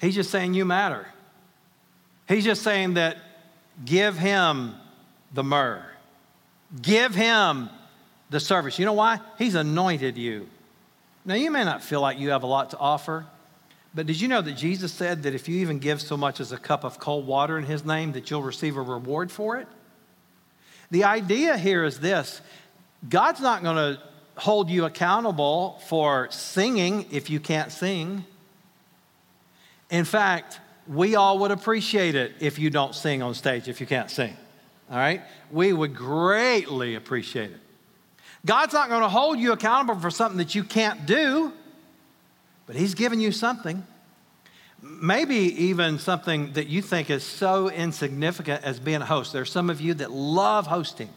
He's 0.00 0.16
just 0.16 0.30
saying 0.30 0.54
you 0.54 0.64
matter. 0.64 1.06
He's 2.28 2.44
just 2.44 2.62
saying 2.62 2.94
that 2.94 3.18
give 3.84 4.18
him 4.18 4.74
the 5.32 5.44
myrrh, 5.44 5.84
give 6.80 7.14
him 7.14 7.70
the 8.30 8.40
service. 8.40 8.78
You 8.78 8.86
know 8.86 8.94
why? 8.94 9.20
He's 9.38 9.54
anointed 9.54 10.16
you. 10.18 10.48
Now, 11.24 11.34
you 11.34 11.52
may 11.52 11.64
not 11.64 11.84
feel 11.84 12.00
like 12.00 12.18
you 12.18 12.30
have 12.30 12.42
a 12.42 12.48
lot 12.48 12.70
to 12.70 12.78
offer, 12.78 13.26
but 13.94 14.06
did 14.06 14.20
you 14.20 14.26
know 14.26 14.40
that 14.40 14.54
Jesus 14.54 14.92
said 14.92 15.22
that 15.22 15.34
if 15.34 15.48
you 15.48 15.60
even 15.60 15.78
give 15.78 16.00
so 16.00 16.16
much 16.16 16.40
as 16.40 16.50
a 16.50 16.58
cup 16.58 16.82
of 16.82 16.98
cold 16.98 17.26
water 17.26 17.58
in 17.58 17.64
his 17.64 17.84
name, 17.84 18.12
that 18.12 18.28
you'll 18.28 18.42
receive 18.42 18.76
a 18.76 18.82
reward 18.82 19.30
for 19.30 19.58
it? 19.58 19.68
The 20.90 21.04
idea 21.04 21.56
here 21.56 21.84
is 21.84 22.00
this 22.00 22.40
God's 23.08 23.40
not 23.40 23.62
going 23.62 23.76
to 23.76 24.02
hold 24.36 24.70
you 24.70 24.84
accountable 24.84 25.80
for 25.86 26.28
singing 26.30 27.06
if 27.10 27.30
you 27.30 27.40
can't 27.40 27.70
sing. 27.70 28.24
In 29.90 30.04
fact, 30.04 30.58
we 30.88 31.14
all 31.14 31.38
would 31.40 31.50
appreciate 31.50 32.14
it 32.14 32.32
if 32.40 32.58
you 32.58 32.70
don't 32.70 32.94
sing 32.94 33.22
on 33.22 33.34
stage, 33.34 33.68
if 33.68 33.80
you 33.80 33.86
can't 33.86 34.10
sing. 34.10 34.36
All 34.90 34.96
right? 34.96 35.22
We 35.50 35.72
would 35.72 35.94
greatly 35.94 36.94
appreciate 36.94 37.50
it. 37.50 37.60
God's 38.44 38.72
not 38.72 38.88
going 38.88 39.02
to 39.02 39.08
hold 39.08 39.38
you 39.38 39.52
accountable 39.52 40.00
for 40.00 40.10
something 40.10 40.38
that 40.38 40.54
you 40.54 40.64
can't 40.64 41.06
do, 41.06 41.52
but 42.66 42.74
He's 42.74 42.94
given 42.94 43.20
you 43.20 43.30
something. 43.30 43.86
Maybe 44.82 45.36
even 45.36 46.00
something 46.00 46.54
that 46.54 46.66
you 46.66 46.82
think 46.82 47.08
is 47.08 47.22
so 47.22 47.70
insignificant 47.70 48.64
as 48.64 48.80
being 48.80 49.00
a 49.00 49.06
host. 49.06 49.32
There 49.32 49.42
are 49.42 49.44
some 49.44 49.70
of 49.70 49.80
you 49.80 49.94
that 49.94 50.10
love 50.10 50.66
hosting. 50.66 51.10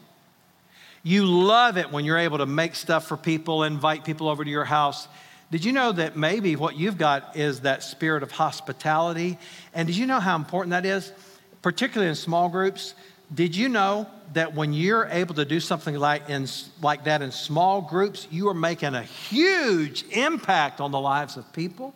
You 1.06 1.26
love 1.26 1.78
it 1.78 1.92
when 1.92 2.04
you're 2.04 2.18
able 2.18 2.40
to 2.40 2.48
make 2.48 2.74
stuff 2.74 3.08
for 3.08 3.16
people, 3.16 3.62
invite 3.62 4.06
people 4.06 4.28
over 4.28 4.44
to 4.44 4.50
your 4.50 4.66
house. 4.66 5.08
Did 5.52 5.64
you 5.64 5.72
know 5.72 5.92
that 5.92 6.18
maybe 6.18 6.56
what 6.56 6.78
you've 6.78 6.98
got 6.98 7.38
is 7.38 7.60
that 7.60 7.84
spirit 7.84 8.24
of 8.24 8.32
hospitality? 8.32 9.38
And 9.76 9.86
did 9.86 9.96
you 9.96 10.08
know 10.08 10.20
how 10.20 10.36
important 10.36 10.72
that 10.72 10.84
is? 10.84 11.12
Particularly 11.62 12.10
in 12.10 12.16
small 12.16 12.50
groups, 12.50 12.96
did 13.32 13.56
you 13.56 13.70
know 13.70 14.08
that 14.34 14.56
when 14.56 14.74
you're 14.74 15.06
able 15.12 15.36
to 15.36 15.46
do 15.46 15.60
something 15.60 15.94
like, 15.94 16.28
in, 16.28 16.48
like 16.82 17.04
that 17.04 17.22
in 17.22 17.32
small 17.32 17.82
groups, 17.82 18.28
you 18.32 18.50
are 18.50 18.56
making 18.56 18.96
a 18.96 19.04
huge 19.04 20.06
impact 20.10 20.82
on 20.82 20.90
the 20.90 21.00
lives 21.00 21.38
of 21.38 21.54
people? 21.54 21.94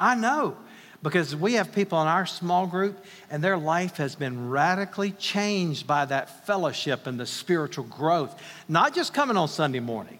I 0.00 0.14
know 0.14 0.56
because 1.02 1.34
we 1.36 1.54
have 1.54 1.72
people 1.72 2.00
in 2.02 2.08
our 2.08 2.26
small 2.26 2.66
group 2.66 3.04
and 3.30 3.42
their 3.42 3.56
life 3.56 3.98
has 3.98 4.14
been 4.14 4.50
radically 4.50 5.12
changed 5.12 5.86
by 5.86 6.04
that 6.04 6.46
fellowship 6.46 7.06
and 7.06 7.20
the 7.20 7.26
spiritual 7.26 7.84
growth, 7.84 8.40
not 8.68 8.94
just 8.94 9.14
coming 9.14 9.36
on 9.36 9.48
Sunday 9.48 9.80
morning. 9.80 10.18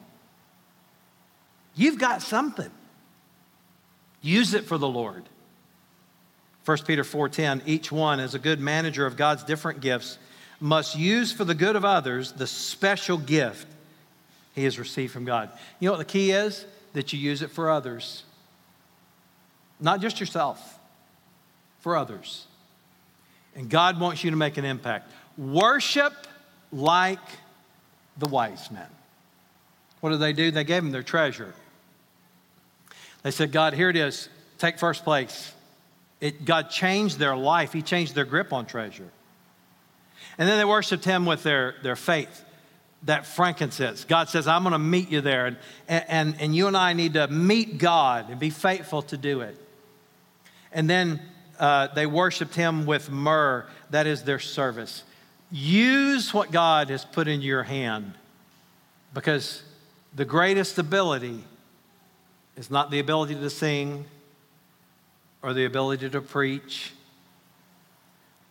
You've 1.75 1.99
got 1.99 2.23
something. 2.23 2.71
Use 4.21 4.55
it 4.55 4.65
for 4.65 4.79
the 4.79 4.89
Lord. 4.89 5.25
1 6.65 6.79
Peter 6.87 7.03
4:10 7.03 7.63
each 7.67 7.91
one 7.91 8.21
as 8.21 8.35
a 8.35 8.39
good 8.39 8.61
manager 8.61 9.07
of 9.07 9.17
God's 9.17 9.43
different 9.43 9.81
gifts 9.81 10.19
must 10.61 10.97
use 10.97 11.33
for 11.33 11.45
the 11.45 11.55
good 11.55 11.77
of 11.77 11.85
others 11.85 12.33
the 12.33 12.47
special 12.47 13.17
gift 13.17 13.67
he 14.55 14.65
has 14.65 14.79
received 14.79 15.13
from 15.13 15.25
God. 15.25 15.51
You 15.79 15.87
know 15.87 15.93
what 15.93 15.99
the 15.99 16.05
key 16.05 16.33
is? 16.33 16.67
That 16.93 17.13
you 17.13 17.19
use 17.19 17.43
it 17.43 17.51
for 17.51 17.71
others, 17.71 18.25
not 19.81 20.01
just 20.01 20.21
yourself, 20.21 20.79
for 21.81 21.97
others. 21.97 22.47
And 23.55 23.69
God 23.69 23.99
wants 24.01 24.25
you 24.25 24.31
to 24.31 24.37
make 24.37 24.57
an 24.57 24.65
impact. 24.65 25.11
Worship 25.37 26.13
like 26.73 27.19
the 28.17 28.29
wise 28.29 28.71
men. 28.71 28.87
What 30.01 30.11
did 30.11 30.21
they 30.21 30.33
do? 30.33 30.51
They 30.51 30.65
gave 30.65 30.83
him 30.83 30.93
their 30.93 31.03
treasure. 31.03 31.55
They 33.23 33.31
said, 33.31 33.53
God, 33.53 33.75
here 33.75 33.91
it 33.91 33.97
is. 33.97 34.29
Take 34.59 34.79
first 34.79 35.05
place. 35.05 35.53
It, 36.21 36.45
God 36.45 36.71
changed 36.71 37.19
their 37.19 37.37
life, 37.37 37.73
He 37.73 37.83
changed 37.83 38.15
their 38.15 38.25
grip 38.25 38.53
on 38.53 38.67
treasure. 38.67 39.09
And 40.37 40.49
then 40.49 40.59
they 40.59 40.65
worshiped 40.65 41.05
Him 41.05 41.27
with 41.27 41.43
their, 41.43 41.77
their 41.83 41.97
faith, 41.97 42.45
that 43.05 43.27
frankincense. 43.27 44.05
God 44.05 44.29
says, 44.29 44.49
I'm 44.49 44.63
going 44.63 44.73
to 44.73 44.79
meet 44.79 45.11
you 45.11 45.21
there. 45.21 45.47
And, 45.47 45.57
and, 45.89 46.41
and 46.41 46.57
you 46.57 46.67
and 46.67 46.77
I 46.77 46.93
need 46.93 47.15
to 47.15 47.29
meet 47.29 47.79
God 47.79 48.31
and 48.31 48.41
be 48.41 48.51
faithful 48.51 49.03
to 49.03 49.17
do 49.17 49.41
it. 49.41 49.57
And 50.73 50.89
then 50.89 51.21
uh, 51.59 51.89
they 51.89 52.07
worshiped 52.07 52.55
Him 52.55 52.87
with 52.87 53.11
myrrh, 53.11 53.67
that 53.91 54.07
is 54.07 54.23
their 54.23 54.39
service. 54.39 55.03
Use 55.51 56.35
what 56.35 56.51
God 56.51 56.91
has 56.91 57.05
put 57.05 57.27
in 57.27 57.41
your 57.41 57.63
hand 57.63 58.15
because 59.15 59.63
the 60.15 60.25
greatest 60.25 60.79
ability 60.79 61.43
is 62.57 62.71
not 62.71 62.91
the 62.91 62.99
ability 62.99 63.35
to 63.35 63.51
sing 63.51 64.05
or 65.43 65.55
the 65.55 65.65
ability 65.65 66.11
to 66.11 66.21
preach 66.21 66.93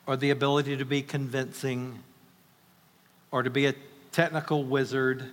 or 0.05 0.18
the 0.18 0.30
ability 0.30 0.78
to 0.78 0.86
be 0.86 1.01
convincing 1.01 1.99
or 3.32 3.43
to 3.43 3.49
be 3.49 3.65
a 3.65 3.74
technical 4.11 4.63
wizard. 4.63 5.24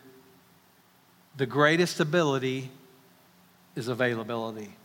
The 1.37 1.47
greatest 1.47 2.01
ability 2.01 2.71
is 3.77 3.89
availability. 3.89 4.77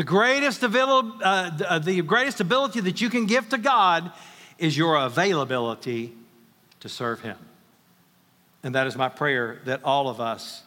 The 0.00 0.04
greatest, 0.04 0.62
avail- 0.62 1.12
uh, 1.22 1.78
the 1.78 2.00
greatest 2.00 2.40
ability 2.40 2.80
that 2.80 3.02
you 3.02 3.10
can 3.10 3.26
give 3.26 3.50
to 3.50 3.58
God 3.58 4.10
is 4.56 4.74
your 4.74 4.96
availability 4.96 6.14
to 6.80 6.88
serve 6.88 7.20
Him. 7.20 7.36
And 8.62 8.74
that 8.76 8.86
is 8.86 8.96
my 8.96 9.10
prayer 9.10 9.60
that 9.66 9.84
all 9.84 10.08
of 10.08 10.18
us 10.18 10.62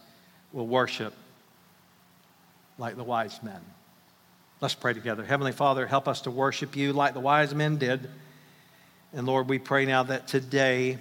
will 0.51 0.67
worship 0.67 1.15
like 2.77 2.95
the 2.95 3.03
wise 3.03 3.41
men. 3.41 3.59
Let's 4.61 4.75
pray 4.75 4.93
together. 4.93 5.25
Heavenly 5.25 5.51
Father, 5.51 5.87
help 5.87 6.07
us 6.07 6.21
to 6.21 6.29
worship 6.29 6.75
you 6.75 6.93
like 6.93 7.15
the 7.15 7.19
wise 7.19 7.55
men 7.55 7.77
did. 7.77 8.07
And 9.13 9.25
Lord, 9.25 9.49
we 9.49 9.57
pray 9.57 9.87
now 9.87 10.03
that 10.03 10.27
today, 10.27 10.99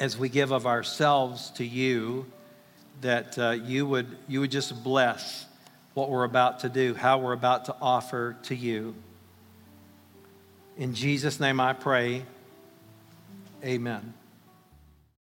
as 0.00 0.16
we 0.16 0.30
give 0.30 0.50
of 0.50 0.66
ourselves 0.66 1.50
to 1.56 1.64
you, 1.66 2.24
that 3.02 3.38
uh, 3.38 3.50
you, 3.50 3.86
would, 3.86 4.16
you 4.28 4.40
would 4.40 4.50
just 4.50 4.82
bless 4.82 5.44
what 5.98 6.10
we're 6.10 6.22
about 6.22 6.60
to 6.60 6.68
do, 6.68 6.94
how 6.94 7.18
we're 7.18 7.32
about 7.32 7.64
to 7.64 7.74
offer 7.82 8.36
to 8.44 8.54
you. 8.54 8.94
In 10.76 10.94
Jesus' 10.94 11.40
name 11.40 11.58
I 11.58 11.72
pray. 11.72 12.22
Amen. 13.64 14.14